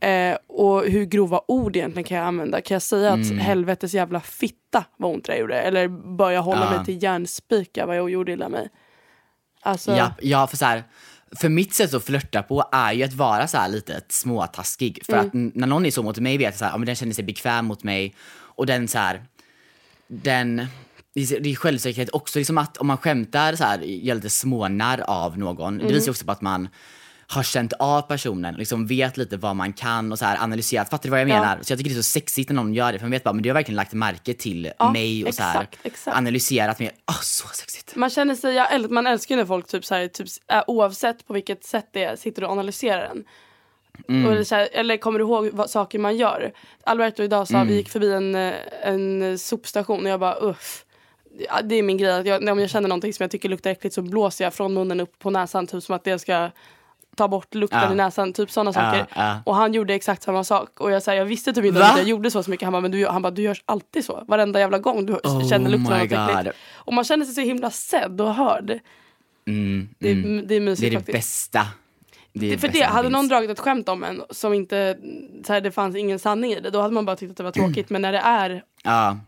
eh, 0.00 0.36
och 0.46 0.82
hur 0.84 1.04
grova 1.04 1.40
ord 1.48 1.76
egentligen 1.76 2.04
kan 2.04 2.16
jag 2.18 2.26
använda. 2.26 2.60
Kan 2.60 2.74
jag 2.74 2.82
säga 2.82 3.12
att 3.12 3.24
Mm. 3.30 3.38
helvetes 3.38 3.94
jävla 3.94 4.20
fitta 4.20 4.84
vad 4.96 5.14
ont 5.14 5.24
det 5.24 5.36
gjorde 5.38 5.60
eller 5.60 5.88
bör 6.16 6.30
jag 6.30 6.42
hålla 6.42 6.64
Ja. 6.70 6.76
mig 6.76 6.84
till 6.84 7.02
järnspika 7.02 7.86
vad 7.86 7.96
jag 7.96 8.10
gjorde 8.10 8.32
illa 8.32 8.48
mig. 8.48 8.68
Alltså, 9.64 9.96
Ja, 9.96 10.12
ja 10.22 10.46
för 10.46 10.56
så 10.56 10.64
här, 10.64 10.84
för 11.36 11.48
mitt 11.48 11.74
sätt 11.74 11.94
att 11.94 12.04
flörta 12.04 12.42
på 12.42 12.68
är 12.72 12.92
ju 12.92 13.02
att 13.04 13.12
vara 13.12 13.46
så 13.48 13.56
här 13.58 13.68
lite 13.68 14.00
småtaskig. 14.08 14.98
För 15.06 15.12
Mm. 15.12 15.26
att 15.26 15.34
när 15.56 15.66
någon 15.66 15.86
är 15.86 15.90
så 15.90 16.02
mot 16.02 16.18
mig 16.18 16.38
vet 16.38 16.44
jag 16.44 16.54
så 16.54 16.64
här, 16.64 16.72
ja, 16.72 16.76
men 16.78 16.86
den 16.86 16.94
känner 16.96 17.12
sig 17.12 17.24
bekväm 17.24 17.66
mot 17.66 17.82
mig. 17.82 18.14
Och 18.56 18.66
den 18.66 18.88
så 18.88 18.98
här, 18.98 19.24
den, 20.08 20.66
det 21.14 21.20
är- 21.22 21.54
självsäkerhet 21.56 22.10
också, 22.12 22.38
liksom 22.38 22.58
att 22.58 22.76
om 22.76 22.86
man 22.86 22.96
skämtar 22.98 23.54
så 23.56 23.64
här, 23.64 23.78
gör 23.78 24.14
lite 24.14 24.30
smånarr 24.30 25.00
av 25.00 25.38
någon, 25.38 25.74
Mm. 25.74 25.86
det 25.86 25.92
visar 25.94 26.06
ju 26.06 26.10
också 26.10 26.24
på 26.24 26.32
att 26.32 26.40
man 26.40 26.68
har 27.34 27.42
känt 27.42 27.72
av 27.72 28.02
personen, 28.02 28.54
liksom 28.54 28.86
vet 28.86 29.16
lite 29.16 29.36
vad 29.36 29.56
man 29.56 29.72
kan 29.72 30.12
och 30.12 30.18
så 30.18 30.24
här 30.24 30.42
analyserat. 30.42 30.90
Fattar 30.90 31.02
du 31.04 31.10
vad 31.10 31.20
jag 31.20 31.28
Ja. 31.28 31.34
menar? 31.40 31.58
Så 31.62 31.72
jag 31.72 31.78
tycker 31.78 31.90
det 31.90 31.94
är 31.94 32.02
så 32.02 32.02
sexigt 32.02 32.48
när 32.50 32.56
någon 32.56 32.74
gör 32.74 32.92
det, 32.92 32.98
för 32.98 33.04
man 33.06 33.10
vet 33.10 33.24
bara, 33.24 33.32
men 33.32 33.42
du 33.42 33.48
har 33.48 33.54
verkligen 33.54 33.76
lagt 33.76 33.92
märke 33.92 34.34
till 34.34 34.70
Ja, 34.78 34.92
mig 34.92 35.24
och 35.24 35.34
så 35.34 35.42
här 35.42 35.60
exakt, 35.62 35.86
exakt. 35.86 36.16
analyserat 36.16 36.78
mig. 36.78 36.90
Åh, 37.08 37.20
så 37.22 37.48
sexigt. 37.48 37.96
Man 37.96 38.10
känner 38.10 38.34
sig, 38.34 38.54
jag 38.54 38.90
man 38.90 39.06
älskar 39.06 39.34
ju 39.34 39.38
när 39.40 39.46
folk 39.46 39.66
typ 39.66 39.84
så 39.84 39.94
här, 39.94 40.08
typ, 40.08 40.26
oavsett 40.66 41.26
på 41.26 41.32
vilket 41.32 41.64
sätt 41.64 41.88
det 41.92 42.04
är, 42.04 42.16
sitter 42.16 42.44
och 42.44 42.50
analyserar 42.50 43.08
den. 43.08 43.24
Mm. 44.08 44.26
Och 44.38 44.46
här, 44.50 44.68
eller 44.72 44.96
kommer 44.96 45.18
du 45.18 45.24
ihåg 45.24 45.50
vad, 45.52 45.70
saker 45.70 45.98
man 45.98 46.16
gör? 46.16 46.52
Alberto 46.84 47.22
idag 47.22 47.48
sa, 47.48 47.54
Mm. 47.54 47.68
vi 47.68 47.74
gick 47.74 47.88
förbi 47.88 48.12
en, 48.12 48.34
en 48.82 49.38
sopstation 49.38 50.04
och 50.04 50.10
jag 50.10 50.20
bara 50.20 50.34
uff. 50.34 50.84
Ja, 51.48 51.62
Det 51.62 51.74
är 51.74 51.82
min 51.82 51.96
grej, 51.98 52.12
att 52.20 52.26
jag, 52.26 52.48
om 52.48 52.58
jag 52.58 52.70
känner 52.70 52.88
någonting 52.88 53.12
som 53.12 53.24
jag 53.24 53.30
tycker 53.30 53.48
luktar 53.48 53.70
äckligt 53.70 53.94
så 53.94 54.02
blåser 54.02 54.44
jag 54.44 54.54
från 54.54 54.74
munnen 54.74 55.00
upp 55.00 55.18
på 55.18 55.30
näsan 55.30 55.66
typ 55.66 55.82
som 55.82 55.94
att 55.96 56.04
det 56.04 56.18
ska 56.18 56.50
ta 57.16 57.28
bort 57.28 57.54
lukten 57.54 57.92
i 57.92 57.94
näsan, 57.94 58.32
typ 58.32 58.50
sådana 58.50 58.72
saker. 58.72 59.06
Och 59.44 59.54
han 59.56 59.74
gjorde 59.74 59.94
exakt 59.94 60.22
samma 60.22 60.44
sak. 60.44 60.80
Och 60.80 60.90
jag, 60.90 61.02
så 61.02 61.10
här, 61.10 61.18
jag 61.18 61.24
visste 61.24 61.52
typ 61.52 61.64
inte 61.64 61.80
Va? 61.80 61.86
att 61.86 61.98
jag 61.98 62.08
gjorde 62.08 62.30
så, 62.30 62.42
så 62.42 62.50
mycket. 62.50 62.66
Han 62.66 62.72
bara, 62.72 62.80
men 62.80 62.90
du, 62.90 63.06
han 63.06 63.22
bara, 63.22 63.30
du 63.30 63.42
gör 63.42 63.58
alltid 63.64 64.04
så. 64.04 64.24
Varenda 64.28 64.60
jävla 64.60 64.78
gång 64.78 65.06
du 65.06 65.12
Oh 65.12 65.48
känner 65.48 65.70
lukten 65.70 65.92
av 65.92 65.98
något 65.98 66.12
äckligt. 66.38 66.56
Och 66.74 66.92
man 66.92 67.04
känner 67.04 67.24
sig 67.24 67.34
så 67.34 67.40
himla 67.40 67.70
sedd 67.70 68.20
och 68.20 68.34
hörd. 68.34 68.78
Mm, 69.46 69.88
Det, 69.98 70.08
är- 70.08 70.12
mm. 70.12 70.46
det 70.46 70.54
är 70.54 70.60
mysigt 70.60 70.80
Det 70.80 70.86
är 70.86 70.90
det 70.90 70.96
faktiskt. 70.96 71.52
bästa. 71.52 71.66
Det 72.32 72.50
Det, 72.50 72.58
för 72.58 72.68
det, 72.68 72.82
hade 72.82 73.08
någon 73.08 73.28
dragit 73.28 73.50
ett 73.50 73.60
skämt 73.60 73.88
om 73.88 74.04
en 74.04 74.22
som 74.30 74.54
inte, 74.54 74.96
så 75.46 75.52
här, 75.52 75.60
det 75.60 75.70
fanns 75.70 75.96
ingen 75.96 76.18
sanning 76.18 76.52
i 76.52 76.60
det, 76.60 76.70
då 76.70 76.80
hade 76.80 76.94
man 76.94 77.04
bara 77.04 77.16
tyckt 77.16 77.30
att 77.30 77.36
det 77.36 77.42
var 77.42 77.52
Mm. 77.56 77.68
tråkigt. 77.72 77.90
Men 77.90 78.02
när 78.02 78.12
det 78.12 78.18
är 78.18 78.62
Ja, 78.82 79.18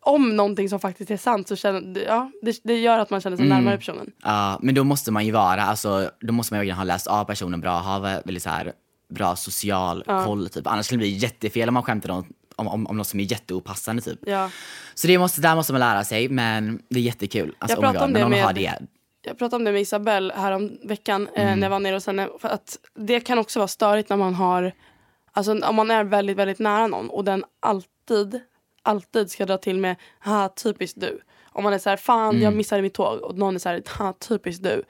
om 0.00 0.36
någonting 0.36 0.68
som 0.68 0.80
faktiskt 0.80 1.10
är 1.10 1.16
sant 1.16 1.48
så 1.48 1.56
känner 1.56 2.00
ja, 2.06 2.30
det, 2.42 2.60
det 2.64 2.78
gör 2.78 2.98
att 2.98 3.10
man 3.10 3.20
känner 3.20 3.36
sig 3.36 3.46
Mm. 3.46 3.58
närmare 3.58 3.76
personen. 3.76 4.10
ja, 4.22 4.58
men 4.62 4.74
då 4.74 4.84
måste 4.84 5.10
man 5.12 5.26
ju 5.26 5.32
vara, 5.32 5.62
alltså, 5.62 6.10
då 6.20 6.32
måste 6.32 6.54
man 6.54 6.58
ju 6.58 6.60
verkligen 6.60 6.76
ha 6.76 6.84
läst 6.84 7.06
av 7.06 7.24
personen 7.24 7.60
bra, 7.60 7.78
ha 7.78 7.98
väldigt 7.98 8.42
så 8.42 8.50
här 8.50 8.72
bra 9.08 9.36
social 9.36 10.04
koll 10.24 10.48
typ. 10.48 10.66
Annars 10.66 10.86
skulle 10.86 10.98
det 10.98 11.08
bli 11.08 11.16
jättefel 11.16 11.68
om 11.68 11.74
man 11.74 11.82
skämtar 11.82 12.10
om, 12.10 12.24
om, 12.56 12.68
om, 12.68 12.86
om 12.86 12.96
något 12.96 13.06
som 13.06 13.20
är 13.20 13.24
jätteopassande 13.24 14.02
typ. 14.02 14.18
Ja. 14.26 14.50
Så 14.94 15.06
det 15.06 15.18
måste, 15.18 15.40
där 15.40 15.54
måste 15.54 15.72
man 15.72 15.80
lära 15.80 16.04
sig, 16.04 16.28
men 16.28 16.82
det 16.88 16.98
är 16.98 17.02
jättekul. 17.02 17.54
Alltså, 17.58 17.76
Jag 17.76 17.84
oh 17.84 17.92
pratade 17.92 18.12
God, 18.12 18.22
om 18.22 18.30
det 18.30 18.36
med- 18.36 18.44
har 18.44 18.52
det. 18.52 18.78
Jag 19.24 19.38
pratade 19.38 19.56
om 19.56 19.64
det 19.64 19.72
med 19.72 19.80
Isabelle 19.80 20.34
här 20.36 20.52
om 20.52 20.78
veckan 20.84 21.28
eh, 21.34 21.42
Mm. 21.46 21.58
när 21.60 21.66
jag 21.66 21.70
var 21.70 21.80
nere 21.80 21.94
hos 21.94 22.06
henne. 22.06 22.28
För 22.40 22.48
att 22.48 22.78
det 22.94 23.20
kan 23.20 23.38
också 23.38 23.58
vara 23.58 23.68
störigt 23.68 24.08
när 24.08 24.16
man 24.16 24.34
har, 24.34 24.72
alltså 25.32 25.58
om 25.60 25.74
man 25.76 25.90
är 25.90 26.04
väldigt, 26.04 26.36
väldigt 26.36 26.58
nära 26.58 26.86
någon 26.86 27.10
och 27.10 27.24
den 27.24 27.44
alltid, 27.60 28.40
alltid 28.82 29.30
ska 29.30 29.46
dra 29.46 29.56
till 29.58 29.78
med 29.78 29.96
ha 30.24 30.48
typiskt 30.48 31.00
du. 31.00 31.20
Om 31.54 31.64
man 31.64 31.72
är 31.72 31.78
så 31.78 31.90
här, 31.90 31.96
fan 31.96 32.30
Mm. 32.30 32.42
jag 32.42 32.54
missade 32.54 32.82
mitt 32.82 32.94
tåg 32.94 33.20
och 33.22 33.38
någon 33.38 33.54
är 33.54 33.58
så 33.58 33.68
här, 33.68 33.82
ha 33.98 34.12
typiskt 34.12 34.62
du. 34.62 34.82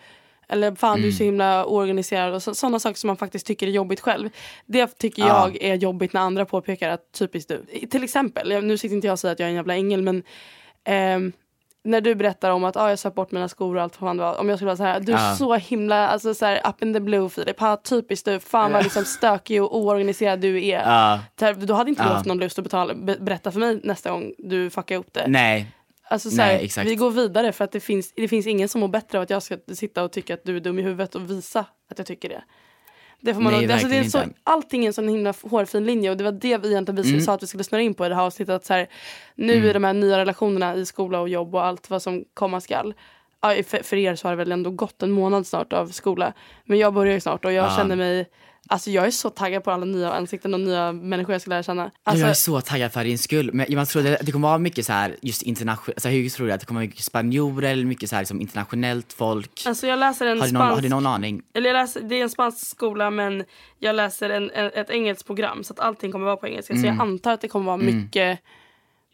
Eller 0.48 0.74
fan 0.74 0.96
du 0.96 1.02
är 1.02 1.07
Mm. 1.09 1.16
så 1.18 1.24
himla 1.24 1.66
oorganiserad 1.66 2.35
och 2.35 2.42
så, 2.42 2.55
sådana 2.55 2.78
saker 2.78 2.98
som 2.98 3.07
man 3.09 3.16
faktiskt 3.16 3.46
tycker 3.46 3.66
är 3.66 3.70
jobbigt 3.70 4.00
själv. 4.00 4.31
Det 4.66 4.87
tycker 4.98 5.22
Ja. 5.22 5.28
jag 5.52 5.62
är 5.62 5.74
jobbigt 5.74 6.12
när 6.12 6.20
andra 6.20 6.44
påpekar 6.44 6.88
att 6.90 7.12
typiskt 7.12 7.48
du. 7.50 7.87
Till 7.87 8.05
exempel, 8.05 8.64
nu 8.64 8.78
sitter 8.78 8.94
inte 8.96 9.07
jag 9.07 9.12
och 9.12 9.18
säger 9.18 9.33
att 9.33 9.38
jag 9.38 9.46
är 9.46 9.50
en 9.50 9.57
jävla 9.57 9.74
ängel 9.74 10.02
men 10.02 10.22
ehm, 10.85 11.33
när 11.84 12.00
du 12.00 12.14
berättar 12.14 12.50
om 12.50 12.64
att 12.64 12.76
ah, 12.76 12.88
jag 12.90 12.98
söp 12.98 13.14
bort 13.14 13.32
mina 13.32 13.48
skor 13.48 13.76
och 13.76 13.82
allt 13.82 14.00
vad 14.00 14.08
fan 14.08 14.16
det 14.16 14.22
var. 14.22 14.40
Om 14.40 14.48
jag 14.48 14.58
skulle 14.58 14.66
vara 14.66 14.76
så 14.76 14.82
här, 14.82 15.00
du 15.00 15.12
är 15.12 15.28
Ja. 15.30 15.36
så 15.36 15.54
himla 15.54 16.08
alltså, 16.08 16.34
så 16.34 16.46
här, 16.46 16.60
up 16.68 16.82
in 16.82 16.94
the 16.94 17.00
blue 17.00 17.28
Filip. 17.28 17.60
Ha, 17.60 17.76
typiskt 17.76 18.24
du, 18.24 18.40
fan 18.40 18.72
vad 18.72 18.82
liksom 18.82 19.04
stökig 19.04 19.62
och 19.62 19.76
oorganiserad 19.78 20.40
du 20.40 20.66
är. 20.66 20.78
Här, 21.40 21.54
då 21.66 21.74
hade 21.74 21.90
inte 21.90 22.02
du 22.02 22.08
Ja. 22.08 22.12
haft 22.14 22.26
någon 22.26 22.38
lust 22.38 22.58
att 22.58 22.64
betala, 22.64 22.94
be, 22.94 23.16
berätta 23.20 23.52
för 23.52 23.60
mig 23.60 23.80
nästa 23.84 24.10
gång 24.10 24.32
du 24.38 24.70
fuckar 24.70 24.96
upp 24.96 25.12
det. 25.12 25.24
nej, 25.28 25.66
Alltså, 26.10 26.30
så 26.30 26.42
här, 26.42 26.68
Nej, 26.76 26.86
vi 26.86 26.94
går 26.94 27.10
vidare 27.10 27.52
för 27.52 27.64
att 27.64 27.72
det 27.72 27.80
finns, 27.80 28.12
det 28.16 28.28
finns 28.28 28.46
ingen 28.46 28.68
som 28.68 28.80
mår 28.80 28.88
bättre 28.88 29.18
av 29.18 29.22
att 29.22 29.30
jag 29.30 29.42
ska 29.42 29.56
sitta 29.74 30.04
och 30.04 30.12
tycka 30.12 30.34
att 30.34 30.44
du 30.44 30.56
är 30.56 30.60
dum 30.60 30.78
i 30.78 30.82
huvudet 30.82 31.14
och 31.14 31.30
visa 31.30 31.60
att 31.90 31.98
jag 31.98 32.06
tycker 32.06 32.28
det. 32.28 32.42
Det 33.24 33.35
får 33.35 33.40
man 33.40 33.52
Nej, 33.52 33.62
nog, 33.62 33.72
alltså 33.72 33.88
det 33.88 33.96
är 33.96 34.04
så, 34.04 34.22
inte. 34.22 34.35
allting 34.44 34.82
är 34.82 34.87
en 34.87 34.92
sån 34.92 35.08
himla 35.08 35.35
hårfin 35.42 35.85
linje 35.87 36.11
och 36.11 36.16
det 36.16 36.24
var 36.24 36.32
det 36.32 36.58
vi 36.58 36.68
egentligen 36.70 37.02
vi 37.02 37.08
Mm. 37.11 37.20
sa 37.20 37.35
att 37.35 37.42
vi 37.42 37.46
skulle 37.46 37.64
snöra 37.64 37.82
in 37.82 37.94
på 37.94 38.06
i 38.06 38.08
det 38.08 38.14
här 38.14 38.22
avsnittet. 38.22 38.54
Att 38.54 38.64
så 38.64 38.74
här, 38.74 38.88
nu 39.35 39.68
i 39.70 39.72
de 39.72 39.85
här 39.85 39.92
nya 39.92 40.18
relationerna 40.18 40.74
i 40.76 40.87
skola 40.87 41.20
och 41.20 41.28
jobb 41.28 41.54
och 41.54 41.64
allt 41.64 41.90
vad 41.90 42.02
som 42.02 42.24
komma 42.35 42.61
skall. 42.61 42.94
För, 43.42 43.83
för 43.83 43.96
er 43.96 44.14
så 44.14 44.28
har 44.28 44.33
det 44.33 44.37
väl 44.37 44.52
ändå 44.52 44.70
gått 44.70 45.02
en 45.02 45.11
månad 45.11 45.46
snart 45.46 45.72
av 45.72 45.87
skola. 45.87 46.33
Men 46.64 46.78
jag 46.78 46.94
börjar 46.94 47.14
ju 47.14 47.20
snart 47.20 47.44
och 47.44 47.52
jag 47.52 47.64
Ja. 47.66 47.76
känner 47.76 47.96
mig 47.96 48.28
Alltså 48.68 48.90
jag 48.90 49.07
är 49.07 49.11
så 49.11 49.31
taggad 49.31 49.64
på 49.64 49.70
alla 49.70 49.85
nya 49.85 50.12
ansikten 50.12 50.55
och 50.55 50.61
nya 50.61 50.92
människor 50.92 51.33
jag 51.33 51.40
ska 51.40 51.48
lära 51.48 51.62
känna. 51.62 51.90
Alltså, 52.02 52.20
jag 52.20 52.31
är 52.31 52.35
så 52.35 52.61
taggad 52.61 52.92
för 52.92 53.05
din 53.05 53.18
skull. 53.18 53.50
Men 53.52 53.66
jag 53.68 53.88
tror 53.88 54.07
att 54.07 54.26
det 54.26 54.33
kommer 54.33 54.48
vara 54.48 54.59
mycket 54.59 54.87
så 54.87 54.92
här 54.92 55.16
just 55.22 55.42
internationellt, 55.42 55.96
alltså, 55.96 56.09
hur 56.09 56.28
tror 56.28 56.46
du 56.46 56.52
att 56.52 56.61
det 56.61 56.66
kommer 56.66 56.81
vara 56.81 56.87
mycket 56.87 57.05
spanjorer 57.05 57.72
eller 57.72 57.85
mycket 57.85 58.09
så 58.09 58.16
här 58.16 58.22
liksom 58.22 58.40
internationellt 58.40 59.12
folk? 59.12 59.62
alltså 59.66 59.87
jag 59.87 59.98
läser 59.98 60.26
en 60.26 60.40
har, 60.40 60.46
du 60.46 60.52
någon, 60.52 60.62
har 60.62 60.68
spansk 60.70 60.83
du 60.83 60.88
någon 60.88 61.07
aning? 61.07 61.42
Eller 61.55 61.68
jag 61.70 61.74
läser, 61.74 62.00
det 62.00 62.14
är 62.14 62.22
en 62.22 62.31
spansk 62.31 62.66
skola 62.66 63.11
men 63.11 63.44
jag 63.78 63.96
läser 63.96 64.31
en, 64.31 64.50
en, 64.50 64.70
ett 64.74 64.90
engelskt 64.90 65.26
program 65.26 65.64
så 65.64 65.72
att 65.72 65.81
allting 65.81 66.12
kommer 66.12 66.26
vara 66.26 66.37
på 66.37 66.46
engelska. 66.46 66.76
Så 66.76 66.87
jag 66.87 67.00
antar 67.00 67.33
att 67.33 67.40
det 67.40 67.48
kommer 67.48 67.66
vara 67.66 67.76
mycket, 67.76 68.38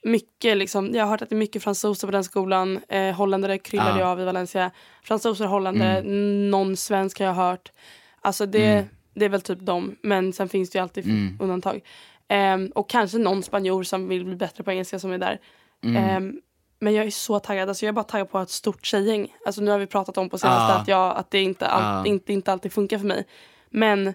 mycket 0.08 0.56
liksom, 0.56 0.94
jag 0.94 1.04
har 1.04 1.10
hört 1.10 1.22
att 1.22 1.28
det 1.28 1.34
är 1.34 1.38
mycket 1.38 1.62
fransoser 1.62 2.08
på 2.08 2.12
den 2.12 2.24
skolan. 2.24 2.80
Eh, 2.88 3.14
holländare 3.14 3.58
kryllar 3.58 3.90
Ja. 3.90 3.98
ju 3.98 4.02
av 4.04 4.20
i 4.20 4.24
Valencia. 4.24 4.70
Fransoser, 5.02 5.44
holländare, 5.44 6.02
någon 6.50 6.76
svensk 6.76 7.18
har 7.18 7.26
jag 7.26 7.34
hört. 7.34 7.72
Alltså 8.20 8.46
det, 8.46 8.86
det 9.14 9.24
är 9.24 9.28
väl 9.28 9.40
typ 9.42 9.60
dem. 9.60 9.96
Men 10.02 10.32
sen 10.32 10.48
finns 10.48 10.70
det 10.70 10.78
ju 10.78 10.82
alltid 10.82 11.06
undantag. 11.40 11.80
Ehm, 12.28 12.72
och 12.74 12.88
kanske 12.90 13.18
någon 13.18 13.42
spanjor 13.42 13.82
som 13.82 14.08
vill 14.08 14.24
bli 14.24 14.36
bättre 14.36 14.64
på 14.64 14.70
engelska 14.72 14.98
som 14.98 15.12
är 15.12 15.18
där. 15.18 15.40
Ehm, 15.84 16.40
men 16.80 16.94
jag 16.94 17.06
är 17.06 17.10
så 17.10 17.38
taggad. 17.38 17.68
Alltså 17.68 17.84
jag 17.86 17.92
är 17.92 17.94
bara 17.94 18.04
taggad 18.04 18.30
på 18.30 18.38
att 18.38 18.40
ha 18.40 18.44
ett 18.44 18.50
stort 18.50 18.86
tjejgäng. 18.86 19.34
Alltså 19.46 19.60
nu 19.60 19.70
har 19.70 19.78
vi 19.78 19.86
pratat 19.86 20.18
om 20.18 20.30
på 20.30 20.38
senaste 20.38 20.72
Ja. 20.72 20.78
att, 20.80 20.88
jag, 20.88 21.16
att 21.16 21.30
det 21.30 21.40
inte, 21.42 21.66
all, 21.66 22.06
Ja. 22.06 22.12
inte, 22.12 22.32
inte 22.32 22.52
alltid 22.52 22.72
funkar 22.72 22.98
för 22.98 23.06
mig. 23.06 23.26
Men 23.70 24.14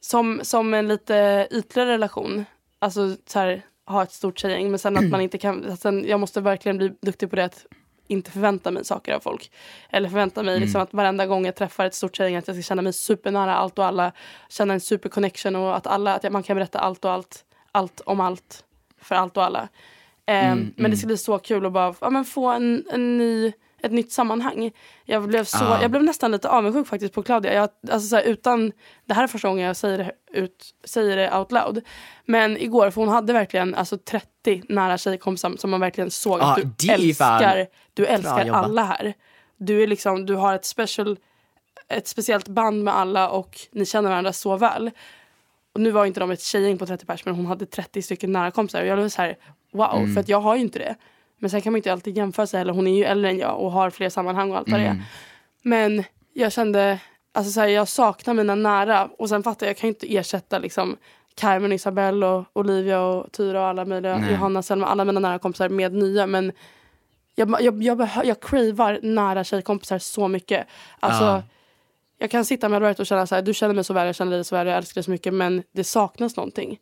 som, 0.00 0.40
som 0.42 0.74
en 0.74 0.88
lite 0.88 1.48
ytligare 1.50 1.90
relation, 1.92 2.44
alltså 2.78 3.16
så 3.26 3.38
här, 3.38 3.62
ha 3.86 4.02
ett 4.02 4.12
stort 4.12 4.38
tjejgäng 4.38 4.70
men 4.70 4.78
sen 4.78 4.96
att 4.96 5.10
man 5.10 5.20
inte 5.20 5.38
kan, 5.38 5.76
sen, 5.76 6.04
jag 6.08 6.20
måste 6.20 6.40
verkligen 6.40 6.78
bli 6.78 6.92
duktig 7.02 7.30
på 7.30 7.36
det 7.36 7.44
att 7.44 7.66
inte 8.08 8.30
förvänta 8.30 8.70
mig 8.70 8.84
saker 8.84 9.14
av 9.14 9.20
folk. 9.20 9.50
Eller 9.90 10.08
förvänta 10.08 10.42
mig 10.42 10.60
liksom 10.60 10.80
att 10.80 10.92
varenda 10.92 11.26
gång 11.26 11.46
jag 11.46 11.54
träffar 11.54 11.86
ett 11.86 11.94
stort 11.94 12.16
tjejgäng 12.16 12.36
att 12.36 12.48
jag 12.48 12.56
ska 12.56 12.62
känna 12.62 12.82
mig 12.82 12.92
supernära 12.92 13.54
allt 13.54 13.78
och 13.78 13.84
alla, 13.84 14.12
känna 14.48 14.74
en 14.74 14.80
superconnection 14.80 15.56
och 15.56 15.76
att 15.76 15.86
alla, 15.86 16.14
att 16.14 16.32
man 16.32 16.42
kan 16.42 16.56
berätta 16.56 16.78
allt 16.78 17.04
och 17.04 17.10
allt, 17.10 17.44
allt 17.72 18.00
om 18.00 18.20
allt 18.20 18.64
för 19.00 19.14
allt 19.14 19.36
och 19.36 19.44
alla. 19.44 19.68
Ehm, 20.26 20.72
men 20.76 20.90
det 20.90 20.96
ska 20.96 21.06
bli 21.06 21.16
så 21.16 21.38
kul 21.38 21.66
att 21.66 21.72
bara 21.72 21.94
ja, 22.00 22.10
men 22.10 22.24
få 22.24 22.46
en, 22.46 22.84
en 22.90 23.18
ny, 23.18 23.52
ett 23.86 23.92
nytt 23.92 24.12
sammanhang. 24.12 24.70
Jag 25.04 25.22
blev, 25.28 25.44
så, 25.44 25.64
Ja. 25.64 25.82
jag 25.82 25.90
blev 25.90 26.02
nästan 26.04 26.30
lite 26.32 26.48
avundsjuk 26.48 26.86
faktiskt 26.86 27.14
på 27.14 27.22
Claudia. 27.22 27.54
Jag, 27.54 27.68
alltså, 27.90 28.08
så 28.08 28.16
här, 28.16 28.22
utan, 28.22 28.72
det 29.04 29.14
här 29.14 29.22
är 29.22 29.26
första 29.26 29.48
gången 29.48 29.66
jag 29.66 29.76
säger 29.76 29.98
det, 29.98 30.12
ut, 30.40 30.74
säger 30.84 31.16
det 31.16 31.38
out 31.38 31.52
loud. 31.52 31.84
Men 32.24 32.56
igår, 32.56 32.90
för 32.90 33.00
hon 33.00 33.08
hade 33.10 33.32
verkligen 33.32 33.74
alltså, 33.74 33.98
30 33.98 34.62
nära 34.68 34.98
tjejkompisar 34.98 35.54
som 35.58 35.70
man 35.70 35.80
verkligen 35.80 36.10
såg 36.10 36.40
Ja, 36.40 36.52
att 36.52 36.78
du 36.78 36.92
älskar, 36.92 37.66
du 37.94 38.06
älskar 38.06 38.50
alla 38.50 38.82
här. 38.84 39.14
Du, 39.56 39.82
är 39.82 39.86
liksom, 39.86 40.26
du 40.26 40.34
har 40.34 40.54
ett, 40.54 40.64
special, 40.64 41.16
ett 41.88 42.08
speciellt 42.08 42.48
band 42.48 42.84
med 42.84 42.96
alla 42.96 43.28
och 43.30 43.58
ni 43.72 43.86
känner 43.86 44.08
varandra 44.10 44.32
så 44.32 44.56
väl. 44.56 44.90
Och 45.74 45.80
nu 45.80 45.90
var 45.90 46.06
inte 46.06 46.20
de 46.20 46.30
ett 46.30 46.40
tjejgäng 46.42 46.78
på 46.78 46.86
30 46.86 47.06
pers 47.06 47.24
men 47.24 47.34
hon 47.34 47.46
hade 47.46 47.66
30 47.66 48.02
stycken 48.02 48.32
nära 48.32 48.50
kompisar. 48.50 48.80
Och 48.80 48.86
jag 48.86 48.98
blev 48.98 49.08
så 49.08 49.22
här, 49.22 49.36
wow, 49.72 49.94
Mm. 49.96 50.14
för 50.14 50.20
att 50.20 50.28
jag 50.28 50.40
har 50.40 50.54
ju 50.56 50.60
inte 50.60 50.78
det. 50.78 50.94
Men 51.38 51.50
sen 51.50 51.60
kan 51.60 51.72
man 51.72 51.76
inte 51.76 51.92
alltid 51.92 52.16
jämföra 52.16 52.46
sig 52.46 52.58
heller. 52.58 52.72
Hon 52.72 52.86
är 52.86 52.96
ju 52.96 53.04
äldre 53.04 53.30
än 53.30 53.38
jag 53.38 53.60
och 53.60 53.72
har 53.72 53.90
fler 53.90 54.08
sammanhang 54.08 54.50
och 54.50 54.56
allt 54.56 54.70
vad 54.70 54.80
det 54.80 54.86
Mm. 54.86 54.98
är. 54.98 55.04
Men 55.62 56.04
jag 56.32 56.52
kände, 56.52 56.98
alltså 57.32 57.52
så 57.52 57.60
här, 57.60 57.68
jag 57.68 57.88
saknar 57.88 58.34
mina 58.34 58.54
nära. 58.54 59.08
Och 59.18 59.28
sen 59.28 59.42
fattar 59.42 59.66
jag, 59.66 59.70
jag 59.70 59.76
kan 59.78 59.88
inte 59.88 60.14
ersätta 60.16 60.58
liksom 60.58 60.96
Carmen, 61.34 61.72
Isabelle 61.72 62.26
och 62.26 62.44
Olivia 62.52 63.00
och 63.00 63.32
Tyra 63.32 63.60
och 63.60 63.66
alla 63.66 63.84
möjliga, 63.84 64.18
Nej. 64.18 64.30
Johanna, 64.30 64.62
Selma, 64.62 64.86
alla 64.86 65.04
mina 65.04 65.20
nära 65.20 65.38
kompisar 65.38 65.68
med 65.68 65.92
nya. 65.94 66.26
Men 66.26 66.52
jag, 67.34 67.56
jag, 67.62 67.82
jag, 67.82 68.00
behö- 68.00 68.24
jag 68.24 68.40
cravar 68.40 68.98
nära 69.02 69.44
tjejkompisar 69.44 69.98
så 69.98 70.28
mycket. 70.28 70.66
Alltså, 71.00 71.24
Ja. 71.24 71.42
Jag 72.18 72.30
kan 72.30 72.44
sitta 72.44 72.68
med 72.68 72.76
Albert 72.76 73.00
och 73.00 73.06
känna 73.06 73.26
så 73.26 73.34
här, 73.34 73.42
du 73.42 73.54
känner 73.54 73.74
mig 73.74 73.84
så 73.84 73.94
väl, 73.94 74.06
jag 74.06 74.14
känner 74.16 74.32
dig 74.32 74.44
så 74.44 74.56
väl, 74.56 74.66
jag 74.66 74.76
älskar 74.76 74.94
dig 74.94 75.04
så 75.04 75.10
mycket. 75.10 75.34
Men 75.34 75.62
det 75.72 75.84
saknas 75.84 76.36
någonting. 76.36 76.78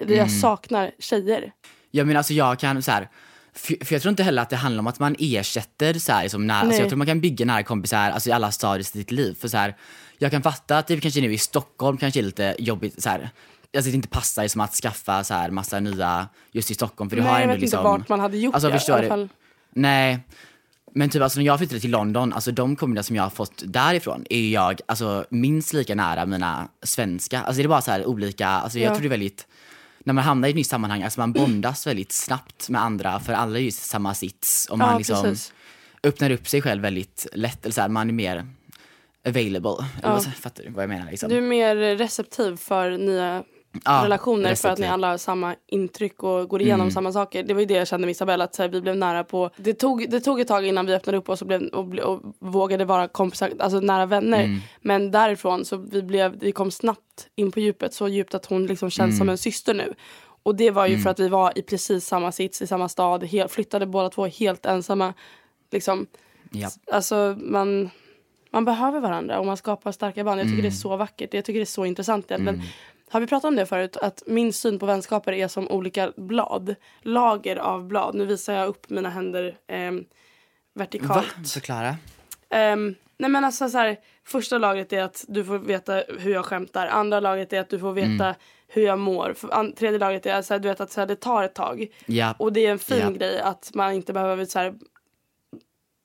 Mm. 0.00 0.14
Jag 0.16 0.30
saknar 0.30 0.90
tjejer. 0.98 1.52
Ja 1.90 2.04
men 2.04 2.16
alltså 2.16 2.32
jag 2.32 2.58
kan 2.58 2.82
så 2.82 2.90
här. 2.90 3.08
För, 3.56 3.84
för 3.84 3.94
jag 3.94 4.02
tror 4.02 4.10
inte 4.10 4.22
heller 4.22 4.42
att 4.42 4.50
det 4.50 4.56
handlar 4.56 4.80
om 4.80 4.86
att 4.86 4.98
man 4.98 5.16
ersätter 5.18 5.94
så 5.94 6.12
här, 6.12 6.28
som 6.28 6.46
nära, 6.46 6.58
alltså 6.58 6.80
jag 6.80 6.88
tror 6.88 6.96
man 6.98 7.06
kan 7.06 7.20
bygga 7.20 7.46
nära 7.46 7.62
kompisar 7.62 8.10
alltså, 8.10 8.28
i 8.28 8.32
alla 8.32 8.50
stadier 8.52 8.80
i 8.80 8.84
sitt 8.84 9.10
liv. 9.10 9.36
För 9.40 9.48
så 9.48 9.56
här, 9.56 9.76
jag 10.18 10.30
kan 10.30 10.42
fatta 10.42 10.78
att 10.78 10.86
det 10.86 11.00
kanske 11.00 11.20
nu 11.20 11.32
i 11.34 11.38
Stockholm 11.38 11.96
kanske 11.96 12.20
är 12.20 12.24
lite 12.24 12.56
jobbigt 12.58 13.02
så 13.02 13.08
här. 13.08 13.30
Alltså 13.76 13.90
det 13.90 13.94
inte 13.96 14.08
passar 14.08 14.48
som 14.48 14.60
att 14.60 14.74
skaffa 14.74 15.24
så 15.24 15.34
här 15.34 15.50
massa 15.50 15.80
nya 15.80 16.28
just 16.52 16.70
i 16.70 16.74
Stockholm 16.74 17.10
för 17.10 17.16
du 17.16 17.22
Nej, 17.22 17.30
har 17.32 17.38
jag 17.38 17.42
ändå 17.42 17.54
vet 17.54 17.60
liksom 17.60 17.78
inte 17.78 17.88
vart 17.88 18.08
man 18.08 18.20
hade 18.20 18.36
gjort 18.38 18.54
Alltså, 18.54 18.68
det. 18.68 18.88
i 18.88 18.92
alla 18.92 19.08
fall. 19.08 19.28
Nej. 19.70 20.18
Men 20.96 21.10
typ 21.10 21.22
alltså 21.22 21.38
när 21.38 21.46
jag 21.46 21.58
flyttade 21.58 21.80
till 21.80 21.90
London, 21.90 22.32
alltså 22.32 22.52
de 22.52 22.76
kompisar 22.76 23.02
som 23.02 23.16
jag 23.16 23.22
har 23.22 23.30
fått 23.30 23.62
därifrån 23.66 24.24
är 24.30 24.48
jag 24.50 24.80
alltså 24.86 25.24
minst 25.30 25.72
lika 25.72 25.94
nära 25.94 26.26
mina 26.26 26.68
svenska. 26.82 27.40
Alltså 27.42 27.62
det 27.62 27.66
är 27.66 27.68
bara 27.68 27.82
så 27.82 27.90
här 27.90 28.06
olika, 28.06 28.48
alltså 28.48 28.78
jag 28.78 28.90
Ja. 28.90 28.94
tror 28.94 29.02
det 29.02 29.06
är 29.06 29.10
väldigt, 29.10 29.46
när 30.04 30.14
man 30.14 30.24
hamnar 30.24 30.48
i 30.48 30.50
ett 30.50 30.56
nytt 30.56 30.66
sammanhang, 30.66 31.02
alltså 31.02 31.20
man 31.20 31.32
bondas 31.32 31.86
väldigt 31.86 32.12
snabbt 32.12 32.68
med 32.68 32.82
andra 32.82 33.20
för 33.20 33.32
alla 33.32 33.58
är 33.58 33.62
ju 33.62 33.70
samma 33.70 34.14
sits 34.14 34.66
och 34.70 34.78
man 34.78 34.92
Ja, 34.92 34.98
liksom 34.98 35.22
precis. 35.22 35.52
öppnar 36.02 36.30
upp 36.30 36.48
sig 36.48 36.62
själv 36.62 36.82
väldigt 36.82 37.26
lätt, 37.32 37.64
eller 37.64 37.72
så 37.72 37.80
här, 37.80 37.88
man 37.88 38.08
är 38.08 38.12
mer 38.12 38.46
available. 39.26 39.86
Eller 40.02 40.12
vad, 40.12 40.24
fattar 40.34 40.62
du 40.64 40.70
vad 40.70 40.82
jag 40.82 40.88
menar 40.88 41.10
liksom? 41.10 41.28
Du 41.28 41.36
är 41.36 41.40
mer 41.40 41.76
receptiv 41.96 42.56
för 42.56 42.90
nya 42.98 43.44
Ja, 43.84 44.04
relationer 44.04 44.54
för 44.54 44.68
att 44.68 44.78
ni 44.78 44.86
alla 44.86 45.10
har 45.10 45.18
samma 45.18 45.54
intryck 45.66 46.22
och 46.22 46.48
går 46.48 46.62
igenom 46.62 46.90
samma 46.90 47.12
saker. 47.12 47.42
Det 47.42 47.54
var 47.54 47.60
ju 47.60 47.66
det 47.66 47.74
jag 47.74 47.88
kände 47.88 48.06
med 48.06 48.12
Isabella, 48.12 48.44
att 48.44 48.54
så 48.54 48.62
här, 48.62 48.68
vi 48.68 48.80
blev 48.80 48.96
nära 48.96 49.24
på... 49.24 49.50
Det 49.56 49.74
tog, 49.74 50.10
det 50.10 50.20
tog 50.20 50.40
ett 50.40 50.48
tag 50.48 50.66
innan 50.66 50.86
vi 50.86 50.94
öppnade 50.94 51.18
upp 51.18 51.28
oss 51.28 51.40
och, 51.42 51.48
blev, 51.48 51.62
och, 51.62 51.98
och 51.98 52.20
vågade 52.38 52.84
vara 52.84 53.08
kompisar, 53.08 53.52
alltså 53.58 53.80
nära 53.80 54.06
vänner. 54.06 54.60
Men 54.80 55.10
därifrån 55.10 55.64
så 55.64 55.76
vi, 55.76 56.02
blev, 56.02 56.38
vi 56.40 56.52
kom 56.52 56.70
snabbt 56.70 57.28
in 57.34 57.52
på 57.52 57.60
djupet, 57.60 57.94
så 57.94 58.08
djupt 58.08 58.34
att 58.34 58.46
hon 58.46 58.66
liksom 58.66 58.90
känns 58.90 59.18
som 59.18 59.28
en 59.28 59.38
syster 59.38 59.74
nu. 59.74 59.94
Och 60.42 60.54
det 60.54 60.70
var 60.70 60.86
ju 60.86 60.98
för 60.98 61.10
att 61.10 61.20
vi 61.20 61.28
var 61.28 61.58
i 61.58 61.62
precis 61.62 62.06
samma 62.06 62.32
sits 62.32 62.62
i 62.62 62.66
samma 62.66 62.88
stad, 62.88 63.24
helt, 63.24 63.52
flyttade 63.52 63.86
båda 63.86 64.10
två 64.10 64.26
helt 64.26 64.66
ensamma. 64.66 65.14
Liksom. 65.70 66.06
Ja. 66.50 66.68
Alltså 66.92 67.36
man, 67.38 67.90
man 68.50 68.64
behöver 68.64 69.00
varandra 69.00 69.38
och 69.38 69.46
man 69.46 69.56
skapar 69.56 69.92
starka 69.92 70.24
band. 70.24 70.40
Jag 70.40 70.48
tycker 70.48 70.62
det 70.62 70.68
är 70.68 70.70
så 70.70 70.96
vackert. 70.96 71.34
Jag 71.34 71.44
tycker 71.44 71.60
det 71.60 71.64
är 71.64 71.66
så 71.66 71.84
intressant 71.84 72.30
egentligen. 72.30 72.62
Har 73.14 73.20
vi 73.20 73.26
pratat 73.26 73.48
om 73.48 73.56
det 73.56 73.66
förut? 73.66 73.96
Att 73.96 74.22
min 74.26 74.52
syn 74.52 74.78
på 74.78 74.86
vänskaper 74.86 75.32
är 75.32 75.48
som 75.48 75.68
olika 75.68 76.12
blad. 76.16 76.74
Lager 77.02 77.56
av 77.56 77.84
blad. 77.84 78.14
Nu 78.14 78.26
visar 78.26 78.54
jag 78.54 78.68
upp 78.68 78.90
mina 78.90 79.08
händer 79.08 79.56
eh, 79.66 79.92
vertikalt. 80.74 81.48
Förklara. 81.52 81.96
Ehm, 82.50 82.94
nej 83.16 83.30
men 83.30 83.44
alltså 83.44 83.68
så 83.68 83.78
här, 83.78 83.96
första 84.24 84.58
lagret 84.58 84.92
är 84.92 85.02
att 85.02 85.24
du 85.28 85.44
får 85.44 85.58
veta 85.58 86.02
hur 86.18 86.32
jag 86.32 86.44
skämtar. 86.44 86.86
Andra 86.86 87.20
lagret 87.20 87.52
är 87.52 87.60
att 87.60 87.68
du 87.70 87.78
får 87.78 87.92
veta 87.92 88.34
hur 88.68 88.82
jag 88.82 88.98
mår. 88.98 89.34
An- 89.50 89.72
tredje 89.72 89.98
lagret 89.98 90.26
är 90.26 90.50
här, 90.50 90.58
du 90.58 90.68
vet 90.68 90.80
att 90.80 90.90
så 90.92 91.00
här, 91.00 91.06
det 91.06 91.16
tar 91.16 91.42
ett 91.42 91.54
tag. 91.54 91.86
Ja. 92.06 92.34
Och 92.38 92.52
det 92.52 92.66
är 92.66 92.70
en 92.70 92.78
fin 92.78 92.98
Ja. 93.00 93.10
grej 93.10 93.40
att 93.40 93.70
man 93.74 93.92
inte 93.92 94.12
behöver 94.12 94.44
så 94.44 94.58
här, 94.58 94.74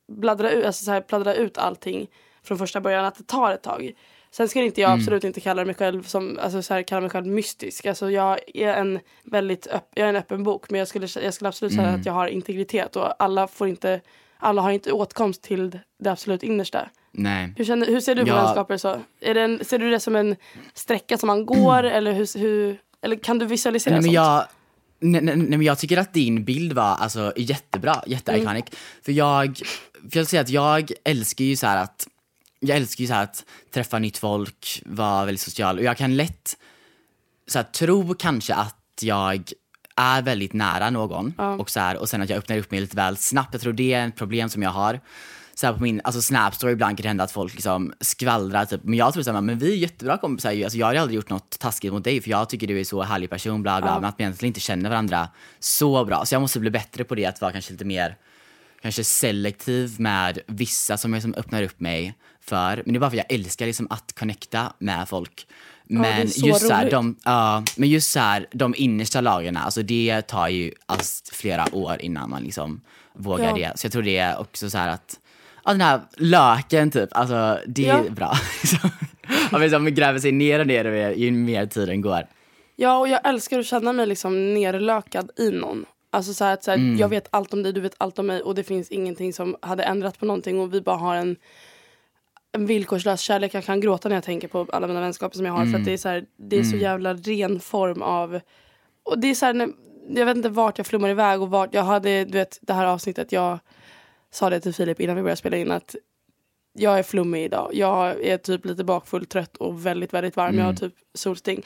bladdra 0.08 0.52
ut, 0.52 0.66
alltså 0.66 0.86
så 0.86 0.92
här, 0.92 1.02
pladdra 1.02 1.36
ut 1.36 1.58
allting 1.58 2.08
från 2.44 2.58
första 2.58 2.82
början. 2.82 3.06
Att 3.06 3.16
det 3.16 3.28
tar 3.28 3.52
ett 3.54 3.64
tag. 3.64 3.94
Sen 4.32 4.50
skulle 4.50 4.66
inte 4.66 4.82
jag 4.82 4.90
Mm. 4.92 5.00
absolut 5.02 5.24
inte 5.24 5.40
kalla 5.42 5.66
mig 5.66 5.76
själv 5.76 6.04
som, 6.04 6.40
alltså 6.42 6.62
så 6.62 6.74
här, 6.74 6.82
kalla 6.84 7.02
mig 7.02 7.10
själv 7.10 7.28
mystisk. 7.28 7.86
Alltså 7.86 8.12
jag 8.12 8.40
är 8.54 8.74
en 8.74 9.00
väldigt 9.24 9.68
öpp, 9.68 9.90
jag 9.96 10.06
är 10.06 10.10
en 10.10 10.16
öppen 10.16 10.44
bok. 10.44 10.70
Men 10.70 10.80
jag 10.80 10.88
skulle, 10.88 11.08
jag 11.24 11.34
skulle 11.34 11.48
absolut 11.50 11.74
säga 11.74 11.88
Mm. 11.88 12.00
att 12.00 12.06
jag 12.06 12.14
har 12.14 12.28
integritet. 12.28 12.96
Och 12.96 13.24
alla 13.24 13.48
får 13.48 13.68
inte, 13.68 14.02
alla 14.38 14.62
har 14.62 14.72
inte 14.72 14.92
åtkomst 14.92 15.42
till 15.42 15.80
det 16.00 16.12
absolut 16.12 16.44
innersta. 16.44 16.90
Nej. 17.12 17.54
Hur, 17.58 17.66
känner, 17.66 17.88
hur 17.88 18.00
ser 18.00 18.16
du 18.16 18.22
på 18.24 18.30
Ja. 18.30 18.36
vänskaper? 18.44 18.78
Så? 18.78 19.02
Är 19.22 19.34
det 19.34 19.42
en, 19.42 19.66
ser 19.66 19.80
du 19.80 19.90
det 19.92 20.00
som 20.00 20.16
en 20.16 20.36
sträcka 20.74 21.18
som 21.18 21.28
man 21.28 21.46
går? 21.46 21.84
eller, 21.84 22.12
hur, 22.14 22.40
hur, 22.40 22.78
eller 23.02 23.16
kan 23.16 23.40
du 23.40 23.46
visualisera 23.46 23.94
Nej, 23.94 24.04
sånt? 24.04 24.14
jag, 24.14 24.44
nej, 25.00 25.22
nej, 25.22 25.36
nej, 25.36 25.48
men 25.58 25.62
jag 25.62 25.80
tycker 25.80 25.98
att 25.98 26.14
din 26.14 26.44
bild 26.44 26.74
var 26.74 26.96
alltså, 26.96 27.34
jättebra, 27.38 28.04
jätteiconic. 28.08 28.66
För 29.02 29.12
jag, 29.12 29.58
för 29.58 29.64
jag 30.12 30.20
vill 30.22 30.28
säga 30.28 30.42
att 30.42 30.50
jag 30.50 30.92
älskar 31.04 31.46
ju 31.46 31.56
så 31.56 31.68
att, 31.68 32.08
jag 32.60 32.78
älskar 32.78 33.02
ju 33.02 33.08
så 33.08 33.14
här 33.14 33.24
att 33.24 33.46
träffa 33.72 34.00
nytt 34.00 34.18
folk, 34.18 34.82
vara 34.86 35.26
väldigt 35.26 35.42
social 35.42 35.78
och 35.78 35.84
jag 35.84 35.98
kan 35.98 36.16
lätt 36.16 36.58
så 37.48 37.60
här, 37.60 37.64
tro 37.64 38.14
kanske 38.14 38.54
att 38.54 38.76
jag 39.02 39.52
är 39.96 40.22
väldigt 40.22 40.54
nära 40.54 40.90
någon 40.90 41.34
och, 41.60 41.70
så 41.70 41.80
här, 41.80 41.98
och 41.98 42.10
sen 42.10 42.22
att 42.22 42.30
jag 42.30 42.38
öppnar 42.38 42.58
upp 42.58 42.72
mig 42.72 42.82
lite 42.82 42.96
väl 42.96 43.18
snabbt. 43.18 43.54
Jag 43.54 43.62
tror 43.62 43.74
det 43.74 43.94
är 43.94 44.08
ett 44.08 44.16
problem 44.16 44.50
som 44.50 44.64
jag 44.64 44.70
har. 44.70 45.00
Så 45.54 45.68
här 45.68 45.74
på 45.74 45.82
min 45.82 46.02
alltså 46.04 46.22
Snapstory 46.22 46.74
ibland 46.74 46.98
kan 46.98 47.04
det 47.04 47.08
hända 47.08 47.24
att 47.24 47.32
folk 47.32 47.54
liksom 47.54 47.94
skvallrar 48.02 48.66
typ. 48.66 48.84
Men 48.84 48.94
jag 48.94 49.14
tror 49.14 49.24
såhär, 49.24 49.42
men 49.42 49.58
vi 49.58 49.74
är 49.74 49.78
jättebra 49.78 50.18
kompisar. 50.18 50.64
Alltså 50.64 50.78
jag 50.78 50.88
har 50.88 50.96
aldrig 50.96 51.16
gjort 51.16 51.30
något 51.30 51.60
taskigt 51.60 51.94
mot 51.94 52.04
dig 52.04 52.22
för 52.22 52.30
jag 52.30 52.50
tycker 52.50 52.68
du 52.68 52.80
är 52.80 52.84
så 52.84 53.02
härlig 53.02 53.30
person 53.30 53.62
bla 53.62 53.82
bla. 53.82 53.96
Men 54.00 54.10
att 54.10 54.16
vi 54.18 54.24
egentligen 54.24 54.50
inte 54.50 54.60
känner 54.60 54.90
varandra 54.90 55.30
så 55.60 56.06
bra. 56.06 56.26
Så 56.26 56.36
jag 56.36 56.42
måste 56.42 56.60
bli 56.60 56.70
bättre 56.70 57.04
på 57.04 57.16
det, 57.16 57.26
att 57.26 57.42
vara 57.42 57.52
kanske 57.52 57.72
lite 57.72 57.86
mer 57.86 58.18
kanske 58.82 59.04
selektiv 59.04 59.96
med 60.00 60.40
vissa 60.48 60.98
som 60.98 61.14
jag 61.14 61.22
som 61.22 61.34
öppnar 61.34 61.64
upp 61.64 61.80
mig 61.80 62.16
för. 62.50 62.82
Men 62.86 62.94
det 62.94 62.98
är 62.98 63.00
bara 63.00 63.10
för 63.10 63.18
att 63.18 63.26
jag 63.30 63.40
älskar 63.40 63.66
liksom 63.66 63.88
att 63.90 64.14
connecta 64.20 64.74
med 64.80 65.10
folk. 65.10 65.48
är 65.90 65.94
Men 65.94 66.30
så 66.30 66.48
just 66.48 66.68
så 66.68 66.74
här, 66.74 66.92
de, 66.92 67.16
ja, 67.26 67.64
men 67.78 67.90
just 67.90 68.12
så 68.12 68.20
här, 68.20 68.48
de 68.52 68.74
innersta 68.78 69.22
lagen, 69.22 69.58
alltså 69.58 69.82
det 69.84 70.22
tar 70.22 70.48
ju 70.48 70.74
alltså, 70.86 71.24
flera 71.36 71.66
år 71.76 71.98
innan 72.02 72.30
man 72.30 72.44
liksom 72.44 72.82
vågar 73.14 73.46
Ja. 73.46 73.56
det. 73.56 73.80
Så 73.80 73.86
jag 73.86 73.92
tror 73.92 74.04
det 74.04 74.18
är 74.18 74.40
också 74.40 74.70
så 74.70 74.78
här 74.78 74.88
att, 74.90 75.20
ja 75.66 75.72
den 75.72 75.82
här 75.82 76.02
löken 76.18 76.92
typ, 76.92 77.10
alltså 77.12 77.60
det 77.68 77.88
är 77.88 78.04
Ja. 78.06 78.10
bra. 78.12 78.34
Om 79.52 79.62
liksom, 79.62 79.84
man 79.84 79.96
gräver 79.96 80.20
sig 80.20 80.32
ner 80.32 80.60
och 80.60 80.68
ner 80.68 80.86
och 80.86 80.92
mer, 80.94 81.12
ju 81.12 81.32
mer 81.32 81.66
tiden 81.66 82.02
går. 82.02 82.22
Ja, 82.76 82.98
och 82.98 83.08
jag 83.10 83.28
älskar 83.30 83.60
att 83.60 83.66
känna 83.66 83.94
mig 83.94 84.08
liksom 84.08 84.54
nerlökad 84.54 85.32
i 85.38 85.52
någon. 85.52 85.86
Alltså 86.12 86.34
så 86.34 86.44
här, 86.46 86.54
att 86.54 86.64
så 86.64 86.72
här, 86.72 86.78
Mm. 86.78 86.98
Jag 86.98 87.10
vet 87.10 87.28
allt 87.32 87.54
om 87.54 87.64
dig, 87.64 87.74
du 87.74 87.82
vet 87.82 87.96
allt 87.98 88.20
om 88.20 88.28
mig 88.28 88.42
och 88.42 88.56
det 88.56 88.64
finns 88.64 88.90
ingenting 88.90 89.34
som 89.34 89.56
hade 89.62 89.84
ändrat 89.84 90.20
på 90.20 90.26
någonting 90.26 90.60
och 90.60 90.74
vi 90.74 90.82
bara 90.82 90.98
har 90.98 91.16
en, 91.16 91.36
en 92.52 92.66
villkorslös 92.66 93.22
kärlek. 93.22 93.54
Jag 93.54 93.64
kan 93.64 93.80
gråta 93.82 94.10
när 94.10 94.16
jag 94.16 94.24
tänker 94.24 94.48
på 94.48 94.68
alla 94.70 94.88
mina 94.88 95.02
vänskaper 95.02 95.36
som 95.38 95.46
jag 95.46 95.54
har 95.54 95.60
för 95.60 95.68
Mm. 95.70 95.82
att 95.82 95.86
det 95.86 95.94
är 95.94 95.98
så, 95.98 96.10
här, 96.10 96.26
det 96.38 96.60
är 96.60 96.64
så 96.64 96.76
jävla 96.76 97.14
ren 97.14 97.60
form 97.60 98.02
av... 98.02 98.40
Och 99.04 99.20
det 99.20 99.28
är 99.28 99.36
så 99.36 99.46
här, 99.46 99.54
när- 99.54 99.70
jag 100.10 100.26
vet 100.26 100.38
inte 100.38 100.50
vart 100.50 100.78
jag 100.78 100.88
flummar 100.88 101.10
iväg 101.10 101.42
och 101.42 101.50
vart 101.50 101.74
jag 101.74 101.84
hade, 101.84 102.26
du 102.26 102.32
vet 102.32 102.58
det 102.62 102.74
här 102.74 102.86
avsnittet, 102.86 103.32
jag 103.32 103.60
sa 104.32 104.50
det 104.50 104.60
till 104.60 104.74
Filip 104.74 105.00
innan 105.00 105.16
vi 105.16 105.22
började 105.22 105.38
spela 105.38 105.58
in 105.58 105.72
att 105.72 105.96
jag 106.74 107.00
är 107.00 107.04
flummig 107.04 107.44
idag. 107.46 107.70
Jag 107.74 108.22
är 108.26 108.38
typ 108.38 108.66
lite 108.66 108.84
bakfull, 108.84 109.26
trött 109.26 109.58
och 109.58 109.86
väldigt, 109.86 110.14
väldigt 110.14 110.36
varm. 110.36 110.58
Jag 110.58 110.66
har 110.66 110.74
typ 110.74 110.94
solsting. 111.14 111.64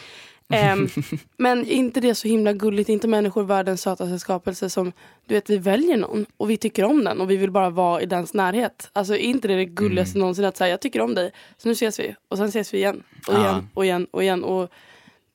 Ehm, 0.53 0.89
men 1.37 1.65
inte 1.67 1.99
det 1.99 2.15
så 2.15 2.27
himla 2.27 2.53
gulligt? 2.53 2.89
Inte 2.89 3.07
människor 3.07 3.43
världens 3.43 3.81
sötaste 3.81 4.19
skapelse 4.19 4.69
som, 4.69 4.91
du 5.25 5.33
vet, 5.35 5.49
vi 5.49 5.57
väljer 5.57 5.97
någon 5.97 6.25
och 6.37 6.49
vi 6.49 6.57
tycker 6.57 6.83
om 6.83 7.03
den 7.03 7.21
och 7.21 7.31
vi 7.31 7.37
vill 7.37 7.51
bara 7.51 7.69
vara 7.69 8.01
i 8.01 8.05
dens 8.05 8.33
närhet. 8.33 8.89
Alltså 8.93 9.13
är 9.13 9.17
inte 9.17 9.47
det 9.47 9.55
det 9.55 9.65
gulligaste 9.65 10.17
någonsin 10.19 10.45
att 10.45 10.57
säga, 10.57 10.69
jag 10.69 10.81
tycker 10.81 11.01
om 11.01 11.15
dig, 11.15 11.31
så 11.57 11.67
nu 11.67 11.71
ses 11.71 11.99
vi. 11.99 12.15
Och 12.27 12.37
sen 12.37 12.47
ses 12.47 12.73
vi 12.73 12.77
igen 12.77 13.03
och 13.27 13.33
igen 13.33 13.69
och 13.73 13.85
igen 13.85 14.07
och 14.11 14.23
igen. 14.23 14.43
Och 14.43 14.69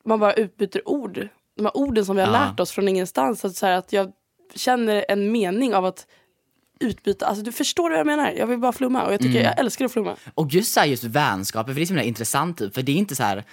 man 0.04 0.20
bara 0.20 0.32
utbyter 0.32 0.88
ord. 0.88 1.28
De 1.56 1.62
här 1.64 1.76
orden 1.76 2.04
som 2.04 2.16
vi 2.16 2.22
har 2.22 2.28
Ja. 2.32 2.46
lärt 2.46 2.60
oss 2.60 2.70
från 2.70 2.88
ingenstans. 2.88 3.44
Att, 3.44 3.56
så 3.56 3.66
här, 3.66 3.72
att 3.72 3.92
jag 3.92 4.12
känner 4.54 5.04
en 5.08 5.32
mening 5.32 5.74
av 5.74 5.84
att 5.84 6.06
utbyta. 6.80 7.26
Alltså 7.26 7.44
du 7.44 7.52
förstår 7.52 7.90
vad 7.90 7.98
jag 7.98 8.06
menar. 8.06 8.32
Jag 8.32 8.46
vill 8.46 8.58
bara 8.58 8.72
flumma 8.72 9.06
och 9.06 9.12
jag 9.12 9.20
tycker 9.20 9.42
jag 9.42 9.58
älskar 9.58 9.84
att 9.84 9.92
flumma. 9.92 10.16
Och 10.34 10.54
just 10.54 10.72
så 10.74 10.80
här, 10.80 10.86
just 10.86 11.04
vänskaper, 11.04 11.72
för 11.72 11.74
det 11.80 11.84
är 11.84 11.86
så 11.86 11.92
himla 11.92 12.02
intressant 12.02 12.58
typ, 12.58 12.74
för 12.74 12.82
det 12.82 12.92
är 12.92 12.96
inte 12.96 13.16
så 13.16 13.22
här 13.22 13.44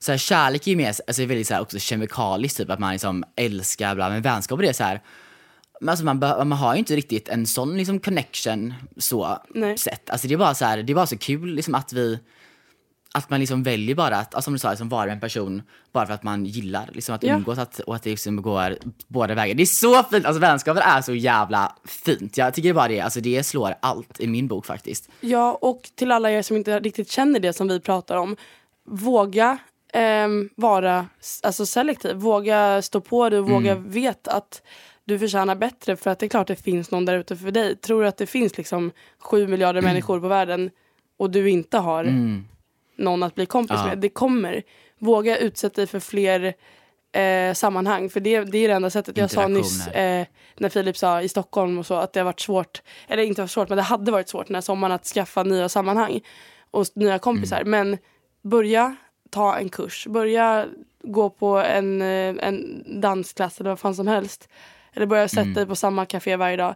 så 0.00 0.12
här, 0.12 0.18
kärlek 0.18 0.66
är 0.66 0.70
ju 0.70 0.76
mer 0.76 0.94
alltså, 1.06 1.24
väldigt 1.24 1.46
så 1.46 1.54
här, 1.54 1.60
också 1.60 1.78
kemikaliskt, 1.78 2.56
typ 2.56 2.70
att 2.70 2.78
man 2.78 2.92
liksom 2.92 3.24
älskar, 3.36 3.94
bla, 3.94 4.08
men 4.08 4.22
vänskaper 4.22 4.64
är 4.64 4.72
så 4.72 4.84
här 4.84 5.00
men 5.80 5.88
alltså 5.88 6.04
man, 6.04 6.18
man 6.18 6.52
har 6.52 6.74
ju 6.74 6.78
inte 6.78 6.96
riktigt 6.96 7.28
en 7.28 7.46
sån 7.46 7.76
liksom 7.76 8.00
connection 8.00 8.74
så 8.96 9.38
Nej. 9.54 9.78
sett. 9.78 10.10
Alltså 10.10 10.28
det 10.28 10.34
är 10.34 10.38
bara 10.38 10.54
så 10.54 10.64
här, 10.64 10.82
det 10.82 10.92
är 10.92 10.94
bara 10.94 11.06
så 11.06 11.18
kul 11.18 11.54
liksom 11.54 11.74
att 11.74 11.92
vi 11.92 12.18
att 13.14 13.30
man 13.30 13.40
liksom 13.40 13.62
väljer 13.62 13.94
bara 13.94 14.16
att, 14.16 14.34
alltså 14.34 14.46
som 14.46 14.52
du 14.52 14.58
sa, 14.58 14.70
liksom 14.70 14.88
vara 14.88 15.12
en 15.12 15.20
person 15.20 15.62
bara 15.92 16.06
för 16.06 16.14
att 16.14 16.22
man 16.22 16.44
gillar 16.46 16.90
liksom 16.92 17.14
att 17.14 17.22
Ja. 17.22 17.34
umgås 17.34 17.58
att, 17.58 17.78
och 17.78 17.94
att 17.94 18.02
det 18.02 18.10
liksom 18.10 18.42
går 18.42 18.76
båda 19.08 19.34
vägar. 19.34 19.54
Det 19.54 19.62
är 19.62 19.66
så 19.66 20.02
fint, 20.02 20.26
alltså 20.26 20.40
vänskaper 20.40 20.80
är 20.80 21.02
så 21.02 21.14
jävla 21.14 21.76
fint. 21.84 22.36
Jag 22.36 22.54
tycker 22.54 22.72
bara 22.72 22.88
det, 22.88 23.00
alltså 23.00 23.20
det 23.20 23.42
slår 23.42 23.74
allt 23.82 24.20
i 24.20 24.26
min 24.26 24.48
bok 24.48 24.66
faktiskt. 24.66 25.08
Ja, 25.20 25.58
och 25.60 25.90
till 25.94 26.12
alla 26.12 26.30
er 26.30 26.42
som 26.42 26.56
inte 26.56 26.80
riktigt 26.80 27.10
känner 27.10 27.40
det 27.40 27.52
som 27.52 27.68
vi 27.68 27.80
pratar 27.80 28.16
om. 28.16 28.36
Våga 28.84 29.58
ehm, 29.92 30.48
vara 30.56 31.06
alltså 31.42 31.66
selektiv. 31.66 32.16
Våga 32.16 32.82
stå 32.82 33.00
på 33.00 33.28
dig 33.28 33.38
och 33.38 33.48
våga 33.48 33.74
veta 33.74 34.32
att 34.32 34.62
du 35.04 35.18
förtjänar 35.18 35.54
bättre. 35.54 35.96
För 35.96 36.10
att 36.10 36.18
det 36.18 36.26
är 36.26 36.28
klart 36.28 36.46
det 36.46 36.56
finns 36.56 36.90
någon 36.90 37.04
där 37.04 37.18
ute 37.18 37.36
för 37.36 37.50
dig. 37.50 37.76
Tror 37.76 38.02
du 38.02 38.08
att 38.08 38.16
det 38.16 38.26
finns 38.26 38.56
liksom 38.56 38.92
sju 39.18 39.46
miljarder 39.46 39.82
människor 39.82 40.20
på 40.20 40.28
världen 40.28 40.70
och 41.16 41.30
du 41.30 41.50
inte 41.50 41.78
har 41.78 42.04
någon 42.96 43.22
att 43.22 43.34
bli 43.34 43.46
kompis 43.46 43.76
Ja. 43.80 43.86
med. 43.86 43.98
Det 43.98 44.08
kommer. 44.08 44.62
Våga 44.98 45.36
utsätta 45.38 45.80
dig 45.80 45.86
för 45.86 46.00
fler 46.00 46.54
eh, 47.12 47.54
sammanhang. 47.54 48.10
För 48.10 48.20
det, 48.20 48.40
det 48.40 48.58
är 48.58 48.68
det 48.68 48.74
enda 48.74 48.90
sättet. 48.90 49.16
Jag 49.16 49.30
sa 49.30 49.48
nyss 49.48 49.86
eh, 49.88 50.26
när 50.56 50.68
Filip 50.68 50.96
sa 50.96 51.22
i 51.22 51.28
Stockholm 51.28 51.78
och 51.78 51.86
så 51.86 51.94
att 51.94 52.12
det 52.12 52.20
har 52.20 52.24
varit 52.24 52.40
svårt, 52.40 52.82
eller 53.08 53.22
inte 53.22 53.40
varit 53.42 53.50
svårt 53.50 53.68
men 53.68 53.76
det 53.76 53.82
hade 53.82 54.12
varit 54.12 54.28
svårt 54.28 54.46
den 54.46 54.54
här 54.54 54.60
sommaren 54.62 54.92
att 54.92 55.04
skaffa 55.06 55.42
nya 55.42 55.68
sammanhang 55.68 56.20
och 56.70 56.86
nya 56.94 57.18
kompisar. 57.18 57.64
Men 57.64 57.98
börja 58.42 58.96
ta 59.30 59.56
en 59.58 59.68
kurs, 59.68 60.06
börja 60.06 60.66
gå 61.02 61.30
på 61.30 61.58
en, 61.58 62.02
eh, 62.02 62.34
en 62.48 62.84
dansklass 63.00 63.60
eller 63.60 63.70
vad 63.70 63.78
fan 63.78 63.94
som 63.94 64.06
helst. 64.06 64.48
Eller 64.92 65.06
börja 65.06 65.28
sätta 65.28 65.50
dig 65.50 65.66
på 65.66 65.76
samma 65.76 66.06
café 66.06 66.36
varje 66.36 66.56
dag. 66.56 66.74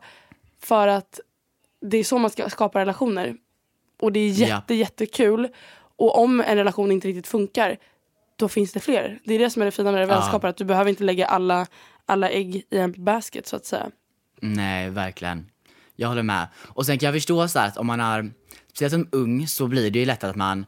För 0.61 0.89
att 0.89 1.21
det 1.81 1.97
är 1.97 2.05
så 2.05 2.19
man 2.19 2.31
ska 2.31 2.51
skapa 2.51 2.81
relationer. 2.81 3.37
Och 4.01 4.13
det 4.13 4.21
är 4.21 4.29
Ja. 4.41 4.47
jätte, 4.49 4.75
jättekul. 4.75 5.49
Och 5.97 6.19
om 6.23 6.41
en 6.41 6.57
relation 6.57 6.93
inte 6.93 7.09
riktigt 7.09 7.27
funkar, 7.27 7.77
då 8.37 8.49
finns 8.49 8.73
det 8.73 8.81
fler. 8.81 9.19
Det 9.25 9.35
är 9.35 9.39
det 9.39 9.51
som 9.51 9.63
är 9.63 9.67
det 9.67 9.73
fina 9.73 9.93
med 9.93 10.01
det 10.01 10.13
Ja. 10.15 10.21
vänskaper, 10.21 10.49
att 10.49 10.57
du 10.57 10.65
behöver 10.65 10.91
inte 10.91 11.05
lägga 11.05 11.27
alla, 11.27 11.67
alla 12.07 12.31
ägg 12.31 12.57
i 12.71 12.79
en 12.79 13.05
basket 13.05 13.47
så 13.47 13.57
att 13.57 13.67
säga. 13.67 13.91
Nej, 14.41 14.91
verkligen. 14.91 15.51
Jag 15.97 16.09
håller 16.09 16.23
med. 16.23 16.49
Och 16.57 16.87
sen 16.87 16.99
kan 16.99 17.07
jag 17.07 17.15
förstå 17.15 17.49
så 17.49 17.59
att 17.59 17.77
om 17.77 17.87
man 17.87 18.01
är, 18.01 18.31
speciellt 18.69 18.93
som 18.93 19.09
ung, 19.13 19.47
så 19.47 19.67
blir 19.67 19.91
det 19.91 19.99
ju 19.99 20.05
lätt 20.05 20.25
att 20.25 20.37
man 20.37 20.67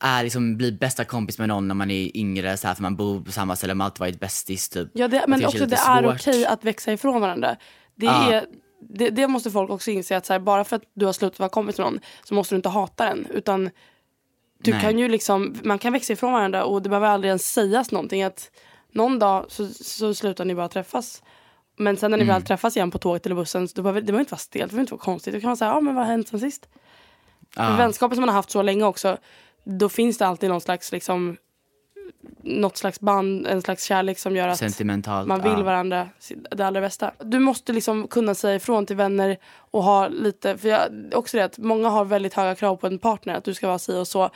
är 0.00 0.22
liksom, 0.24 0.56
blir 0.56 0.72
bästa 0.72 1.04
kompis 1.04 1.38
med 1.38 1.48
någon 1.48 1.68
när 1.68 1.74
man 1.74 1.90
är 1.90 2.16
yngre, 2.16 2.56
så 2.56 2.68
här, 2.68 2.74
för 2.74 2.82
man 2.82 2.96
bor 2.96 3.20
på 3.20 3.32
samma 3.32 3.56
ställe, 3.56 3.74
man 3.74 3.80
har 3.80 3.86
alltid 3.86 4.00
varit 4.00 4.20
bästis 4.20 4.68
typ. 4.68 4.88
Ja, 4.94 5.08
det, 5.08 5.24
men 5.28 5.44
också 5.44 5.58
lite 5.58 5.66
det 5.66 5.76
är 5.86 6.14
okej 6.14 6.46
att 6.46 6.64
växa 6.64 6.92
ifrån 6.92 7.20
varandra. 7.20 7.56
Det, 7.94 8.06
Ja. 8.06 8.32
är, 8.32 8.46
det, 8.88 9.10
det 9.10 9.28
måste 9.28 9.50
folk 9.50 9.70
också 9.70 9.90
inse 9.90 10.16
att 10.16 10.26
så 10.26 10.32
här, 10.32 10.40
bara 10.40 10.64
för 10.64 10.76
att 10.76 10.82
du 10.94 11.06
har 11.06 11.12
slutat 11.12 11.38
vara 11.38 11.48
kompis 11.48 11.78
med 11.78 11.86
någon 11.86 12.00
så 12.24 12.34
måste 12.34 12.54
du 12.54 12.56
inte 12.56 12.68
hata 12.68 13.04
den. 13.04 13.26
Utan 13.30 13.70
du 14.62 14.70
Nej. 14.70 14.80
kan 14.80 14.98
ju 14.98 15.08
liksom, 15.08 15.54
man 15.64 15.78
kan 15.78 15.92
växa 15.92 16.12
ifrån 16.12 16.32
varandra 16.32 16.64
och 16.64 16.82
det 16.82 16.88
behöver 16.88 17.06
aldrig 17.08 17.28
ens 17.28 17.52
sägas 17.52 17.90
någonting. 17.90 18.22
Att 18.22 18.50
någon 18.92 19.18
dag 19.18 19.44
så, 19.48 19.66
så 19.68 20.14
slutar 20.14 20.44
ni 20.44 20.54
bara 20.54 20.68
träffas. 20.68 21.22
Men 21.76 21.96
sen 21.96 22.10
när 22.10 22.18
ni 22.18 22.24
Mm. 22.24 22.34
väl 22.34 22.42
träffas 22.42 22.76
igen 22.76 22.90
på 22.90 22.98
tåget 22.98 23.26
eller 23.26 23.36
bussen, 23.36 23.68
så 23.68 23.76
då 23.76 23.82
behöver, 23.82 24.00
det 24.00 24.06
behöver 24.06 24.20
inte 24.20 24.32
vara 24.32 24.38
stelt, 24.38 24.62
det 24.64 24.68
behöver 24.68 24.80
inte 24.80 24.92
vara 24.92 25.02
konstigt. 25.04 25.34
Det 25.34 25.40
kan 25.40 25.56
så 25.56 25.64
här, 25.64 25.72
ja 25.72 25.80
men 25.80 25.94
vad 25.94 26.04
har 26.04 26.10
hänt 26.12 26.28
sen 26.28 26.40
sist? 26.40 26.68
För 27.54 27.62
Ja. 27.62 27.76
vänskaper 27.76 28.14
som 28.16 28.20
man 28.20 28.28
har 28.28 28.36
haft 28.36 28.50
så 28.50 28.62
länge 28.62 28.84
också, 28.84 29.16
då 29.64 29.88
finns 29.88 30.18
det 30.18 30.26
alltid 30.26 30.50
någon 30.50 30.60
slags 30.60 30.92
liksom 30.92 31.36
något 32.42 32.76
slags 32.76 33.00
band, 33.00 33.46
en 33.46 33.62
slags 33.62 33.84
kärlek 33.84 34.18
som 34.18 34.36
gör 34.36 34.48
att 34.48 34.58
man 35.26 35.42
vill 35.42 35.52
ja. 35.52 35.62
varandra 35.62 36.08
det 36.50 36.66
allra 36.66 36.80
bästa. 36.80 37.10
Du 37.18 37.38
måste 37.38 37.72
liksom 37.72 38.08
kunna 38.08 38.34
säga 38.34 38.54
ifrån 38.54 38.86
till 38.86 38.96
vänner 38.96 39.36
och 39.56 39.82
ha 39.82 40.08
lite, 40.08 40.58
för 40.58 40.68
jag, 40.68 40.80
också 41.14 41.36
det 41.36 41.44
att 41.44 41.58
många 41.58 41.88
har 41.88 42.04
väldigt 42.04 42.34
höga 42.34 42.54
krav 42.54 42.76
på 42.76 42.86
en 42.86 42.98
partner, 42.98 43.34
att 43.34 43.44
du 43.44 43.54
ska 43.54 43.66
vara 43.66 43.78
si 43.78 43.98
och 43.98 44.08
så 44.08 44.30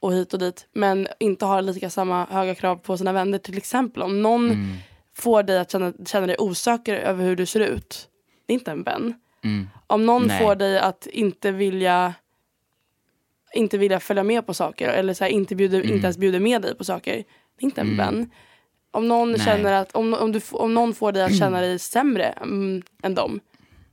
och 0.00 0.12
hit 0.12 0.32
och 0.32 0.38
dit, 0.38 0.66
men 0.72 1.08
inte 1.20 1.44
har 1.44 1.62
lika 1.62 1.90
samma 1.90 2.24
höga 2.24 2.54
krav 2.54 2.76
på 2.76 2.98
sina 2.98 3.12
vänner. 3.12 3.38
Till 3.38 3.56
exempel 3.56 4.02
om 4.02 4.22
någon 4.22 4.50
Mm. 4.50 4.76
får 5.14 5.42
dig 5.42 5.58
att 5.58 5.72
känna, 5.72 5.92
känna 6.06 6.26
dig 6.26 6.36
osäker 6.38 6.94
över 6.94 7.24
hur 7.24 7.36
du 7.36 7.46
ser 7.46 7.60
ut, 7.60 8.08
det 8.46 8.52
är 8.52 8.54
inte 8.54 8.70
en 8.70 8.82
vän. 8.82 9.14
Mm. 9.44 9.68
Om 9.86 10.06
någon 10.06 10.26
Nej. 10.26 10.42
får 10.42 10.54
dig 10.54 10.78
att 10.78 11.06
inte 11.06 11.50
vilja 11.50 12.14
inte 13.58 13.78
vilja 13.78 14.00
följa 14.00 14.22
med 14.22 14.46
på 14.46 14.54
saker 14.54 14.88
eller 14.88 15.14
så 15.14 15.24
här, 15.24 15.30
inte, 15.30 15.54
bjuder, 15.56 15.78
Mm. 15.80 15.94
inte 15.94 16.06
ens 16.06 16.18
bjuder 16.18 16.40
med 16.40 16.62
dig 16.62 16.74
på 16.74 16.84
saker. 16.84 17.12
Det 17.14 17.22
är 17.60 17.64
inte 17.64 17.80
en 17.80 17.96
vän. 17.96 18.30
Om 18.90 19.08
någon, 19.08 19.30
Nej. 19.30 19.40
känner 19.40 19.72
att, 19.72 19.92
om, 19.92 20.14
om, 20.14 20.32
du, 20.32 20.40
om 20.52 20.74
någon 20.74 20.94
får 20.94 21.12
dig 21.12 21.22
att 21.24 21.38
känna 21.38 21.60
dig 21.60 21.78
sämre 21.78 22.24
mm, 22.24 22.82
än 23.02 23.14
dem. 23.14 23.40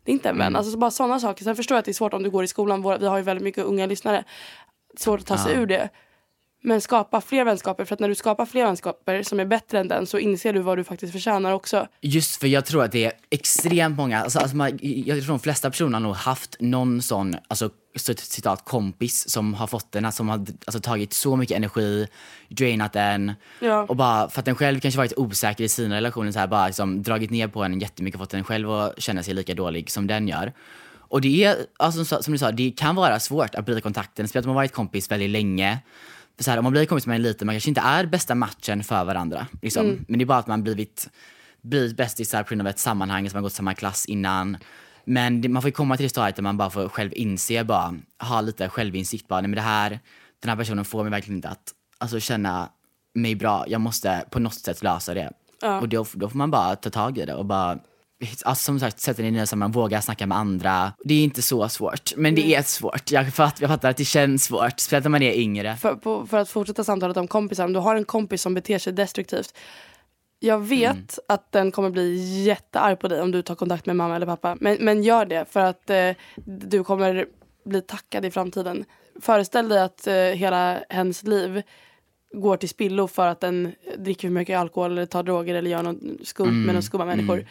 Det 0.03 0.11
är 0.11 0.13
inte 0.13 0.29
en 0.29 0.37
vän. 0.37 0.47
Mm. 0.47 0.55
Alltså 0.55 0.71
så 0.71 0.77
bara 0.77 0.91
sådana 0.91 1.19
saker. 1.19 1.43
Sen 1.43 1.55
förstår 1.55 1.75
jag 1.75 1.79
att 1.79 1.85
det 1.85 1.91
är 1.91 1.93
svårt 1.93 2.13
om 2.13 2.23
du 2.23 2.29
går 2.29 2.43
i 2.43 2.47
skolan. 2.47 2.81
Våra- 2.81 2.97
Vi 2.97 3.07
har 3.07 3.17
ju 3.17 3.23
väldigt 3.23 3.43
mycket 3.43 3.63
unga 3.65 3.85
lyssnare. 3.85 4.23
Svårt 4.97 5.19
att 5.19 5.25
ta 5.25 5.37
sig 5.37 5.53
Ja. 5.53 5.59
ur 5.59 5.65
det. 5.65 5.89
Men 6.65 6.81
skapa 6.81 7.21
fler 7.21 7.43
vänskaper. 7.45 7.85
För 7.85 7.93
att 7.93 7.99
när 7.99 8.07
du 8.09 8.15
skapar 8.15 8.45
fler 8.45 8.65
vänskaper 8.65 9.23
som 9.23 9.39
är 9.39 9.45
bättre 9.45 9.79
än 9.79 9.87
den 9.87 10.07
så 10.07 10.17
inser 10.17 10.53
du 10.53 10.59
vad 10.59 10.77
du 10.77 10.83
faktiskt 10.83 11.13
förtjänar 11.13 11.51
också. 11.51 11.87
Just 12.01 12.35
för 12.35 12.47
jag 12.47 12.65
tror 12.65 12.83
att 12.83 12.91
det 12.91 13.05
är 13.05 13.11
extremt 13.29 13.97
många, 13.97 14.21
alltså, 14.23 14.39
alltså 14.39 14.55
man, 14.55 14.79
jag 14.81 15.17
tror 15.19 15.27
de 15.27 15.39
flesta 15.39 15.69
personer 15.69 15.93
har 15.93 15.99
nog 15.99 16.15
haft 16.15 16.55
någon 16.59 17.01
sån, 17.01 17.35
alltså 17.47 17.69
så- 17.95 18.13
citat 18.13 18.65
kompis 18.65 19.29
som 19.29 19.53
har 19.53 19.67
fått 19.67 19.91
den, 19.91 20.11
som 20.11 20.29
har 20.29 20.37
alltså, 20.65 20.79
tagit 20.81 21.13
så 21.13 21.35
mycket 21.35 21.57
energi, 21.57 22.07
drainat 22.49 22.93
den 22.93 23.33
Ja. 23.59 23.85
och 23.89 23.95
bara 23.95 24.29
för 24.29 24.39
att 24.39 24.45
den 24.45 24.55
själv 24.55 24.79
kanske 24.79 24.97
varit 24.97 25.17
osäker 25.17 25.63
i 25.63 25.69
sina 25.69 25.95
relationer 25.95 26.31
så 26.31 26.39
här, 26.39 26.47
bara 26.47 26.67
liksom, 26.67 27.03
dragit 27.03 27.29
ner 27.31 27.47
på 27.47 27.63
en 27.63 27.79
jättemycket, 27.79 28.19
fått 28.19 28.29
den 28.29 28.43
själv 28.43 28.71
att 28.71 29.01
känna 29.01 29.23
sig 29.23 29.33
lika 29.33 29.53
dålig 29.53 29.91
som 29.91 30.07
den 30.07 30.27
gör. 30.27 30.53
Och 31.07 31.21
det 31.21 31.43
är, 31.43 31.55
alltså, 31.77 32.05
så- 32.05 32.23
som 32.23 32.31
du 32.33 32.37
sa, 32.37 32.51
det 32.51 32.71
kan 32.71 32.95
vara 32.95 33.19
svårt 33.19 33.55
att 33.55 33.65
bryta 33.65 33.81
kontakten, 33.81 34.27
speciellt 34.27 34.45
om 34.45 34.49
man 34.49 34.55
varit 34.55 34.73
kompis 34.73 35.11
väldigt 35.11 35.29
länge. 35.29 35.79
För 36.37 36.43
så 36.43 36.51
här, 36.51 36.57
om 36.57 36.63
man 36.63 36.71
blir 36.71 36.85
kompis 36.85 37.07
med 37.07 37.15
en 37.15 37.21
lite, 37.21 37.45
man 37.45 37.55
kanske 37.55 37.69
inte 37.69 37.81
är 37.81 38.05
bästa 38.05 38.35
matchen 38.35 38.83
för 38.83 39.05
varandra. 39.05 39.47
Liksom. 39.61 40.05
Men 40.07 40.19
det 40.19 40.23
är 40.23 40.25
bara 40.25 40.37
att 40.37 40.47
man 40.47 40.63
blivit, 40.63 41.09
blivit 41.61 41.97
bästisar 41.97 42.43
på 42.43 42.49
grund 42.49 42.61
av 42.61 42.67
ett 42.67 42.79
sammanhang 42.79 43.29
som 43.29 43.37
man 43.37 43.43
gått 43.43 43.53
samma 43.53 43.73
klass 43.73 44.05
innan. 44.05 44.57
Men 45.05 45.41
det, 45.41 45.49
man 45.49 45.61
får 45.61 45.69
ju 45.69 45.73
komma 45.73 45.97
till 45.97 46.03
det 46.03 46.09
stadiet 46.09 46.35
där 46.35 46.43
man 46.43 46.57
bara 46.57 46.69
får 46.69 46.89
själv 46.89 47.11
inse, 47.13 47.63
bara 47.63 47.95
ha 48.19 48.41
lite 48.41 48.69
självinsikt. 48.69 49.27
Bara, 49.27 49.41
nej, 49.41 49.49
men 49.49 49.55
det 49.55 49.61
här, 49.61 49.99
den 50.39 50.49
här 50.49 50.55
personen 50.55 50.85
får 50.85 51.03
mig 51.03 51.11
verkligen 51.11 51.37
inte 51.37 51.49
att 51.49 51.73
alltså, 51.97 52.19
känna 52.19 52.69
mig 53.13 53.35
bra. 53.35 53.65
Jag 53.67 53.81
måste 53.81 54.25
på 54.31 54.39
något 54.39 54.53
sätt 54.53 54.83
lösa 54.83 55.13
det. 55.13 55.31
Ja. 55.61 55.79
Och 55.79 55.89
då, 55.89 56.05
då 56.13 56.29
får 56.29 56.37
man 56.37 56.51
bara 56.51 56.75
ta 56.75 56.89
tag 56.89 57.17
i 57.17 57.25
det 57.25 57.33
och 57.33 57.45
bara 57.45 57.79
Alltså 58.45 58.63
som 58.63 58.79
sagt, 58.79 58.99
sätta 58.99 59.21
dig 59.21 59.31
ner 59.31 59.45
samman, 59.45 59.71
våga 59.71 60.01
snacka 60.01 60.25
med 60.27 60.37
andra. 60.37 60.93
Det 61.03 61.13
är 61.13 61.23
inte 61.23 61.41
så 61.41 61.69
svårt, 61.69 62.15
men 62.15 62.35
det 62.35 62.55
är 62.55 62.61
svårt. 62.61 63.11
Jag, 63.11 63.33
fatt, 63.33 63.61
jag 63.61 63.69
fattar 63.69 63.89
att 63.89 63.97
det 63.97 64.05
känns 64.05 64.43
svårt, 64.43 64.79
speciellt 64.79 65.03
när 65.05 65.09
man 65.09 65.21
är 65.21 65.33
yngre. 65.33 65.75
för, 65.75 65.95
på, 65.95 66.27
för 66.27 66.37
att 66.37 66.49
fortsätta 66.49 66.83
samtalet 66.83 67.17
om 67.17 67.27
kompisar, 67.27 67.65
om 67.65 67.73
du 67.73 67.79
har 67.79 67.95
en 67.95 68.05
kompis 68.05 68.41
som 68.41 68.53
beter 68.53 68.79
sig 68.79 68.93
destruktivt. 68.93 69.57
Jag 70.39 70.59
vet 70.59 70.91
Mm. 70.91 71.05
att 71.27 71.51
den 71.51 71.71
kommer 71.71 71.89
bli 71.89 72.15
jättearg 72.43 72.99
på 72.99 73.07
dig 73.07 73.21
om 73.21 73.31
du 73.31 73.41
tar 73.41 73.55
kontakt 73.55 73.85
med 73.85 73.95
mamma 73.95 74.15
eller 74.15 74.25
pappa. 74.25 74.57
Men, 74.59 74.77
men 74.79 75.03
gör 75.03 75.25
det 75.25 75.45
för 75.51 75.59
att 75.59 75.89
eh, 75.89 76.11
du 76.45 76.83
kommer 76.83 77.25
bli 77.65 77.81
tackad 77.81 78.25
i 78.25 78.31
framtiden. 78.31 78.85
Föreställ 79.21 79.69
dig 79.69 79.81
att 79.81 80.07
eh, 80.07 80.13
hela 80.15 80.79
hennes 80.89 81.23
liv 81.23 81.61
går 82.33 82.57
till 82.57 82.69
spillo 82.69 83.07
för 83.07 83.27
att 83.27 83.39
den 83.39 83.71
dricker 83.97 84.27
för 84.27 84.33
mycket 84.33 84.57
alkohol 84.59 84.91
eller 84.91 85.05
tar 85.05 85.23
droger 85.23 85.55
eller 85.55 85.69
gör 85.71 85.83
något 85.83 85.97
skumt 86.27 86.45
Mm, 86.47 86.61
med 86.61 86.67
några 86.75 86.81
skumma 86.81 87.05
människor. 87.05 87.45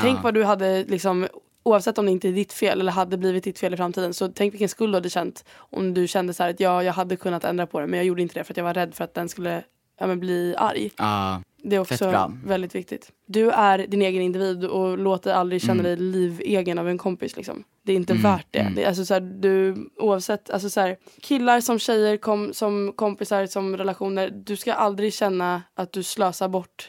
Tänk 0.00 0.22
vad 0.22 0.34
du 0.34 0.44
hade 0.44 0.84
liksom 0.84 1.26
Oavsett 1.66 1.98
om 1.98 2.06
det 2.06 2.12
inte 2.12 2.28
är 2.28 2.32
ditt 2.32 2.52
fel 2.52 2.80
eller 2.80 2.92
hade 2.92 3.16
blivit 3.16 3.44
ditt 3.44 3.58
fel 3.58 3.74
i 3.74 3.76
framtiden 3.76 4.14
så 4.14 4.28
tänk 4.28 4.54
vilken 4.54 4.68
skuld 4.68 4.92
du 4.92 4.96
hade 4.96 5.10
känt 5.10 5.44
om 5.56 5.94
du 5.94 6.08
kände 6.08 6.34
så 6.34 6.42
här 6.42 6.50
att 6.50 6.60
ja, 6.60 6.82
jag 6.82 6.92
hade 6.92 7.16
kunnat 7.16 7.44
ändra 7.44 7.66
på 7.66 7.80
det 7.80 7.86
men 7.86 7.96
jag 7.96 8.06
gjorde 8.06 8.22
inte 8.22 8.34
det 8.34 8.44
för 8.44 8.52
att 8.52 8.56
jag 8.56 8.64
var 8.64 8.74
rädd 8.74 8.94
för 8.94 9.04
att 9.04 9.14
den 9.14 9.28
skulle 9.28 9.64
ja, 10.00 10.06
men 10.06 10.20
bli 10.20 10.54
arg. 10.58 10.90
Ja, 10.96 11.42
Det 11.62 11.76
är 11.76 11.80
också 11.80 12.30
väldigt 12.44 12.74
viktigt. 12.74 13.12
Du 13.26 13.50
är 13.50 13.78
din 13.78 14.02
egen 14.02 14.22
individ 14.22 14.64
och 14.64 14.98
låt 14.98 15.22
dig 15.22 15.32
aldrig 15.32 15.62
känna 15.62 15.72
Mm. 15.72 15.84
dig 15.84 15.96
livegen 15.96 16.78
av 16.78 16.88
en 16.88 16.98
kompis. 16.98 17.36
Liksom. 17.36 17.64
Det 17.82 17.92
är 17.92 17.96
inte 17.96 18.14
värt 18.14 18.46
det. 18.50 18.72
det 18.74 18.82
är 18.84 18.88
alltså, 18.88 19.04
så 19.04 19.14
här, 19.14 19.20
du, 19.20 19.76
oavsett, 19.98 20.50
alltså, 20.50 20.70
så 20.70 20.80
här, 20.80 20.96
killar 21.20 21.60
som 21.60 21.78
tjejer, 21.78 22.16
kom, 22.16 22.52
som 22.52 22.92
kompisar, 22.96 23.46
som 23.46 23.76
relationer. 23.76 24.30
Du 24.30 24.56
ska 24.56 24.72
aldrig 24.72 25.14
känna 25.14 25.62
att 25.74 25.92
du 25.92 26.02
slösar 26.02 26.48
bort 26.48 26.88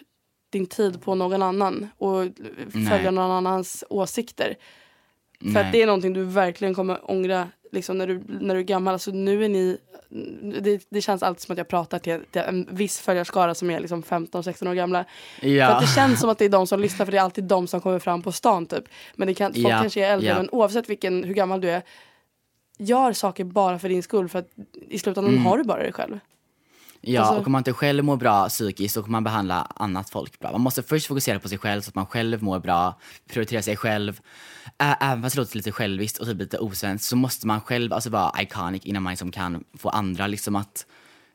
din 0.56 0.66
tid 0.66 1.02
på 1.02 1.16
någon 1.16 1.42
annan 1.42 1.88
och 1.98 2.24
följa 2.90 3.12
någon 3.12 3.32
annans 3.32 3.84
åsikter. 3.90 4.56
För 5.40 5.48
Nej. 5.48 5.64
att 5.66 5.72
det 5.72 5.82
är 5.82 5.86
någonting 5.86 6.14
du 6.14 6.24
verkligen 6.24 6.76
kommer 6.76 7.12
ångra 7.12 7.48
liksom, 7.72 7.98
när, 7.98 8.08
du, 8.08 8.22
när 8.28 8.56
du 8.56 8.60
är 8.62 8.66
gammal. 8.66 8.94
Alltså, 8.94 9.12
nu 9.12 9.46
är 9.46 9.50
ni, 9.50 9.78
det, 10.62 10.86
det 10.90 11.02
känns 11.02 11.24
alltid 11.24 11.42
som 11.42 11.54
att 11.54 11.58
jag 11.58 11.68
pratar 11.68 12.00
till, 12.00 12.22
till 12.32 12.42
en 12.42 12.68
viss 12.72 13.00
följarskara 13.00 13.56
som 13.56 13.70
är 13.70 13.80
liksom 13.80 14.04
15-16 14.04 14.70
år 14.70 14.74
gamla. 14.74 15.06
För 15.40 15.48
ja. 15.48 15.68
att 15.68 15.82
det 15.82 15.88
känns 15.88 16.20
som 16.20 16.30
att 16.30 16.38
det 16.38 16.46
är 16.46 16.50
de 16.50 16.68
som 16.68 16.80
lyssnar 16.86 17.06
för 17.06 17.12
det 17.12 17.18
är 17.18 17.22
alltid 17.22 17.44
de 17.44 17.68
som 17.68 17.82
kommer 17.82 18.00
fram 18.00 18.22
på 18.22 18.32
stan 18.32 18.66
typ. 18.66 18.84
Men 19.16 19.28
det 19.28 19.34
kan, 19.34 19.54
folk 19.54 19.66
Ja, 19.66 19.82
kanske 19.82 20.06
är 20.06 20.14
äldre 20.14 20.30
ja. 20.30 20.36
men 20.38 20.50
oavsett 20.52 20.90
vilken, 20.90 21.24
hur 21.24 21.34
gammal 21.34 21.62
du 21.62 21.70
är. 21.70 21.82
Gör 22.78 23.14
saker 23.14 23.44
bara 23.44 23.80
för 23.80 23.90
din 23.90 24.04
skull 24.04 24.30
för 24.30 24.40
att 24.40 24.50
i 24.90 25.00
slutändan 25.00 25.34
Mm. 25.34 25.46
har 25.46 25.58
du 25.58 25.64
bara 25.64 25.84
dig 25.84 25.92
själl. 25.92 26.20
Ja, 27.08 27.22
Alltså- 27.22 27.40
och 27.40 27.46
om 27.46 27.52
man 27.52 27.60
inte 27.60 27.74
själv 27.74 28.04
mår 28.04 28.18
bra 28.18 28.50
psykiskt 28.50 28.94
så 28.94 29.02
kommer 29.02 29.12
man 29.12 29.24
behandla 29.24 29.68
annat 29.76 30.10
folk 30.10 30.40
bra. 30.40 30.52
Man 30.52 30.62
måste 30.62 30.84
först 30.84 31.08
fokusera 31.08 31.40
på 31.40 31.50
sig 31.50 31.58
själv 31.58 31.82
så 31.82 31.90
att 31.90 31.96
man 31.96 32.06
själv 32.06 32.44
mår 32.44 32.60
bra, 32.60 33.00
prioritera 33.30 33.62
sig 33.62 33.78
själv. 33.78 34.20
Ä- 34.78 34.98
Även 35.02 35.24
fast 35.24 35.36
det 35.36 35.42
låter 35.42 35.56
lite 35.58 35.72
själviskt 35.72 36.18
och 36.18 36.26
typ 36.28 36.40
lite 36.40 36.58
osvenskt 36.58 37.08
så 37.08 37.16
måste 37.16 37.48
man 37.48 37.62
själv 37.62 37.94
alltså 37.94 38.10
vara 38.10 38.42
iconic 38.42 38.86
innan 38.86 39.04
man 39.04 39.12
liksom 39.12 39.32
kan 39.32 39.64
få 39.78 39.90
andra 39.90 40.28
liksom 40.28 40.56
att 40.56 40.86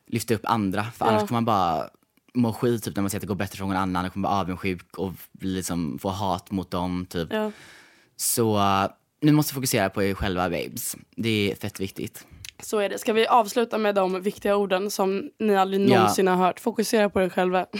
lyfta 0.07 0.33
upp 0.33 0.41
andra. 0.45 0.83
För 0.83 1.05
Ja. 1.05 1.11
annars 1.11 1.27
kommer 1.27 1.41
man 1.41 1.45
bara 1.45 1.89
må 2.33 2.53
skit 2.53 2.83
typ 2.83 2.95
när 2.95 3.03
man 3.03 3.09
ser 3.09 3.17
att 3.17 3.21
det 3.21 3.27
går 3.27 3.35
bättre 3.35 3.57
för 3.57 3.65
någon 3.65 3.75
annan 3.77 4.05
och 4.05 4.13
kommer 4.13 4.29
vara 4.29 4.39
avundsjuk 4.39 4.97
och 4.97 5.13
liksom 5.41 5.99
få 5.99 6.09
hat 6.09 6.51
mot 6.51 6.71
dem 6.71 7.05
typ. 7.09 7.27
Ja. 7.33 7.51
Så 8.17 8.57
uh, 8.57 8.87
ni 9.21 9.31
måste 9.31 9.53
fokusera 9.53 9.89
på 9.89 10.03
er 10.03 10.13
själva 10.13 10.49
babes. 10.49 10.95
Det 11.15 11.51
är 11.51 11.55
fett 11.55 11.79
viktigt. 11.79 12.25
Så 12.61 12.77
är 12.79 12.89
det. 12.89 12.97
Ska 12.97 13.13
vi 13.13 13.27
avsluta 13.27 13.77
med 13.77 13.95
de 13.95 14.21
viktiga 14.21 14.55
orden 14.55 14.91
som 14.91 15.29
ni 15.39 15.55
aldrig 15.57 15.89
Ja. 15.89 15.95
någonsin 15.99 16.27
har 16.27 16.35
hört? 16.35 16.59
Fokusera 16.59 17.09
på 17.09 17.21
er 17.21 17.29
själva. 17.29 17.65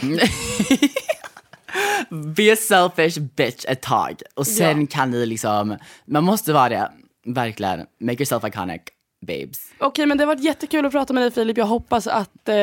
Be 2.36 2.52
a 2.52 2.56
selfish 2.56 3.20
bitch 3.20 3.64
ett 3.68 3.82
tag. 3.82 4.22
Och 4.34 4.46
sen 4.46 4.80
Ja. 4.80 4.86
kan 4.90 5.10
ni 5.10 5.26
liksom, 5.26 5.76
man 6.06 6.24
måste 6.24 6.52
vara 6.52 6.68
det. 6.68 6.90
Verkligen. 7.26 7.86
Make 8.00 8.16
yourself 8.18 8.44
iconic, 8.44 8.80
babes. 9.26 9.58
Okej 9.78 10.06
men 10.06 10.18
det 10.18 10.24
har 10.24 10.26
varit 10.34 10.44
jättekul 10.44 10.86
att 10.86 10.92
prata 10.92 11.12
med 11.12 11.22
dig 11.22 11.30
Filip. 11.30 11.56
Jag 11.58 11.66
hoppas 11.66 12.06
att, 12.06 12.48
eh, 12.48 12.56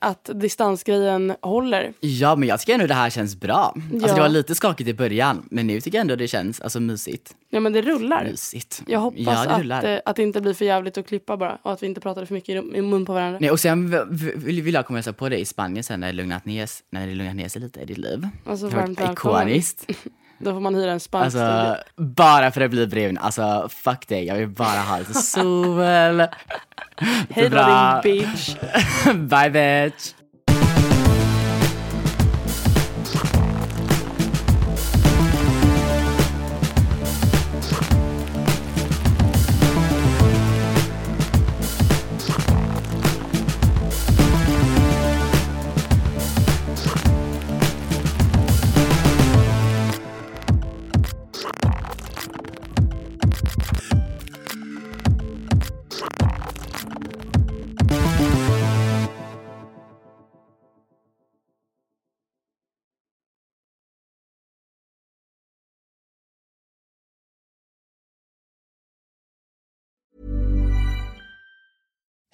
att 0.00 0.30
distansgrejen 0.34 1.34
håller. 1.42 1.92
Ja 2.00 2.36
men 2.36 2.48
jag 2.48 2.60
tycker 2.60 2.74
ändå 2.74 2.86
det 2.86 2.94
här 2.94 3.10
känns 3.10 3.36
bra. 3.40 3.74
Alltså 3.92 4.08
Ja. 4.08 4.14
det 4.14 4.20
var 4.20 4.28
lite 4.28 4.54
skakigt 4.54 4.88
i 4.90 4.94
början, 4.94 5.48
men 5.50 5.66
nu 5.66 5.80
tycker 5.80 5.98
jag 5.98 6.00
ändå 6.00 6.16
det 6.16 6.28
känns 6.28 6.60
alltså 6.60 6.80
mysigt. 6.80 7.34
Ja 7.50 7.60
men 7.60 7.72
det 7.72 7.82
rullar. 7.82 8.24
Mysigt. 8.24 8.82
Jag 8.86 9.00
hoppas 9.00 9.18
ja, 9.20 9.58
det 9.58 9.76
att, 9.78 9.84
eh, 9.84 9.98
att 10.04 10.16
det 10.16 10.22
inte 10.22 10.40
blir 10.40 10.54
för 10.54 10.64
jävligt 10.64 10.98
att 10.98 11.06
klippa 11.08 11.36
bara. 11.36 11.58
Och 11.62 11.72
att 11.72 11.82
vi 11.82 11.86
inte 11.86 12.00
pratade 12.00 12.26
för 12.26 12.34
mycket 12.34 12.48
i, 12.48 12.76
i 12.78 12.82
mun 12.82 13.06
på 13.06 13.12
varandra. 13.12 13.38
Nej, 13.40 13.50
och 13.50 13.60
sen 13.60 13.90
vill, 14.36 14.62
vill 14.62 14.74
jag 14.74 14.86
komma 14.86 14.94
och 14.94 14.98
hälsa 14.98 15.12
på 15.12 15.28
dig 15.28 15.40
i 15.40 15.44
Spanien 15.44 15.84
sen 15.84 16.00
när 16.00 16.06
det 16.06 16.12
lugnat 16.12 16.44
ner, 16.44 16.68
när 16.90 17.06
det 17.06 17.14
lugnat 17.14 17.36
ner 17.36 17.48
sig 17.48 17.62
lite 17.62 17.80
i 17.80 17.84
ditt 17.84 17.98
liv. 17.98 18.28
Alltså, 18.46 18.66
det 18.68 18.74
har 18.74 18.80
varmt 18.80 19.00
varit 19.00 19.08
välkommen. 19.08 19.48
ikoniskt. 19.48 19.86
Då 20.38 20.52
får 20.52 20.60
man 20.60 20.74
hyra 20.74 20.92
en 20.92 21.00
spansk. 21.00 21.36
Alltså, 21.36 21.76
bara 21.96 22.50
för 22.50 22.60
att 22.60 22.70
bli 22.70 22.86
brun. 22.86 23.18
Alltså, 23.18 23.68
fuck 23.72 24.08
dig. 24.08 24.24
Jag 24.24 24.34
vill 24.34 24.48
bara 24.48 24.80
ha 24.80 24.98
lite 24.98 25.14
sol. 25.14 25.78
Hej 27.30 27.48
då 27.50 28.02
din 28.02 28.02
bitch. 28.02 28.56
Bye 29.14 29.50
bitch. 29.50 30.12